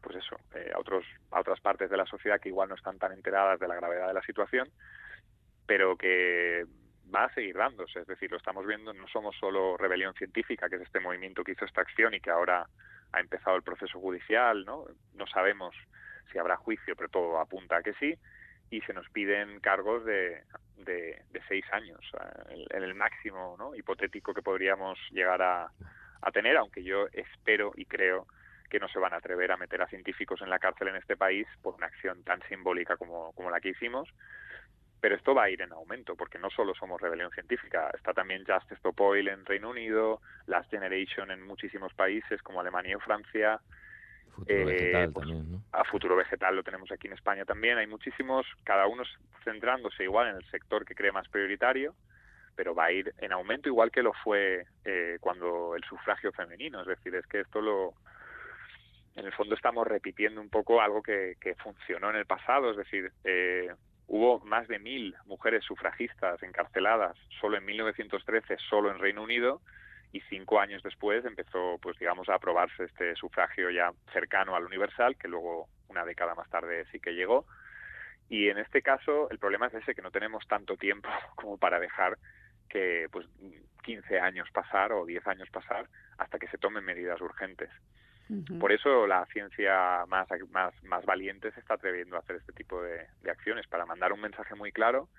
pues 0.00 0.16
eso, 0.16 0.36
eh, 0.56 0.72
a 0.74 0.80
otros 0.80 1.04
a 1.30 1.38
otras 1.38 1.60
partes 1.60 1.88
de 1.88 1.96
la 1.96 2.06
sociedad 2.06 2.40
que 2.40 2.48
igual 2.48 2.68
no 2.68 2.74
están 2.74 2.98
tan 2.98 3.12
enteradas 3.12 3.60
de 3.60 3.68
la 3.68 3.76
gravedad 3.76 4.08
de 4.08 4.14
la 4.14 4.22
situación, 4.22 4.68
pero 5.64 5.96
que 5.96 6.66
va 7.14 7.26
a 7.26 7.34
seguir 7.34 7.56
dándose, 7.56 8.00
es 8.00 8.06
decir, 8.08 8.32
lo 8.32 8.38
estamos 8.38 8.66
viendo, 8.66 8.92
no 8.92 9.06
somos 9.06 9.36
solo 9.36 9.76
rebelión 9.76 10.14
científica, 10.14 10.68
que 10.68 10.76
es 10.76 10.82
este 10.82 10.98
movimiento 10.98 11.44
que 11.44 11.52
hizo 11.52 11.64
esta 11.64 11.82
acción 11.82 12.14
y 12.14 12.20
que 12.20 12.30
ahora 12.30 12.66
ha 13.12 13.20
empezado 13.20 13.56
el 13.56 13.62
proceso 13.62 14.00
judicial, 14.00 14.64
¿no? 14.64 14.86
No 15.14 15.26
sabemos 15.28 15.76
si 16.30 16.38
habrá 16.38 16.56
juicio, 16.56 16.94
pero 16.96 17.08
todo 17.08 17.38
apunta 17.38 17.78
a 17.78 17.82
que 17.82 17.94
sí, 17.94 18.14
y 18.70 18.80
se 18.82 18.92
nos 18.92 19.08
piden 19.10 19.60
cargos 19.60 20.04
de, 20.04 20.42
de, 20.78 21.22
seis 21.48 21.64
años, 21.72 22.00
en 22.70 22.82
el, 22.82 22.94
máximo 22.94 23.56
¿no? 23.58 23.74
hipotético 23.74 24.32
que 24.32 24.42
podríamos 24.42 24.98
llegar 25.10 25.42
a, 25.42 25.70
a 26.22 26.30
tener, 26.30 26.56
aunque 26.56 26.82
yo 26.82 27.06
espero 27.12 27.72
y 27.76 27.84
creo 27.84 28.26
que 28.70 28.80
no 28.80 28.88
se 28.88 28.98
van 28.98 29.12
a 29.12 29.16
atrever 29.16 29.52
a 29.52 29.58
meter 29.58 29.82
a 29.82 29.86
científicos 29.86 30.40
en 30.40 30.48
la 30.48 30.58
cárcel 30.58 30.88
en 30.88 30.96
este 30.96 31.14
país 31.14 31.46
por 31.60 31.74
una 31.74 31.86
acción 31.86 32.24
tan 32.24 32.40
simbólica 32.48 32.96
como, 32.96 33.32
como 33.32 33.50
la 33.50 33.60
que 33.60 33.68
hicimos. 33.68 34.08
Pero 34.98 35.16
esto 35.16 35.34
va 35.34 35.42
a 35.42 35.50
ir 35.50 35.60
en 35.60 35.72
aumento, 35.72 36.16
porque 36.16 36.38
no 36.38 36.48
solo 36.48 36.74
somos 36.74 36.98
rebelión 36.98 37.30
científica, 37.32 37.90
está 37.92 38.14
también 38.14 38.44
Just 38.46 38.72
Stop 38.72 38.98
Oil 39.00 39.28
en 39.28 39.44
Reino 39.44 39.68
Unido, 39.68 40.22
Last 40.46 40.70
Generation 40.70 41.30
en 41.30 41.42
muchísimos 41.42 41.92
países 41.92 42.40
como 42.40 42.60
Alemania 42.60 42.96
o 42.96 43.00
Francia, 43.00 43.60
Futuro 44.34 44.70
eh, 44.70 45.08
pues, 45.12 45.26
también, 45.26 45.52
¿no? 45.52 45.62
A 45.72 45.84
futuro 45.84 46.16
vegetal 46.16 46.56
lo 46.56 46.62
tenemos 46.62 46.90
aquí 46.90 47.06
en 47.06 47.12
España 47.12 47.44
también. 47.44 47.78
Hay 47.78 47.86
muchísimos, 47.86 48.46
cada 48.64 48.86
uno 48.86 49.02
centrándose 49.44 50.04
igual 50.04 50.28
en 50.28 50.36
el 50.36 50.50
sector 50.50 50.84
que 50.84 50.94
cree 50.94 51.12
más 51.12 51.28
prioritario, 51.28 51.94
pero 52.56 52.74
va 52.74 52.86
a 52.86 52.92
ir 52.92 53.14
en 53.18 53.32
aumento 53.32 53.68
igual 53.68 53.90
que 53.90 54.02
lo 54.02 54.12
fue 54.24 54.66
eh, 54.84 55.18
cuando 55.20 55.74
el 55.76 55.84
sufragio 55.84 56.32
femenino. 56.32 56.80
Es 56.80 56.86
decir, 56.86 57.14
es 57.14 57.26
que 57.26 57.40
esto 57.40 57.60
lo. 57.60 57.94
En 59.14 59.26
el 59.26 59.32
fondo 59.32 59.54
estamos 59.54 59.86
repitiendo 59.86 60.40
un 60.40 60.48
poco 60.48 60.80
algo 60.80 61.02
que, 61.02 61.36
que 61.38 61.54
funcionó 61.56 62.08
en 62.08 62.16
el 62.16 62.24
pasado, 62.24 62.70
es 62.70 62.78
decir, 62.78 63.12
eh, 63.24 63.70
hubo 64.06 64.40
más 64.40 64.68
de 64.68 64.78
mil 64.78 65.14
mujeres 65.26 65.64
sufragistas 65.64 66.42
encarceladas 66.42 67.16
solo 67.40 67.58
en 67.58 67.64
1913, 67.66 68.56
solo 68.70 68.90
en 68.90 68.98
Reino 68.98 69.22
Unido, 69.22 69.60
y 70.12 70.20
cinco 70.28 70.60
años 70.60 70.82
después 70.82 71.24
empezó, 71.24 71.78
pues 71.80 71.98
digamos, 71.98 72.28
a 72.28 72.34
aprobarse 72.34 72.84
este 72.84 73.14
sufragio 73.16 73.70
ya 73.70 73.92
cercano 74.12 74.54
al 74.54 74.64
universal, 74.64 75.16
que 75.16 75.26
luego 75.26 75.68
una 75.88 76.04
década 76.04 76.34
más 76.34 76.48
tarde 76.50 76.84
sí 76.92 77.00
que 77.00 77.14
llegó. 77.14 77.46
Y 78.28 78.48
en 78.48 78.58
este 78.58 78.82
caso 78.82 79.30
el 79.30 79.38
problema 79.38 79.66
es 79.66 79.74
ese, 79.74 79.94
que 79.94 80.02
no 80.02 80.10
tenemos 80.10 80.46
tanto 80.46 80.76
tiempo 80.76 81.08
como 81.34 81.56
para 81.56 81.80
dejar 81.80 82.18
que 82.68 83.08
pues 83.10 83.26
15 83.82 84.20
años 84.20 84.48
pasar 84.52 84.92
o 84.92 85.06
10 85.06 85.26
años 85.26 85.50
pasar 85.50 85.88
hasta 86.18 86.38
que 86.38 86.48
se 86.48 86.58
tomen 86.58 86.84
medidas 86.84 87.20
urgentes. 87.20 87.70
Por 88.58 88.72
eso 88.72 89.06
la 89.06 89.26
ciencia 89.26 90.06
más, 90.06 90.26
más, 90.50 90.72
más 90.84 91.04
valiente 91.04 91.52
se 91.52 91.60
está 91.60 91.74
atreviendo 91.74 92.16
a 92.16 92.20
hacer 92.20 92.36
este 92.36 92.54
tipo 92.54 92.80
de 92.80 93.30
acciones, 93.30 93.66
para 93.66 93.84
mandar 93.84 94.10
un 94.14 94.22
mensaje 94.22 94.54
muy 94.54 94.72
claro 94.72 95.10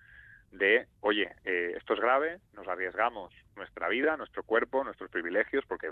de, 0.54 0.88
oye, 1.02 1.32
eh, 1.44 1.74
esto 1.76 1.94
es 1.96 2.00
grave, 2.00 2.40
nos 2.54 2.68
arriesgamos 2.68 3.34
nuestra 3.56 3.90
vida, 3.90 4.16
nuestro 4.18 4.44
cuerpo, 4.44 4.84
nuestros 4.84 5.10
privilegios, 5.10 5.66
porque 5.68 5.92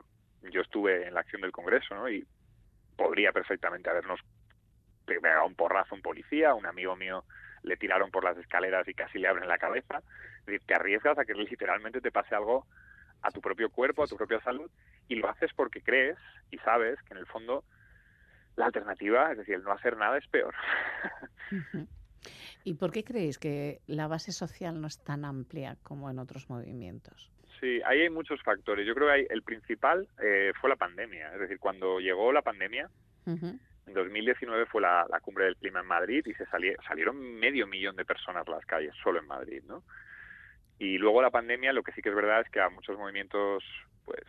yo 0.51 0.61
estuve 0.61 1.07
en 1.07 1.13
la 1.13 1.21
acción 1.21 1.41
del 1.41 1.51
Congreso, 1.51 1.95
¿no? 1.95 2.09
Y 2.09 2.25
podría 2.95 3.31
perfectamente 3.31 3.89
habernos 3.89 4.19
pegado 5.05 5.45
un 5.45 5.55
porrazo 5.55 5.95
un 5.95 6.01
policía, 6.01 6.53
un 6.53 6.65
amigo 6.65 6.95
mío 6.95 7.23
le 7.63 7.77
tiraron 7.77 8.11
por 8.11 8.23
las 8.23 8.37
escaleras 8.37 8.87
y 8.87 8.93
casi 8.93 9.19
le 9.19 9.27
abren 9.27 9.47
la 9.47 9.57
cabeza. 9.57 10.01
Te 10.45 10.73
arriesgas 10.73 11.17
a 11.17 11.25
que 11.25 11.33
literalmente 11.33 12.01
te 12.01 12.11
pase 12.11 12.35
algo 12.35 12.65
a 13.21 13.31
tu 13.31 13.41
propio 13.41 13.69
cuerpo, 13.69 14.03
a 14.03 14.07
tu 14.07 14.17
propia 14.17 14.41
salud, 14.41 14.69
y 15.07 15.15
lo 15.15 15.29
haces 15.29 15.51
porque 15.55 15.81
crees 15.81 16.17
y 16.49 16.57
sabes 16.59 16.99
que 17.03 17.13
en 17.13 17.19
el 17.19 17.27
fondo 17.27 17.63
la 18.55 18.65
alternativa, 18.65 19.31
es 19.31 19.37
decir, 19.37 19.55
el 19.55 19.63
no 19.63 19.71
hacer 19.71 19.97
nada 19.97 20.17
es 20.17 20.27
peor. 20.27 20.55
¿Y 22.63 22.75
por 22.75 22.91
qué 22.91 23.03
creéis 23.03 23.37
que 23.37 23.81
la 23.87 24.07
base 24.07 24.31
social 24.31 24.79
no 24.79 24.87
es 24.87 25.03
tan 25.03 25.25
amplia 25.25 25.77
como 25.83 26.09
en 26.09 26.19
otros 26.19 26.49
movimientos? 26.49 27.31
Sí, 27.59 27.79
ahí 27.85 28.01
hay 28.01 28.09
muchos 28.09 28.41
factores. 28.43 28.87
Yo 28.87 28.95
creo 28.95 29.07
que 29.07 29.13
hay, 29.13 29.27
el 29.29 29.43
principal 29.43 30.07
eh, 30.21 30.51
fue 30.59 30.69
la 30.69 30.75
pandemia. 30.75 31.33
Es 31.33 31.39
decir, 31.39 31.59
cuando 31.59 31.99
llegó 31.99 32.31
la 32.31 32.41
pandemia, 32.41 32.89
en 33.25 33.93
2019 33.93 34.65
fue 34.65 34.81
la, 34.81 35.05
cumbre 35.21 35.45
del 35.45 35.57
clima 35.57 35.81
en 35.81 35.85
Madrid 35.85 36.25
y 36.25 36.33
se 36.33 36.45
salieron 36.45 37.17
medio 37.39 37.67
millón 37.67 37.95
de 37.95 38.05
personas 38.05 38.47
a 38.47 38.51
las 38.51 38.65
calles 38.65 38.95
solo 39.03 39.19
en 39.19 39.27
Madrid, 39.27 39.63
¿no? 39.67 39.83
Y 40.79 40.97
luego 40.97 41.21
la 41.21 41.29
pandemia, 41.29 41.73
lo 41.73 41.83
que 41.83 41.91
sí 41.91 42.01
que 42.01 42.09
es 42.09 42.15
verdad 42.15 42.41
es 42.41 42.49
que 42.49 42.59
a 42.59 42.69
muchos 42.69 42.97
movimientos, 42.97 43.63
pues 44.03 44.23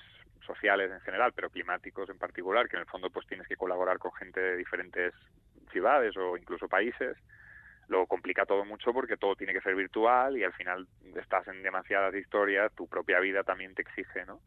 sociales 0.47 0.91
en 0.91 1.01
general, 1.01 1.33
pero 1.35 1.49
climáticos 1.49 2.11
en 2.11 2.19
particular, 2.19 2.69
que 2.69 2.77
en 2.77 2.83
el 2.83 2.89
fondo 2.89 3.09
pues 3.09 3.27
tienes 3.27 3.47
que 3.49 3.57
colaborar 3.57 3.99
con 3.99 4.13
gente 4.13 4.41
de 4.41 4.57
diferentes 4.57 5.15
ciudades 5.71 6.15
o 6.17 6.37
incluso 6.37 6.69
países, 6.69 7.17
lo 7.93 8.07
complica 8.07 8.47
todo 8.47 8.65
mucho 8.65 8.93
porque 8.93 9.19
todo 9.19 9.37
tiene 9.37 9.53
que 9.53 9.61
ser 9.61 9.75
virtual 9.75 10.37
y 10.37 10.45
al 10.45 10.53
final 10.55 10.89
estás 11.15 11.47
en 11.47 11.63
demasiadas 11.63 12.15
historias, 12.15 12.73
tu 12.75 12.89
propia 12.89 13.21
vida 13.21 13.45
también 13.45 13.75
te 13.75 13.83
exige, 13.83 14.25
¿no? 14.25 14.41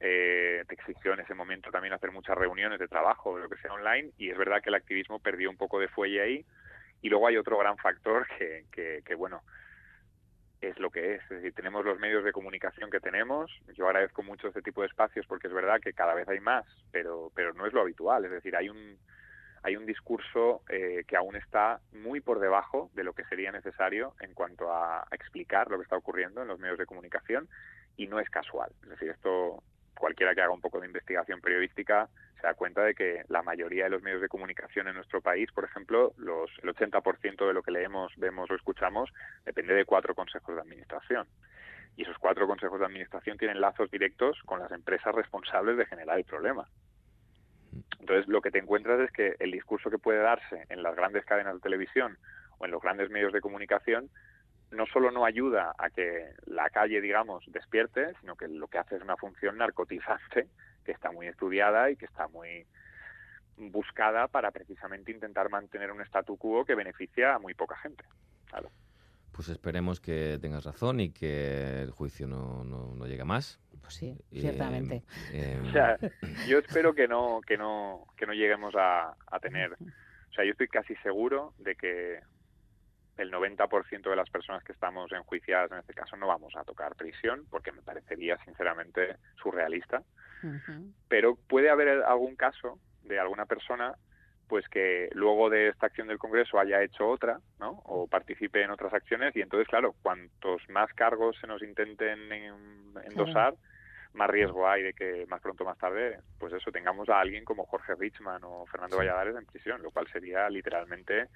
Eh, 0.00 0.64
te 0.66 0.74
exigió 0.74 1.12
en 1.12 1.20
ese 1.20 1.34
momento 1.34 1.70
también 1.70 1.92
hacer 1.92 2.10
muchas 2.10 2.36
reuniones 2.38 2.78
de 2.78 2.88
trabajo, 2.88 3.38
lo 3.38 3.50
que 3.50 3.58
sea 3.58 3.74
online, 3.74 4.12
y 4.16 4.30
es 4.30 4.38
verdad 4.38 4.62
que 4.62 4.70
el 4.70 4.74
activismo 4.74 5.18
perdió 5.18 5.50
un 5.50 5.58
poco 5.58 5.78
de 5.78 5.88
fuelle 5.88 6.22
ahí. 6.22 6.46
Y 7.02 7.10
luego 7.10 7.26
hay 7.26 7.36
otro 7.36 7.58
gran 7.58 7.76
factor 7.76 8.26
que, 8.38 8.64
que, 8.72 9.02
que 9.04 9.14
bueno, 9.14 9.42
es 10.62 10.78
lo 10.78 10.90
que 10.90 11.14
es. 11.14 11.22
Es 11.24 11.28
decir, 11.28 11.52
tenemos 11.52 11.84
los 11.84 11.98
medios 11.98 12.24
de 12.24 12.32
comunicación 12.32 12.90
que 12.90 13.00
tenemos. 13.00 13.50
Yo 13.74 13.86
agradezco 13.86 14.22
mucho 14.22 14.48
este 14.48 14.62
tipo 14.62 14.80
de 14.80 14.88
espacios 14.88 15.26
porque 15.26 15.48
es 15.48 15.52
verdad 15.52 15.80
que 15.80 15.92
cada 15.92 16.14
vez 16.14 16.26
hay 16.28 16.40
más, 16.40 16.64
pero, 16.90 17.30
pero 17.34 17.52
no 17.52 17.66
es 17.66 17.72
lo 17.74 17.82
habitual. 17.82 18.24
Es 18.24 18.30
decir, 18.30 18.56
hay 18.56 18.70
un, 18.70 18.98
hay 19.62 19.76
un 19.76 19.86
discurso 19.86 20.62
eh, 20.68 21.04
que 21.06 21.16
aún 21.16 21.36
está 21.36 21.80
muy 21.92 22.20
por 22.20 22.40
debajo 22.40 22.90
de 22.94 23.04
lo 23.04 23.12
que 23.12 23.24
sería 23.24 23.52
necesario 23.52 24.14
en 24.20 24.34
cuanto 24.34 24.72
a, 24.72 25.06
explicar 25.12 25.70
lo 25.70 25.76
que 25.76 25.82
está 25.82 25.96
ocurriendo 25.96 26.42
en 26.42 26.48
los 26.48 26.58
medios 26.58 26.78
de 26.78 26.86
comunicación 26.86 27.48
y 27.96 28.06
no 28.06 28.20
es 28.20 28.28
casual. 28.30 28.70
Es 28.82 28.90
decir, 28.90 29.10
esto 29.10 29.62
cualquiera 29.98 30.34
que 30.34 30.40
haga 30.40 30.52
un 30.52 30.60
poco 30.60 30.80
de 30.80 30.86
investigación 30.86 31.40
periodística 31.40 32.08
se 32.40 32.46
da 32.46 32.54
cuenta 32.54 32.82
de 32.82 32.94
que 32.94 33.22
la 33.28 33.42
mayoría 33.42 33.84
de 33.84 33.90
los 33.90 34.02
medios 34.02 34.22
de 34.22 34.28
comunicación 34.28 34.88
en 34.88 34.94
nuestro 34.94 35.20
país, 35.20 35.50
por 35.52 35.64
ejemplo, 35.64 36.14
los, 36.16 36.50
el 36.62 36.74
80% 36.74 37.46
de 37.46 37.52
lo 37.52 37.62
que 37.62 37.70
leemos, 37.70 38.12
vemos 38.16 38.50
o 38.50 38.54
escuchamos 38.54 39.10
depende 39.44 39.74
de 39.74 39.84
cuatro 39.84 40.14
consejos 40.14 40.54
de 40.54 40.62
administración. 40.62 41.28
Y 41.96 42.02
esos 42.02 42.16
cuatro 42.18 42.46
consejos 42.46 42.80
de 42.80 42.86
administración 42.86 43.36
tienen 43.36 43.60
lazos 43.60 43.90
directos 43.90 44.40
con 44.46 44.58
las 44.58 44.72
empresas 44.72 45.14
responsables 45.14 45.76
de 45.76 45.84
generar 45.84 46.16
el 46.16 46.24
problema. 46.24 46.66
Entonces, 48.00 48.28
lo 48.28 48.40
que 48.40 48.50
te 48.50 48.58
encuentras 48.58 49.00
es 49.00 49.10
que 49.12 49.36
el 49.38 49.50
discurso 49.50 49.90
que 49.90 49.98
puede 49.98 50.20
darse 50.20 50.66
en 50.68 50.82
las 50.82 50.96
grandes 50.96 51.24
cadenas 51.24 51.54
de 51.54 51.60
televisión 51.60 52.18
o 52.58 52.64
en 52.64 52.70
los 52.70 52.82
grandes 52.82 53.10
medios 53.10 53.32
de 53.32 53.40
comunicación 53.40 54.10
no 54.70 54.86
solo 54.86 55.10
no 55.10 55.24
ayuda 55.24 55.74
a 55.78 55.90
que 55.90 56.32
la 56.46 56.70
calle, 56.70 57.00
digamos, 57.00 57.44
despierte, 57.48 58.12
sino 58.20 58.36
que 58.36 58.48
lo 58.48 58.68
que 58.68 58.78
hace 58.78 58.96
es 58.96 59.02
una 59.02 59.16
función 59.16 59.58
narcotizante 59.58 60.48
que 60.84 60.92
está 60.92 61.10
muy 61.10 61.26
estudiada 61.26 61.90
y 61.90 61.96
que 61.96 62.04
está 62.06 62.28
muy 62.28 62.66
buscada 63.56 64.28
para 64.28 64.50
precisamente 64.50 65.12
intentar 65.12 65.50
mantener 65.50 65.90
un 65.90 66.00
statu 66.02 66.36
quo 66.36 66.64
que 66.64 66.74
beneficia 66.74 67.34
a 67.34 67.38
muy 67.38 67.54
poca 67.54 67.76
gente. 67.76 68.04
Pues 69.40 69.48
esperemos 69.48 70.00
que 70.00 70.38
tengas 70.38 70.64
razón 70.64 71.00
y 71.00 71.12
que 71.14 71.80
el 71.80 71.92
juicio 71.92 72.26
no, 72.26 72.62
no, 72.62 73.06
llegue 73.06 73.24
más. 73.24 73.58
Pues 73.80 73.94
sí, 73.94 74.14
ciertamente. 74.30 75.02
Em, 75.32 75.66
o 75.66 75.72
sea, 75.72 75.96
yo 76.46 76.58
espero 76.58 76.92
que 76.92 77.08
no, 77.08 77.40
que 77.46 77.56
no, 77.56 78.04
que 78.18 78.26
no 78.26 78.34
lleguemos 78.34 78.74
a, 78.74 79.16
a 79.26 79.40
tener. 79.40 79.72
O 79.72 80.32
sea, 80.34 80.44
yo 80.44 80.50
estoy 80.50 80.68
casi 80.68 80.94
seguro 80.96 81.54
de 81.56 81.74
que 81.74 82.20
el 83.16 83.32
90% 83.32 84.10
de 84.10 84.14
las 84.14 84.28
personas 84.28 84.62
que 84.62 84.72
estamos 84.72 85.10
enjuiciadas 85.10 85.72
en 85.72 85.78
este 85.78 85.94
caso 85.94 86.18
no 86.18 86.26
vamos 86.26 86.54
a 86.54 86.64
tocar 86.64 86.94
prisión, 86.94 87.46
porque 87.48 87.72
me 87.72 87.80
parecería 87.80 88.36
sinceramente 88.44 89.16
surrealista. 89.42 90.02
Pero 91.08 91.36
puede 91.36 91.70
haber 91.70 92.02
algún 92.02 92.36
caso 92.36 92.78
de 93.04 93.18
alguna 93.18 93.46
persona 93.46 93.94
pues 94.50 94.68
que 94.68 95.08
luego 95.12 95.48
de 95.48 95.68
esta 95.68 95.86
acción 95.86 96.08
del 96.08 96.18
Congreso 96.18 96.58
haya 96.58 96.82
hecho 96.82 97.08
otra, 97.08 97.38
¿no? 97.60 97.80
O 97.84 98.08
participe 98.08 98.64
en 98.64 98.72
otras 98.72 98.92
acciones 98.92 99.34
y 99.36 99.40
entonces, 99.42 99.68
claro, 99.68 99.94
cuantos 100.02 100.60
más 100.68 100.92
cargos 100.92 101.36
se 101.40 101.46
nos 101.46 101.62
intenten 101.62 102.18
endosar, 103.08 103.54
más 104.12 104.28
riesgo 104.28 104.68
hay 104.68 104.82
de 104.82 104.92
que 104.92 105.24
más 105.28 105.40
pronto 105.40 105.62
o 105.62 105.68
más 105.68 105.78
tarde, 105.78 106.18
pues 106.40 106.52
eso, 106.52 106.72
tengamos 106.72 107.08
a 107.08 107.20
alguien 107.20 107.44
como 107.44 107.64
Jorge 107.64 107.94
Richman 107.94 108.42
o 108.42 108.66
Fernando 108.66 108.96
Valladares 108.96 109.36
en 109.36 109.46
prisión, 109.46 109.80
lo 109.82 109.92
cual 109.92 110.08
sería 110.08 110.50
literalmente 110.50 111.28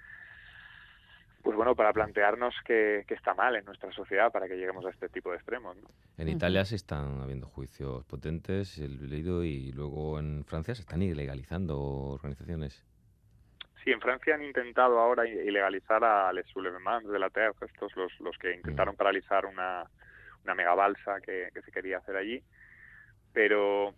pues 1.44 1.56
bueno, 1.56 1.76
para 1.76 1.92
plantearnos 1.92 2.54
que, 2.66 3.04
está 3.10 3.34
mal 3.34 3.54
en 3.54 3.66
nuestra 3.66 3.92
sociedad 3.92 4.32
para 4.32 4.48
que 4.48 4.56
lleguemos 4.56 4.84
a 4.86 4.88
este 4.88 5.10
tipo 5.10 5.30
de 5.30 5.36
extremos. 5.36 5.76
En 6.16 6.28
Italia 6.28 6.64
se 6.64 6.74
están 6.74 7.20
habiendo 7.20 7.46
juicios 7.46 8.02
potentes, 8.06 8.78
he 8.78 8.88
leído, 8.88 9.44
y 9.44 9.70
luego 9.70 10.18
en 10.18 10.44
Francia 10.46 10.74
se 10.74 10.80
están 10.80 11.02
ilegalizando 11.02 11.78
organizaciones. 11.78 12.82
Sí, 13.84 13.92
en 13.92 14.00
Francia 14.00 14.34
han 14.34 14.42
intentado 14.42 14.98
ahora 14.98 15.28
ilegalizar 15.28 16.02
a 16.02 16.32
Les 16.32 16.46
Soulevements 16.46 17.06
de 17.06 17.18
la 17.18 17.28
Terre, 17.28 17.52
estos 17.60 17.94
los, 17.96 18.18
los 18.20 18.38
que 18.38 18.54
intentaron 18.54 18.96
paralizar 18.96 19.44
una, 19.44 19.84
una 20.42 20.54
megabalsa 20.54 21.20
que, 21.20 21.50
que 21.52 21.60
se 21.60 21.70
quería 21.70 21.98
hacer 21.98 22.16
allí, 22.16 22.42
pero 23.34 23.94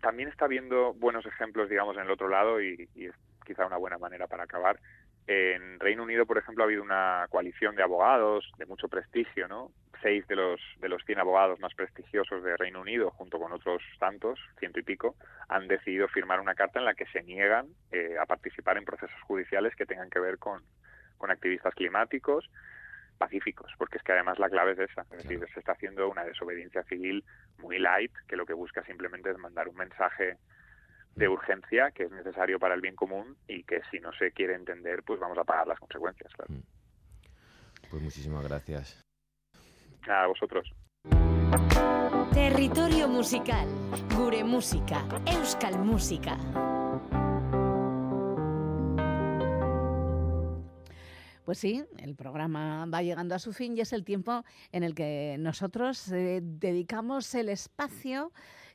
también 0.00 0.28
está 0.28 0.46
habiendo 0.46 0.92
buenos 0.92 1.24
ejemplos, 1.24 1.70
digamos, 1.70 1.96
en 1.96 2.02
el 2.02 2.10
otro 2.10 2.28
lado 2.28 2.60
y, 2.60 2.88
y 2.96 3.06
es 3.06 3.14
quizá 3.46 3.64
una 3.64 3.76
buena 3.76 3.96
manera 3.96 4.26
para 4.26 4.42
acabar 4.42 4.80
en 5.26 5.80
Reino 5.80 6.02
Unido, 6.02 6.26
por 6.26 6.38
ejemplo, 6.38 6.64
ha 6.64 6.66
habido 6.66 6.82
una 6.82 7.26
coalición 7.30 7.74
de 7.76 7.82
abogados 7.82 8.50
de 8.58 8.66
mucho 8.66 8.88
prestigio, 8.88 9.48
¿no? 9.48 9.70
Seis 10.02 10.26
de 10.28 10.36
los 10.36 10.60
de 10.80 10.88
los 10.88 11.02
100 11.04 11.18
abogados 11.18 11.60
más 11.60 11.74
prestigiosos 11.74 12.44
de 12.44 12.56
Reino 12.56 12.80
Unido, 12.80 13.10
junto 13.10 13.38
con 13.38 13.52
otros 13.52 13.82
tantos, 13.98 14.38
ciento 14.58 14.80
y 14.80 14.82
pico, 14.82 15.16
han 15.48 15.66
decidido 15.66 16.08
firmar 16.08 16.40
una 16.40 16.54
carta 16.54 16.78
en 16.78 16.84
la 16.84 16.94
que 16.94 17.06
se 17.06 17.22
niegan 17.22 17.68
eh, 17.90 18.16
a 18.20 18.26
participar 18.26 18.76
en 18.76 18.84
procesos 18.84 19.20
judiciales 19.22 19.74
que 19.76 19.86
tengan 19.86 20.10
que 20.10 20.20
ver 20.20 20.38
con, 20.38 20.62
con 21.16 21.30
activistas 21.30 21.74
climáticos 21.74 22.50
pacíficos, 23.16 23.72
porque 23.78 23.98
es 23.98 24.02
que 24.02 24.12
además 24.12 24.38
la 24.38 24.50
clave 24.50 24.72
es 24.72 24.78
esa, 24.90 25.02
es 25.02 25.22
decir, 25.22 25.40
se 25.52 25.60
está 25.60 25.72
haciendo 25.72 26.08
una 26.08 26.24
desobediencia 26.24 26.82
civil 26.84 27.24
muy 27.58 27.78
light, 27.78 28.12
que 28.28 28.36
lo 28.36 28.44
que 28.44 28.52
busca 28.52 28.82
simplemente 28.84 29.30
es 29.30 29.38
mandar 29.38 29.68
un 29.68 29.76
mensaje 29.76 30.36
de 31.16 31.28
urgencia 31.28 31.90
que 31.92 32.04
es 32.04 32.10
necesario 32.10 32.58
para 32.58 32.74
el 32.74 32.80
bien 32.80 32.96
común 32.96 33.36
y 33.46 33.62
que 33.64 33.80
si 33.90 34.00
no 34.00 34.12
se 34.12 34.32
quiere 34.32 34.54
entender, 34.54 35.02
pues 35.02 35.20
vamos 35.20 35.38
a 35.38 35.44
pagar 35.44 35.66
las 35.66 35.78
consecuencias, 35.78 36.32
claro. 36.32 36.52
Mm. 36.52 36.62
Pues 37.90 38.02
muchísimas 38.02 38.44
gracias. 38.44 39.00
A 40.08 40.26
vosotros. 40.26 40.72
Territorio 42.32 43.08
musical, 43.08 43.68
gure 44.16 44.42
música, 44.42 45.04
euskal 45.26 45.78
música. 45.78 46.36
Pues 51.44 51.58
sí, 51.58 51.84
el 51.98 52.16
programa 52.16 52.86
va 52.86 53.02
llegando 53.02 53.34
a 53.34 53.38
su 53.38 53.52
fin 53.52 53.76
y 53.76 53.82
es 53.82 53.92
el 53.92 54.04
tiempo 54.04 54.44
en 54.72 54.82
el 54.82 54.94
que 54.94 55.36
nosotros 55.38 56.10
eh, 56.10 56.40
dedicamos 56.42 57.34
el 57.34 57.50
espacio 57.50 58.32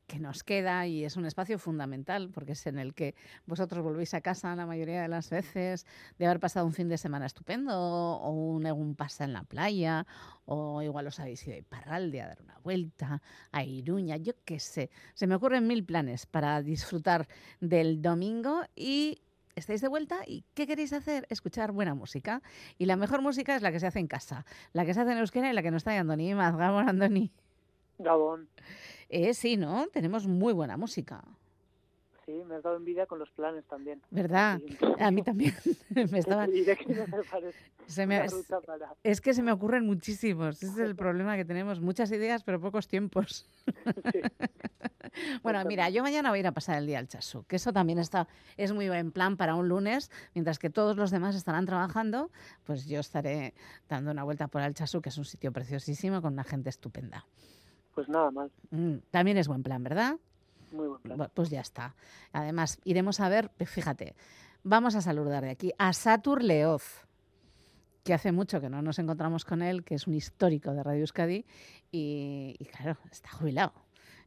que 0.10 0.20
nos 0.20 0.44
queda 0.44 0.88
y 0.88 1.06
es 1.06 1.18
un 1.18 1.26
espacio 1.28 1.60
fundamental 1.60 2.32
porque 2.34 2.54
es 2.54 2.66
en 2.66 2.80
el 2.80 2.96
que 2.96 3.14
vosotros 3.46 3.84
volvéis 3.84 4.16
a 4.16 4.22
casa 4.22 4.56
la 4.56 4.66
mayoría 4.66 5.04
de 5.04 5.08
las 5.08 5.30
veces 5.30 5.86
de 6.18 6.26
haber 6.26 6.40
pasado 6.40 6.66
un 6.66 6.74
fin 6.74 6.90
de 6.90 6.98
semana 6.98 7.28
estupendo 7.28 7.80
o 7.80 8.32
un, 8.32 8.66
un 8.66 8.98
en 9.20 9.34
la 9.34 9.44
playa 9.44 10.08
o 10.46 10.82
igual 10.82 11.06
os 11.06 11.20
habéis 11.20 11.46
ido 11.46 11.56
a 11.56 11.60
Iparralde 11.60 12.22
a 12.22 12.28
dar 12.28 12.42
una 12.42 12.58
vuelta, 12.64 13.22
a 13.52 13.64
Iruña, 13.64 14.18
yo 14.18 14.34
qué 14.46 14.60
sé. 14.60 14.90
Se 15.14 15.28
me 15.28 15.36
ocurren 15.36 15.68
mil 15.68 15.86
planes 15.86 16.26
para 16.26 16.64
disfrutar 16.64 17.28
del 17.62 18.02
domingo 18.02 18.64
y 18.76 19.22
estáis 19.56 19.82
de 19.82 19.90
vuelta 19.90 20.22
y 20.26 20.44
¿qué 20.56 20.66
queréis 20.66 20.92
hacer? 20.92 21.28
Escuchar 21.30 21.72
buena 21.72 21.94
música. 21.94 22.42
Y 22.80 22.86
la 22.88 22.96
mejor 22.96 23.22
música 23.22 23.56
es 23.56 23.62
la 23.62 23.72
que 23.72 23.80
se 23.80 23.86
hace 23.86 24.00
en 24.00 24.08
casa, 24.08 24.44
la 24.74 24.86
que 24.86 24.96
se 24.96 25.02
hace 25.02 25.12
en 25.12 25.20
euskera 25.20 25.52
y 25.52 25.54
la 25.54 25.62
que 25.62 25.70
no 25.70 25.78
está 25.78 25.96
Andoni. 25.96 26.34
Más, 26.34 26.56
Gabón, 26.56 26.90
Andoni. 26.90 27.32
Gabón. 28.00 28.50
Eh, 29.10 29.34
sí, 29.34 29.58
¿no? 29.58 29.88
Tenemos 29.88 30.28
muy 30.28 30.54
buena 30.54 30.78
música. 30.78 31.24
Sí, 32.26 32.44
me 32.46 32.56
has 32.56 32.64
dado 32.64 32.78
envidia 32.78 33.08
con 33.08 33.18
los 33.18 33.32
planes 33.32 33.66
también. 33.66 34.02
¿Verdad? 34.12 34.62
A 35.00 35.10
mí 35.10 35.24
también. 35.24 35.56
me 36.12 36.20
estaba... 36.20 36.48
Es 39.04 39.20
que 39.20 39.34
se 39.34 39.42
me 39.42 39.52
ocurren 39.52 39.88
muchísimos. 39.88 40.62
Ese 40.62 40.72
es 40.72 40.78
el 40.78 40.96
problema 41.04 41.36
que 41.38 41.46
tenemos. 41.46 41.82
Muchas 41.82 42.12
ideas, 42.12 42.44
pero 42.44 42.62
pocos 42.62 42.88
tiempos. 42.88 43.48
Bueno, 45.42 45.64
mira, 45.66 45.90
yo 45.90 46.04
mañana 46.04 46.30
voy 46.30 46.38
a 46.38 46.40
ir 46.42 46.48
a 46.48 46.52
pasar 46.52 46.78
el 46.78 46.86
día 46.86 47.00
al 47.00 47.08
Chasu, 47.08 47.44
que 47.46 47.56
eso 47.56 47.74
también 47.74 47.98
está, 47.98 48.28
es 48.58 48.74
muy 48.74 48.88
buen 48.88 49.12
plan 49.12 49.38
para 49.38 49.56
un 49.56 49.68
lunes, 49.68 50.12
mientras 50.36 50.60
que 50.60 50.70
todos 50.70 50.98
los 50.98 51.10
demás 51.10 51.36
estarán 51.36 51.66
trabajando, 51.66 52.30
pues 52.64 52.86
yo 52.86 53.00
estaré 53.00 53.54
dando 53.88 54.12
una 54.12 54.24
vuelta 54.24 54.48
por 54.48 54.62
el 54.62 54.76
Chasu, 54.76 55.02
que 55.02 55.10
es 55.10 55.18
un 55.18 55.26
sitio 55.26 55.52
preciosísimo 55.52 56.22
con 56.22 56.34
una 56.34 56.44
gente 56.44 56.70
estupenda. 56.70 57.26
Pues 58.00 58.08
nada 58.08 58.32
mal. 58.32 58.50
Mm, 58.72 59.00
también 59.12 59.38
es 59.38 59.50
buen 59.50 59.62
plan, 59.62 59.84
¿verdad? 59.84 60.16
Muy 60.72 60.88
buen 60.88 61.02
plan. 61.02 61.30
Pues 61.34 61.50
ya 61.50 61.60
está. 61.60 61.96
Además, 62.32 62.80
iremos 62.86 63.20
a 63.20 63.28
ver, 63.28 63.52
fíjate, 63.66 64.16
vamos 64.64 64.96
a 64.96 65.02
saludar 65.02 65.44
de 65.44 65.50
aquí 65.50 65.74
a 65.78 65.92
Satur 65.92 66.42
Leoz, 66.42 67.06
que 68.06 68.14
hace 68.14 68.32
mucho 68.32 68.62
que 68.62 68.70
no 68.70 68.82
nos 68.82 69.00
encontramos 69.00 69.44
con 69.44 69.62
él, 69.62 69.84
que 69.84 69.96
es 69.96 70.08
un 70.08 70.14
histórico 70.14 70.72
de 70.72 70.82
Radio 70.82 71.02
Euskadi 71.02 71.46
y, 71.92 72.56
y 72.58 72.66
claro, 72.68 72.98
está 73.12 73.32
jubilado. 73.32 73.74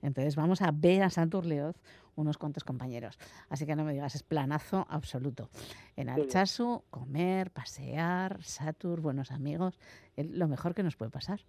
Entonces 0.03 0.37
vamos 0.37 0.61
a 0.61 0.71
ver 0.71 1.03
a 1.03 1.09
Satur 1.09 1.47
Leoz 1.47 1.77
unos 2.15 2.37
cuantos 2.37 2.65
compañeros. 2.65 3.19
Así 3.49 3.65
que 3.65 3.75
no 3.75 3.85
me 3.85 3.95
digas, 3.95 4.15
es 4.15 4.23
planazo 4.23 4.87
absoluto. 4.91 5.49
En. 5.97 6.11
Alchazu, 6.11 6.83
comer, 6.91 7.51
pasear, 7.51 8.43
Satur, 8.43 9.01
buenos 9.01 9.31
amigos, 9.31 9.79
lo 10.19 10.47
mejor 10.47 10.75
que 10.75 10.83
nos 10.83 10.95
puede 10.95 11.11
pasar. 11.11 11.41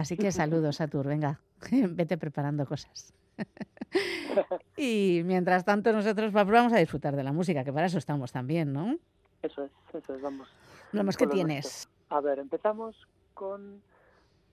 Así 0.00 0.16
que 0.16 0.32
saludos, 0.32 0.76
Satur, 0.76 1.06
venga, 1.06 1.40
vete 1.90 2.16
preparando 2.18 2.66
cosas. 2.66 3.12
y 4.76 5.22
mientras 5.24 5.64
tanto 5.64 5.92
nosotros 5.92 6.34
va- 6.34 6.44
vamos 6.44 6.72
a 6.72 6.78
disfrutar 6.78 7.16
de 7.16 7.22
la 7.22 7.32
música, 7.32 7.64
que 7.64 7.72
para 7.72 7.86
eso 7.86 7.98
estamos 7.98 8.32
también, 8.32 8.72
¿no? 8.72 8.96
Eso 9.42 9.64
es, 9.64 9.70
eso 9.94 10.14
es, 10.14 10.20
vamos. 10.22 10.48
Vamos, 10.92 11.16
¿qué 11.16 11.26
tienes? 11.26 11.64
nuestro. 11.64 11.90
A 12.16 12.20
ver, 12.20 12.38
empezamos 12.38 12.96
con 13.34 13.80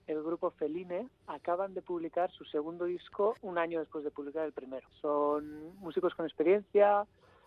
el 0.06 0.22
grupo 0.22 0.50
Feline. 0.52 1.08
Acaban 1.26 1.74
de 1.74 1.82
publicar 1.82 2.30
su 2.30 2.44
segundo 2.44 2.84
disco 2.86 3.34
un 3.42 3.58
año 3.58 3.80
después 3.80 4.04
de 4.04 4.10
publicar 4.10 4.46
el 4.46 4.52
primero. 4.52 4.86
Son 5.02 5.76
músicos 5.80 6.14
con 6.14 6.24
experiencia, 6.24 7.04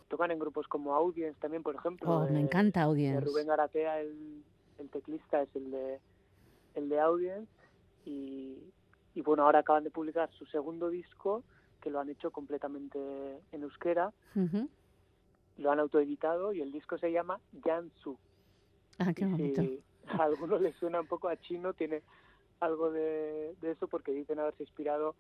tocan 0.10 0.30
en 0.32 0.40
grupos 0.40 0.68
como 0.68 0.94
Audience 0.94 1.40
también, 1.40 1.64
por 1.64 1.76
ejemplo. 1.76 2.10
Oh, 2.10 2.28
me 2.30 2.42
encanta 2.42 2.84
Audience. 2.84 3.22
Rubén 3.22 3.48
Garatea, 3.48 4.02
el, 4.02 4.44
el 4.78 4.90
teclista, 4.90 5.42
es 5.42 5.50
el 5.56 5.72
de, 5.72 6.00
el 6.76 6.90
de 6.90 7.00
Audience. 7.00 7.48
Y, 8.06 8.58
y 9.16 9.22
bueno, 9.22 9.44
ahora 9.44 9.60
acaban 9.60 9.84
de 9.84 9.92
publicar 9.92 10.30
su 10.32 10.46
segundo 10.46 10.90
disco, 10.90 11.44
que 11.82 11.90
lo 11.90 12.00
han 12.00 12.10
hecho 12.10 12.32
completamente 12.32 13.00
en 13.52 13.64
euskera. 13.64 14.12
Lo 15.58 15.72
han 15.72 15.80
autoeditado 15.80 16.54
y 16.54 16.62
el 16.62 16.72
disco 16.72 16.98
se 16.98 17.12
llama 17.12 17.40
Jansu. 17.64 18.18
Ah, 19.00 19.14
qué 19.14 19.26
bonito. 19.26 19.62
si 19.62 19.84
a 20.08 20.24
alguno 20.24 20.58
le 20.60 20.74
suena 20.74 21.02
un 21.02 21.08
poco 21.08 21.28
a 21.28 21.38
chino, 21.38 21.74
tiene 21.74 22.02
algo 22.60 22.92
de, 22.92 23.56
de 23.62 23.72
eso 23.72 23.88
porque 23.88 24.12
dicen 24.12 24.40
haberse 24.40 24.64
inspirado 24.64 25.16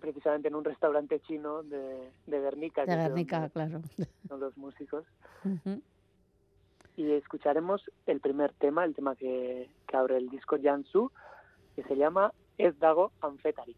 precisamente 0.00 0.48
en 0.48 0.54
un 0.54 0.64
restaurante 0.64 1.20
chino 1.20 1.62
de, 1.62 2.10
de 2.26 2.40
Guernica. 2.40 2.84
De 2.84 2.96
Guernica, 2.96 3.40
donde 3.40 3.50
claro. 3.52 3.82
Son 4.28 4.40
los 4.40 4.56
músicos. 4.56 5.04
Y 6.96 7.10
escucharemos 7.12 7.82
el 8.06 8.20
primer 8.20 8.52
tema, 8.54 8.84
el 8.84 8.94
tema 8.94 9.14
que, 9.16 9.68
que 9.86 9.96
abre 9.96 10.16
el 10.16 10.28
disco 10.28 10.56
Jansu, 10.60 11.12
que 11.76 11.82
se 11.82 11.94
llama 11.94 12.32
Ez 12.56 12.74
dago 12.78 13.12
Anfetarik. 13.20 13.76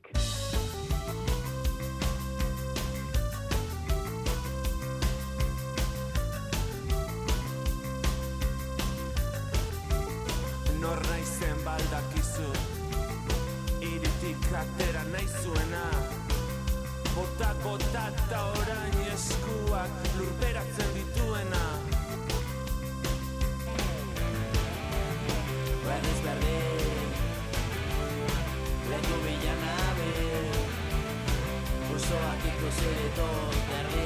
Nor 10.80 11.00
naizen 11.08 11.64
baldakizu 11.64 12.50
Iritik 13.80 14.46
atera 14.62 15.02
nahi 15.10 15.26
zuena. 15.42 15.84
Bota 17.16 17.52
bota 17.64 18.06
eta 18.14 18.44
orain 18.62 18.98
eskuak 19.12 20.08
lurperatzen 20.18 20.90
dituena. 20.94 21.62
Berriz 25.84 26.20
berdin 26.24 26.77
leku 28.90 29.16
bilan 29.24 29.62
abe 29.84 30.12
Usoak 31.92 32.42
ikusi 32.50 32.88
ditut 32.98 33.56
herri 33.72 34.04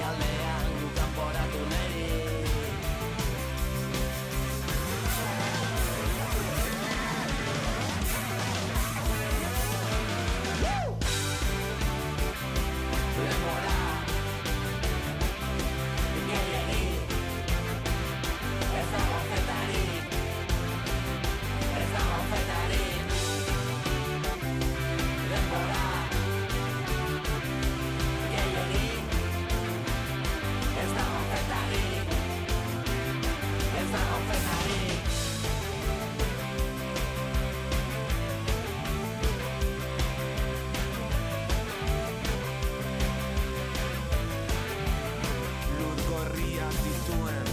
gorriak 46.62 46.76
dituen 46.84 47.46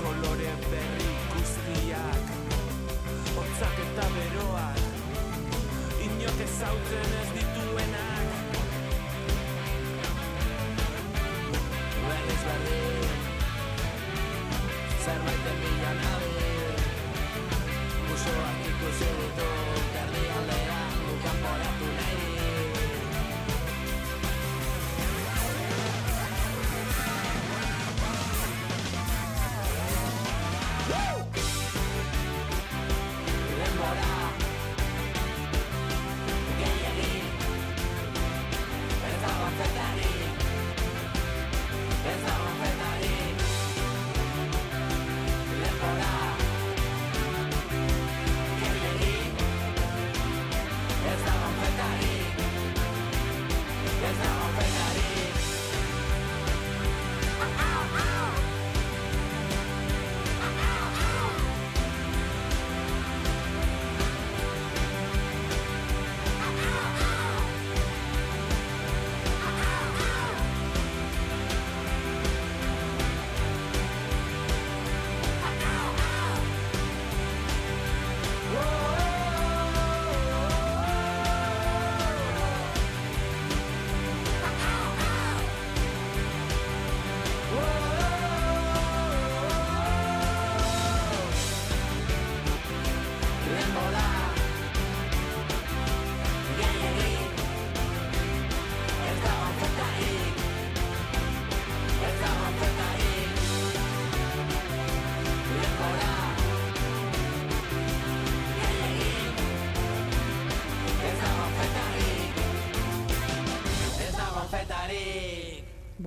Kolore 0.00 0.52
berri 0.70 1.12
guztiak. 1.32 2.30
Hotzak 3.36 3.78
eta 3.86 4.06
beroak 4.14 4.78
Inok 6.06 6.38
ezauten 6.46 7.16
ez 7.20 7.28
dituenak 7.34 7.49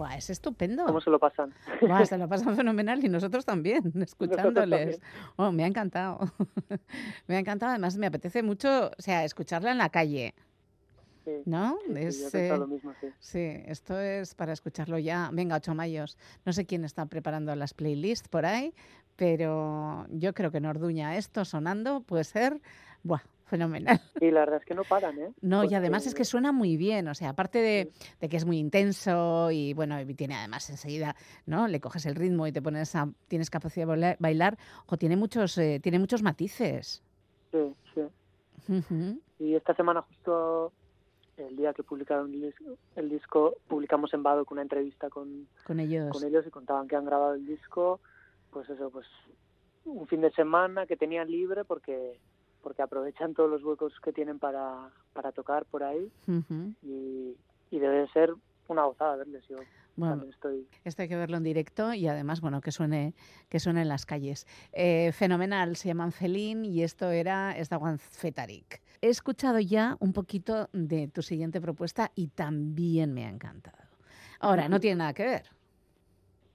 Buah, 0.04 0.18
es 0.18 0.30
estupendo. 0.30 0.84
¿Cómo 0.86 1.00
se 1.00 1.10
lo 1.10 1.18
pasan? 1.18 1.54
Buah, 1.80 2.06
se 2.06 2.18
lo 2.18 2.28
pasan 2.28 2.58
fenomenal 2.58 3.02
y 3.06 3.08
nosotros 3.08 3.46
también, 3.46 3.94
escuchándoles. 4.02 5.00
Oh, 5.38 5.54
me 5.54 5.64
ha 5.64 5.68
encantado. 5.68 6.20
me 7.28 7.38
ha 7.38 7.40
encantado. 7.40 7.70
Además, 7.70 7.96
me 7.96 8.08
apetece 8.08 8.44
mucho, 8.44 8.88
o 8.88 9.02
sea, 9.02 9.24
escucharla 9.24 9.72
en 9.72 9.78
la 9.78 9.88
calle. 9.88 10.34
Sí, 11.24 11.32
¿No? 11.46 11.78
sí, 11.88 11.94
Es, 11.96 12.36
eh, 12.36 12.50
lo 12.50 12.68
mismo, 12.68 12.92
sí. 13.00 13.08
sí, 13.20 13.64
esto 13.66 13.98
es 13.98 14.36
para 14.36 14.52
escucharlo 14.52 15.00
ya. 15.00 15.30
Venga, 15.32 15.56
8 15.56 15.74
mayos. 15.74 16.18
No 16.44 16.52
sé 16.52 16.66
quién 16.66 16.84
está 16.84 17.06
preparando 17.06 17.56
las 17.56 17.74
playlists 17.74 18.28
por 18.28 18.46
ahí, 18.46 18.74
pero 19.16 20.06
yo 20.10 20.34
creo 20.34 20.52
que 20.52 20.58
en 20.58 20.66
Orduña 20.66 21.16
esto 21.16 21.46
sonando 21.46 22.02
puede 22.02 22.26
ser, 22.26 22.60
buah, 23.04 23.22
fenomenal. 23.46 24.00
Y 24.22 24.32
la 24.32 24.42
verdad 24.42 24.60
es 24.62 24.66
que 24.66 24.74
no 24.74 24.84
paran, 24.84 25.18
¿eh? 25.20 25.32
No, 25.42 25.64
y 25.66 25.74
además 25.76 26.08
es 26.08 26.16
que 26.16 26.24
suena 26.24 26.52
muy 26.52 26.78
bien, 26.78 27.08
o 27.10 27.14
sea, 27.14 27.30
aparte 27.30 27.60
de, 27.60 27.92
de 28.22 28.30
que 28.30 28.38
es 28.38 28.46
muy 28.46 28.58
intenso 28.58 29.52
y 29.52 29.74
bueno, 29.74 29.98
tiene 30.16 30.36
además 30.36 30.70
enseguida, 30.70 31.16
¿no? 31.46 31.68
Le 31.68 31.80
coges 31.82 32.06
el 32.06 32.16
ritmo 32.16 32.48
y 32.48 32.52
te 32.54 32.62
pones 32.62 32.96
a, 32.96 33.10
tienes 33.28 33.50
capacidad 33.50 33.86
de 33.86 33.92
baila- 33.94 34.16
bailar, 34.20 34.58
o 34.86 34.96
tiene 34.98 35.18
muchos, 35.18 35.58
eh, 35.58 35.80
tiene 35.82 36.00
muchos 36.00 36.22
matices. 36.24 37.04
Sí, 37.52 37.76
sí. 37.94 38.02
Y 39.40 39.56
esta 39.56 39.76
semana 39.76 40.02
justo 40.04 40.72
el 41.36 41.56
día 41.58 41.74
que 41.74 41.84
publicaron 41.84 42.32
el 42.96 43.10
disco, 43.10 43.56
publicamos 43.68 44.14
en 44.14 44.24
Bado 44.24 44.46
una 44.52 44.62
entrevista 44.62 45.10
con, 45.10 45.48
Con 45.66 45.80
ellos. 45.80 46.12
con 46.12 46.24
ellos 46.24 46.46
y 46.48 46.52
contaban 46.52 46.88
que 46.88 46.96
han 46.96 47.06
grabado 47.06 47.34
el 47.34 47.46
disco, 47.46 48.00
pues 48.52 48.70
eso, 48.70 48.90
pues 48.90 49.08
un 49.86 50.08
fin 50.08 50.22
de 50.22 50.32
semana 50.32 50.86
que 50.86 50.96
tenían 50.96 51.30
libre 51.30 51.66
porque 51.66 52.20
porque 52.64 52.82
aprovechan 52.82 53.34
todos 53.34 53.50
los 53.50 53.64
huecos 53.64 53.94
que 54.02 54.14
tienen 54.14 54.40
para, 54.40 54.90
para 55.14 55.32
tocar 55.32 55.66
por 55.66 55.84
ahí 55.84 56.10
y, 56.82 57.36
y 57.70 57.80
debe 57.80 58.00
de 58.00 58.08
ser 58.08 58.34
una 58.68 58.86
gozada 58.86 59.18
verles. 59.18 59.44
Yo 59.48 59.58
Bueno, 59.96 60.14
también 60.14 60.34
estoy 60.34 60.68
Esto 60.84 61.02
hay 61.04 61.10
que 61.10 61.18
verlo 61.18 61.38
en 61.38 61.44
directo 61.44 61.94
y 61.94 62.08
además, 62.08 62.42
bueno, 62.42 62.62
que 62.62 62.72
suene, 62.72 63.14
que 63.50 63.60
suene 63.60 63.82
en 63.82 63.90
las 63.90 64.06
calles. 64.06 64.48
Eh, 64.72 65.12
fenomenal, 65.12 65.76
se 65.76 65.90
llaman 65.90 66.12
Felín 66.12 66.66
y 66.66 66.82
esto 66.82 67.12
era 67.12 67.56
Estaguan 67.56 68.00
Fetarik. 68.00 68.82
He 69.02 69.10
escuchado 69.10 69.60
ya 69.60 69.98
un 70.00 70.14
poquito 70.14 70.70
de 70.72 71.10
tu 71.10 71.22
siguiente 71.22 71.60
propuesta 71.60 72.12
y 72.16 72.30
también 72.30 73.14
me 73.14 73.26
ha 73.26 73.30
encantado. 73.30 73.78
Ahora, 74.40 74.70
no 74.70 74.80
tiene 74.80 74.98
nada 74.98 75.14
que 75.14 75.24
ver. 75.24 75.44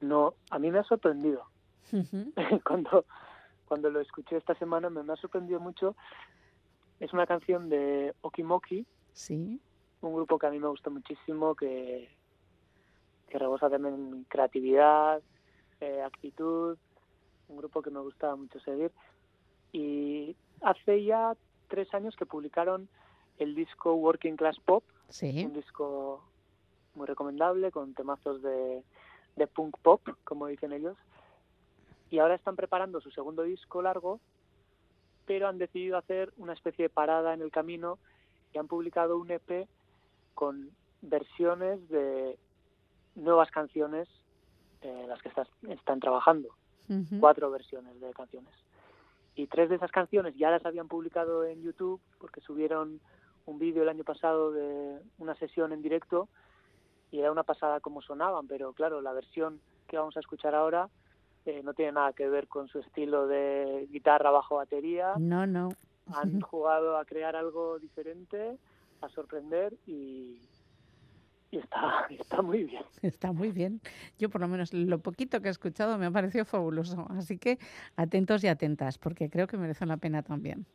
no, 0.01 0.35
a 0.51 0.59
mí 0.59 0.71
me 0.71 0.79
ha 0.79 0.85
sorprendido. 0.85 1.45
Cuando, 2.65 3.05
cuando 3.69 3.91
lo 3.91 4.01
escuché 4.01 4.37
esta 4.39 4.55
semana 4.55 4.89
me, 4.91 5.03
me 5.03 5.13
ha 5.13 5.17
sorprendido 5.17 5.61
mucho. 5.61 5.95
Es 6.99 7.13
una 7.13 7.27
canción 7.27 7.69
de 7.69 8.15
Okimoki, 8.23 8.87
Sí. 9.13 9.61
un 10.01 10.15
grupo 10.15 10.39
que 10.39 10.47
a 10.47 10.51
mí 10.51 10.59
me 10.59 10.69
gusta 10.69 10.91
muchísimo, 10.91 11.55
que, 11.55 12.09
que 13.29 13.39
rebosa 13.39 13.69
también 13.69 14.25
creatividad, 14.29 15.23
eh, 15.81 16.03
actitud, 16.03 16.79
un 17.49 17.57
grupo 17.57 17.83
que 17.83 17.91
me 17.91 18.01
gusta 18.01 18.35
mucho 18.35 18.59
seguir. 18.61 18.93
Y 19.73 20.37
hace 20.63 21.05
ya 21.05 21.37
tres 21.69 21.93
años 21.95 22.17
que 22.17 22.27
publicaron 22.27 22.89
el 23.37 23.55
disco 23.55 23.95
Working 23.95 24.37
Class 24.37 24.59
Pop, 24.61 24.85
Sí. 25.09 25.45
un 25.45 25.53
disco 25.53 26.25
muy 26.95 27.07
recomendable 27.07 27.71
con 27.71 27.95
temazos 27.95 28.43
de, 28.43 28.83
de 29.37 29.47
punk 29.47 29.77
pop, 29.83 30.03
como 30.25 30.47
dicen 30.49 30.73
ellos. 30.73 30.97
Y 32.11 32.19
ahora 32.19 32.35
están 32.35 32.57
preparando 32.57 33.01
su 33.01 33.11
segundo 33.11 33.43
disco 33.43 33.83
largo, 33.83 34.21
pero 35.27 35.47
han 35.49 35.59
decidido 35.59 35.99
hacer 35.99 36.33
una 36.39 36.55
especie 36.55 36.85
de 36.85 36.89
parada 36.91 37.35
en 37.35 37.43
el 37.43 37.51
camino 37.51 37.99
y 38.53 38.59
han 38.59 38.67
publicado 38.67 39.19
un 39.19 39.31
EP 39.31 39.69
con 40.35 40.71
versiones 41.03 41.87
de 41.89 42.39
nuevas 43.15 43.51
canciones 43.51 44.09
eh, 44.81 45.01
en 45.03 45.09
las 45.09 45.21
que 45.23 45.29
estas- 45.29 45.49
están 45.69 46.01
trabajando. 46.01 46.49
Cuatro 47.21 47.51
versiones 47.51 48.01
de 48.01 48.13
canciones. 48.15 48.55
Y 49.35 49.47
tres 49.47 49.69
de 49.69 49.77
esas 49.77 49.91
canciones 49.91 50.35
ya 50.37 50.51
las 50.51 50.65
habían 50.65 50.89
publicado 50.89 51.45
en 51.45 51.63
YouTube 51.63 52.01
porque 52.19 52.41
subieron 52.41 53.01
un 53.47 53.59
vídeo 53.59 53.83
el 53.83 53.89
año 53.89 54.05
pasado 54.05 54.51
de 54.53 54.99
una 55.19 55.35
sesión 55.37 55.73
en 55.73 55.83
directo 55.83 56.29
y 57.11 57.21
era 57.21 57.31
una 57.33 57.43
pasada 57.43 57.81
como 57.81 58.03
sonaban, 58.03 58.47
pero 58.47 58.73
claro, 58.73 59.01
la 59.01 59.13
versión 59.13 59.61
que 59.87 59.97
vamos 59.99 60.17
a 60.17 60.21
escuchar 60.21 60.55
ahora 60.55 60.89
eh, 61.45 61.63
no 61.63 61.75
tiene 61.75 61.93
nada 61.93 62.13
que 62.13 62.29
ver 62.29 62.49
con 62.49 62.69
su 62.69 62.79
estilo 62.81 63.27
de 63.27 63.89
guitarra 63.91 64.31
bajo 64.31 64.57
batería. 64.57 65.15
No, 65.19 65.47
no. 65.47 65.71
Han 66.15 66.41
jugado 66.41 66.97
a 66.97 67.05
crear 67.05 67.37
algo 67.37 67.79
diferente, 67.79 68.59
a 69.01 69.09
sorprender 69.09 69.75
y, 69.87 70.41
y 71.51 71.59
está, 71.59 72.07
está 72.11 72.43
muy 72.43 72.65
bien. 72.65 72.83
Está 73.03 73.33
muy 73.33 73.51
bien. 73.51 73.81
Yo 74.19 74.31
por 74.31 74.41
lo 74.41 74.49
menos 74.49 74.73
lo 74.73 74.99
poquito 74.99 75.41
que 75.41 75.49
he 75.49 75.51
escuchado 75.51 75.99
me 75.99 76.07
ha 76.07 76.11
parecido 76.11 76.45
fabuloso. 76.45 77.07
Así 77.11 77.39
que 77.39 77.59
atentos 77.97 78.45
y 78.45 78.49
atentas, 78.49 78.99
porque 78.99 79.31
creo 79.31 79.47
que 79.47 79.57
merece 79.57 79.87
la 79.87 79.97
pena 79.97 80.23
también. 80.23 80.67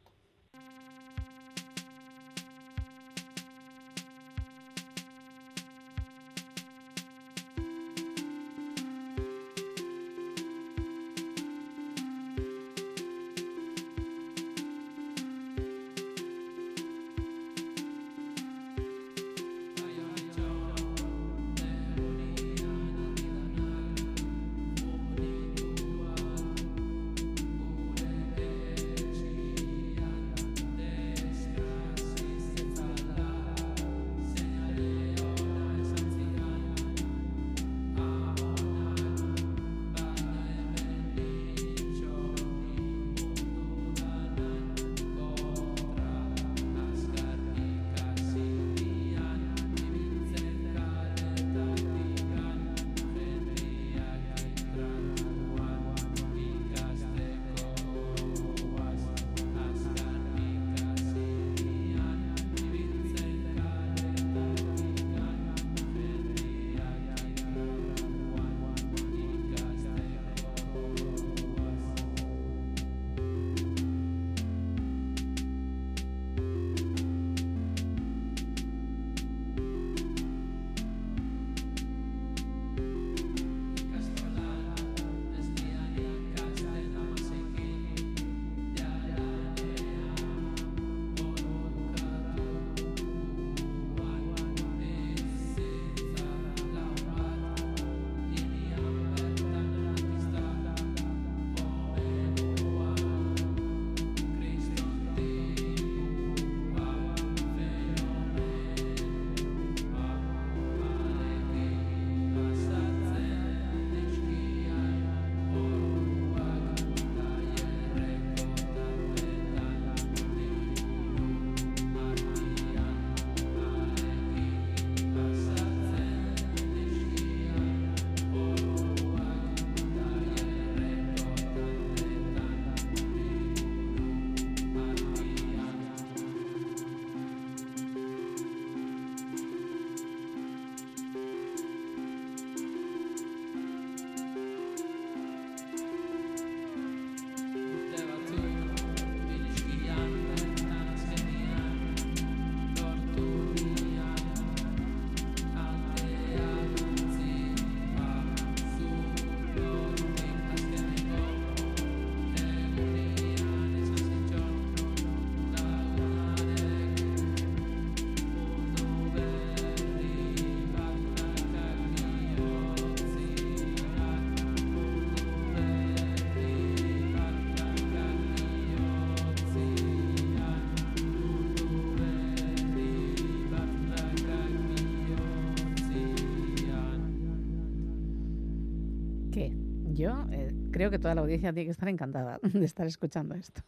Creo 190.84 190.92
que 190.92 191.00
toda 191.00 191.16
la 191.16 191.22
audiencia 191.22 191.54
tiene 191.54 191.66
que 191.68 191.72
estar 191.72 191.88
encantada 191.88 192.40
de 192.44 192.66
estar 192.66 192.86
escuchando 192.86 193.36
esto. 193.36 193.62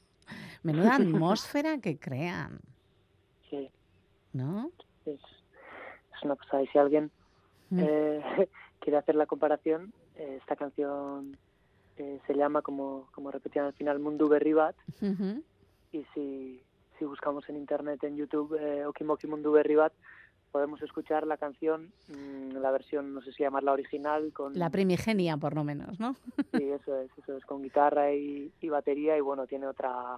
Menuda 0.64 0.96
atmósfera 0.96 1.78
que 1.80 1.98
crean, 1.98 2.60
Sí, 3.50 3.70
¿no? 4.34 4.72
es, 5.06 5.20
es 5.22 6.24
una 6.24 6.36
pasada. 6.36 6.64
Y 6.64 6.68
si 6.68 6.78
alguien 6.78 7.12
Mm. 7.72 7.80
eh, 7.82 8.22
quiere 8.80 8.98
hacer 9.00 9.16
la 9.16 9.26
comparación, 9.26 9.92
eh, 10.18 10.38
esta 10.40 10.56
canción 10.56 11.36
eh, 11.98 12.20
se 12.28 12.36
llama, 12.36 12.62
como, 12.62 13.08
como 13.12 13.32
repetían 13.32 13.66
al 13.66 13.74
final, 13.74 13.98
Mundu 14.00 14.28
Berri 14.30 14.54
Bat. 14.54 14.76
Ujú. 15.02 15.42
Y 15.92 16.06
si, 16.14 16.62
si 17.00 17.06
buscamos 17.06 17.48
en 17.50 17.56
internet, 17.58 18.04
en 18.04 18.18
YouTube, 18.18 18.56
eh, 18.60 18.86
Okimoki 18.86 19.26
Mundu 19.26 19.52
Berri 19.54 19.74
Bat, 19.76 19.94
podemos 20.56 20.82
escuchar 20.82 21.28
la 21.28 21.36
canción, 21.36 21.92
mm, 22.08 22.56
la 22.62 22.72
versión, 22.72 23.14
no 23.14 23.22
sé 23.22 23.34
si 23.34 23.44
llamarla 23.44 23.74
original, 23.74 24.32
con... 24.32 24.58
La 24.58 24.70
primigenia, 24.70 25.36
por 25.36 25.54
lo 25.54 25.66
menos, 25.66 26.00
¿no? 26.00 26.16
Sí, 26.54 26.64
eso 26.72 26.98
es, 26.98 27.12
eso 27.18 27.36
es, 27.36 27.44
con 27.46 27.62
guitarra 27.62 28.14
y, 28.14 28.54
y 28.62 28.70
batería 28.70 29.18
y 29.18 29.20
bueno, 29.20 29.48
tiene 29.48 29.68
otra 29.68 30.16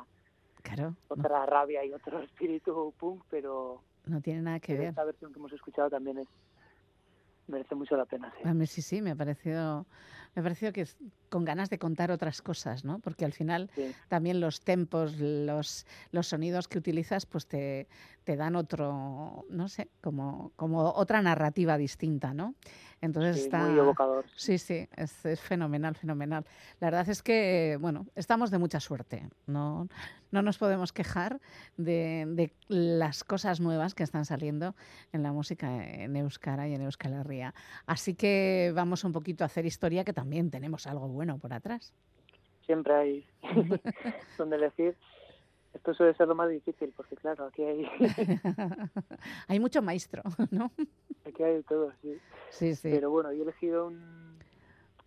Claro, 0.61 0.93
otra 1.07 1.43
rabia 1.47 1.83
y 1.83 1.91
otro 1.91 2.19
espíritu 2.21 2.93
punk, 2.99 3.23
pero 3.31 3.81
no 4.05 4.21
tiene 4.21 4.43
nada 4.43 4.59
que 4.59 4.75
ver. 4.77 4.89
esta 4.89 5.05
versión 5.05 5.33
que 5.33 5.39
hemos 5.39 5.53
escuchado 5.53 5.89
también 5.89 6.19
es 6.19 6.27
merece 7.47 7.73
mucho 7.73 7.97
la 7.97 8.05
pena, 8.05 8.31
sí. 8.39 8.47
A 8.47 8.53
mí 8.53 8.67
sí, 8.67 8.83
sí, 8.83 9.01
me 9.01 9.09
ha 9.09 9.15
parecido, 9.15 9.87
me 10.35 10.39
ha 10.41 10.43
parecido 10.43 10.71
que 10.73 10.87
con 11.29 11.43
ganas 11.43 11.69
de 11.69 11.77
contar 11.77 12.09
otras 12.11 12.41
cosas, 12.41 12.85
¿no? 12.85 12.99
Porque 12.99 13.25
al 13.25 13.33
final 13.33 13.69
Sí. 13.75 13.93
también 14.07 14.39
los 14.39 14.61
tempos, 14.61 15.17
los, 15.17 15.85
los 16.11 16.27
sonidos 16.27 16.67
que 16.67 16.77
utilizas, 16.77 17.25
pues 17.25 17.47
te, 17.47 17.87
te 18.23 18.35
dan 18.37 18.55
otro, 18.55 19.45
no 19.49 19.67
sé, 19.67 19.89
como, 20.01 20.51
como 20.55 20.83
otra 20.91 21.21
narrativa 21.21 21.77
distinta, 21.77 22.33
¿no? 22.33 22.55
Entonces 23.01 23.35
Sí, 23.37 23.41
está... 23.43 23.59
muy 23.67 23.77
evocador. 23.77 24.25
Sí, 24.35 24.57
sí, 24.57 24.87
es, 24.95 25.25
es 25.25 25.39
fenomenal, 25.41 25.95
fenomenal. 25.95 26.45
La 26.79 26.87
verdad 26.87 27.07
es 27.09 27.21
que, 27.21 27.77
bueno, 27.79 28.07
estamos 28.15 28.49
de 28.49 28.57
mucha 28.57 28.79
suerte. 28.79 29.27
No, 29.45 29.87
no 30.31 30.41
nos 30.41 30.57
podemos 30.57 30.93
quejar 30.93 31.39
de, 31.75 32.25
de 32.29 32.53
las 32.67 33.23
cosas 33.23 33.59
nuevas 33.59 33.93
que 33.93 34.03
están 34.03 34.25
saliendo 34.25 34.75
en 35.11 35.23
la 35.23 35.31
música 35.31 35.85
en 35.85 36.15
Euskara 36.15 36.67
y 36.67 36.73
en 36.73 36.81
Euskal 36.81 37.13
Herria. 37.13 37.53
Así 37.85 38.15
que 38.15 38.71
vamos 38.73 39.03
un 39.03 39.11
poquito 39.11 39.43
a 39.43 39.47
hacer 39.47 39.65
historia, 39.65 40.03
que 40.03 40.13
también 40.17 40.49
tenemos 40.49 40.87
algo 40.87 41.07
bueno 41.07 41.37
por 41.37 41.53
atrás. 41.53 41.93
Siempre 42.65 42.91
hay 42.95 43.25
donde 44.39 44.55
elegir. 44.55 44.95
Esto 45.75 45.93
suele 45.93 46.15
ser 46.15 46.27
lo 46.27 46.33
más 46.33 46.49
difícil, 46.49 46.91
porque 46.97 47.15
claro, 47.15 47.45
aquí 47.45 47.61
hay, 47.61 47.85
Hay 49.47 49.59
mucho 49.59 49.83
maestro, 49.83 50.23
¿no? 50.49 50.71
aquí 51.23 51.43
hay 51.43 51.53
de 51.57 51.63
todo, 51.63 51.91
sí. 52.01 52.17
Sí, 52.49 52.73
sí. 52.75 52.89
Pero 52.91 53.11
bueno, 53.11 53.31
yo 53.31 53.41
he 53.41 53.43
elegido 53.43 53.85
un, 53.85 54.39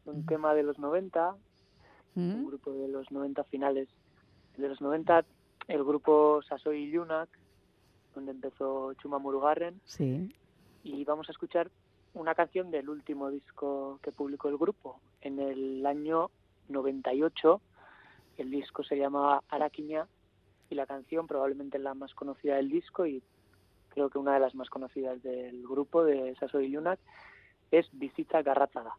un 0.04 0.26
tema 0.26 0.54
de 0.54 0.62
los 0.62 0.78
90, 0.78 1.34
¿Mm? 2.14 2.34
un 2.36 2.46
grupo 2.46 2.70
de 2.72 2.86
los 2.86 3.10
90 3.10 3.42
finales. 3.44 3.88
De 4.56 4.68
los 4.68 4.80
90, 4.80 5.24
el 5.66 5.82
grupo 5.82 6.40
Sasoi 6.48 6.88
Yunak, 6.88 7.28
donde 8.14 8.30
empezó 8.30 8.94
Chuma 8.94 9.18
Murugarren, 9.18 9.80
Sí. 9.84 10.32
y 10.84 11.04
vamos 11.04 11.28
a 11.28 11.32
escuchar 11.32 11.68
una 12.14 12.34
canción 12.34 12.70
del 12.70 12.88
último 12.88 13.30
disco 13.30 13.98
que 14.02 14.12
publicó 14.12 14.48
el 14.48 14.58
grupo 14.58 15.00
en 15.20 15.38
el 15.38 15.84
año 15.86 16.30
98. 16.68 17.60
El 18.38 18.50
disco 18.50 18.82
se 18.82 18.96
llama 18.96 19.42
Araquiña 19.48 20.06
y 20.70 20.74
la 20.74 20.86
canción 20.86 21.26
probablemente 21.26 21.78
la 21.78 21.94
más 21.94 22.14
conocida 22.14 22.56
del 22.56 22.70
disco 22.70 23.06
y 23.06 23.22
creo 23.90 24.08
que 24.08 24.18
una 24.18 24.34
de 24.34 24.40
las 24.40 24.54
más 24.54 24.70
conocidas 24.70 25.22
del 25.22 25.62
grupo 25.66 26.04
de 26.04 26.34
Saso 26.36 26.60
y 26.60 26.70
Yunak 26.70 26.98
es 27.70 27.86
Visita 27.92 28.42
Garratada. 28.42 28.96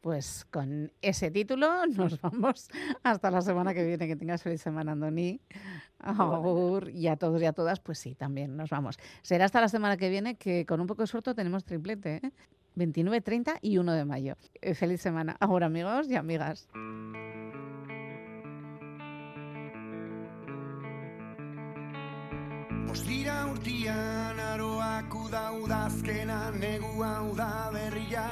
Pues 0.00 0.46
con 0.50 0.92
ese 1.02 1.30
título 1.30 1.86
nos 1.96 2.20
vamos 2.20 2.68
hasta 3.02 3.30
la 3.30 3.42
semana 3.42 3.74
que 3.74 3.84
viene. 3.84 4.06
Que 4.06 4.16
tengas 4.16 4.42
feliz 4.42 4.60
semana, 4.60 4.92
Andoni. 4.92 5.40
Agur. 5.98 6.90
Y 6.90 7.08
a 7.08 7.16
todos 7.16 7.42
y 7.42 7.46
a 7.46 7.52
todas, 7.52 7.80
pues 7.80 7.98
sí, 7.98 8.14
también 8.14 8.56
nos 8.56 8.70
vamos. 8.70 8.98
Será 9.22 9.44
hasta 9.44 9.60
la 9.60 9.68
semana 9.68 9.96
que 9.96 10.08
viene 10.08 10.36
que 10.36 10.66
con 10.66 10.80
un 10.80 10.86
poco 10.86 11.02
de 11.02 11.06
suerte 11.08 11.34
tenemos 11.34 11.64
triplete. 11.64 12.20
¿eh? 12.22 12.32
29, 12.76 13.20
30 13.20 13.58
y 13.60 13.78
1 13.78 13.92
de 13.92 14.04
mayo. 14.04 14.36
Eh, 14.60 14.74
Feliz 14.74 15.00
semana. 15.00 15.36
Ahora, 15.40 15.66
amigos 15.66 16.08
y 16.08 16.14
amigas. 16.14 16.68
Bostira 22.88 23.44
urtian 23.52 24.38
aroak 24.40 25.12
uda 25.14 25.42
udazkena 25.60 26.38
negua 26.56 27.10
uda 27.30 27.68
berria. 27.74 28.24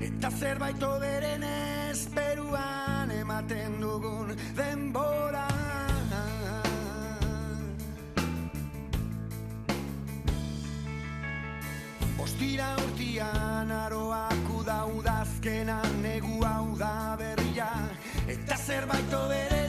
Eta 0.00 0.30
zerbait 0.30 0.82
oberen 0.82 1.44
esperuan 1.44 3.12
ematen 3.12 3.76
dugun 3.82 4.32
denbora. 4.56 5.44
Bostira 12.16 12.72
urtian 12.86 13.70
aroak 13.84 14.52
uda 14.56 14.80
udazkena 14.96 15.82
negua 16.00 16.56
uda 16.72 16.94
berria. 17.20 17.72
Eta 18.26 18.56
zerbait 18.56 19.12
oberen 19.20 19.67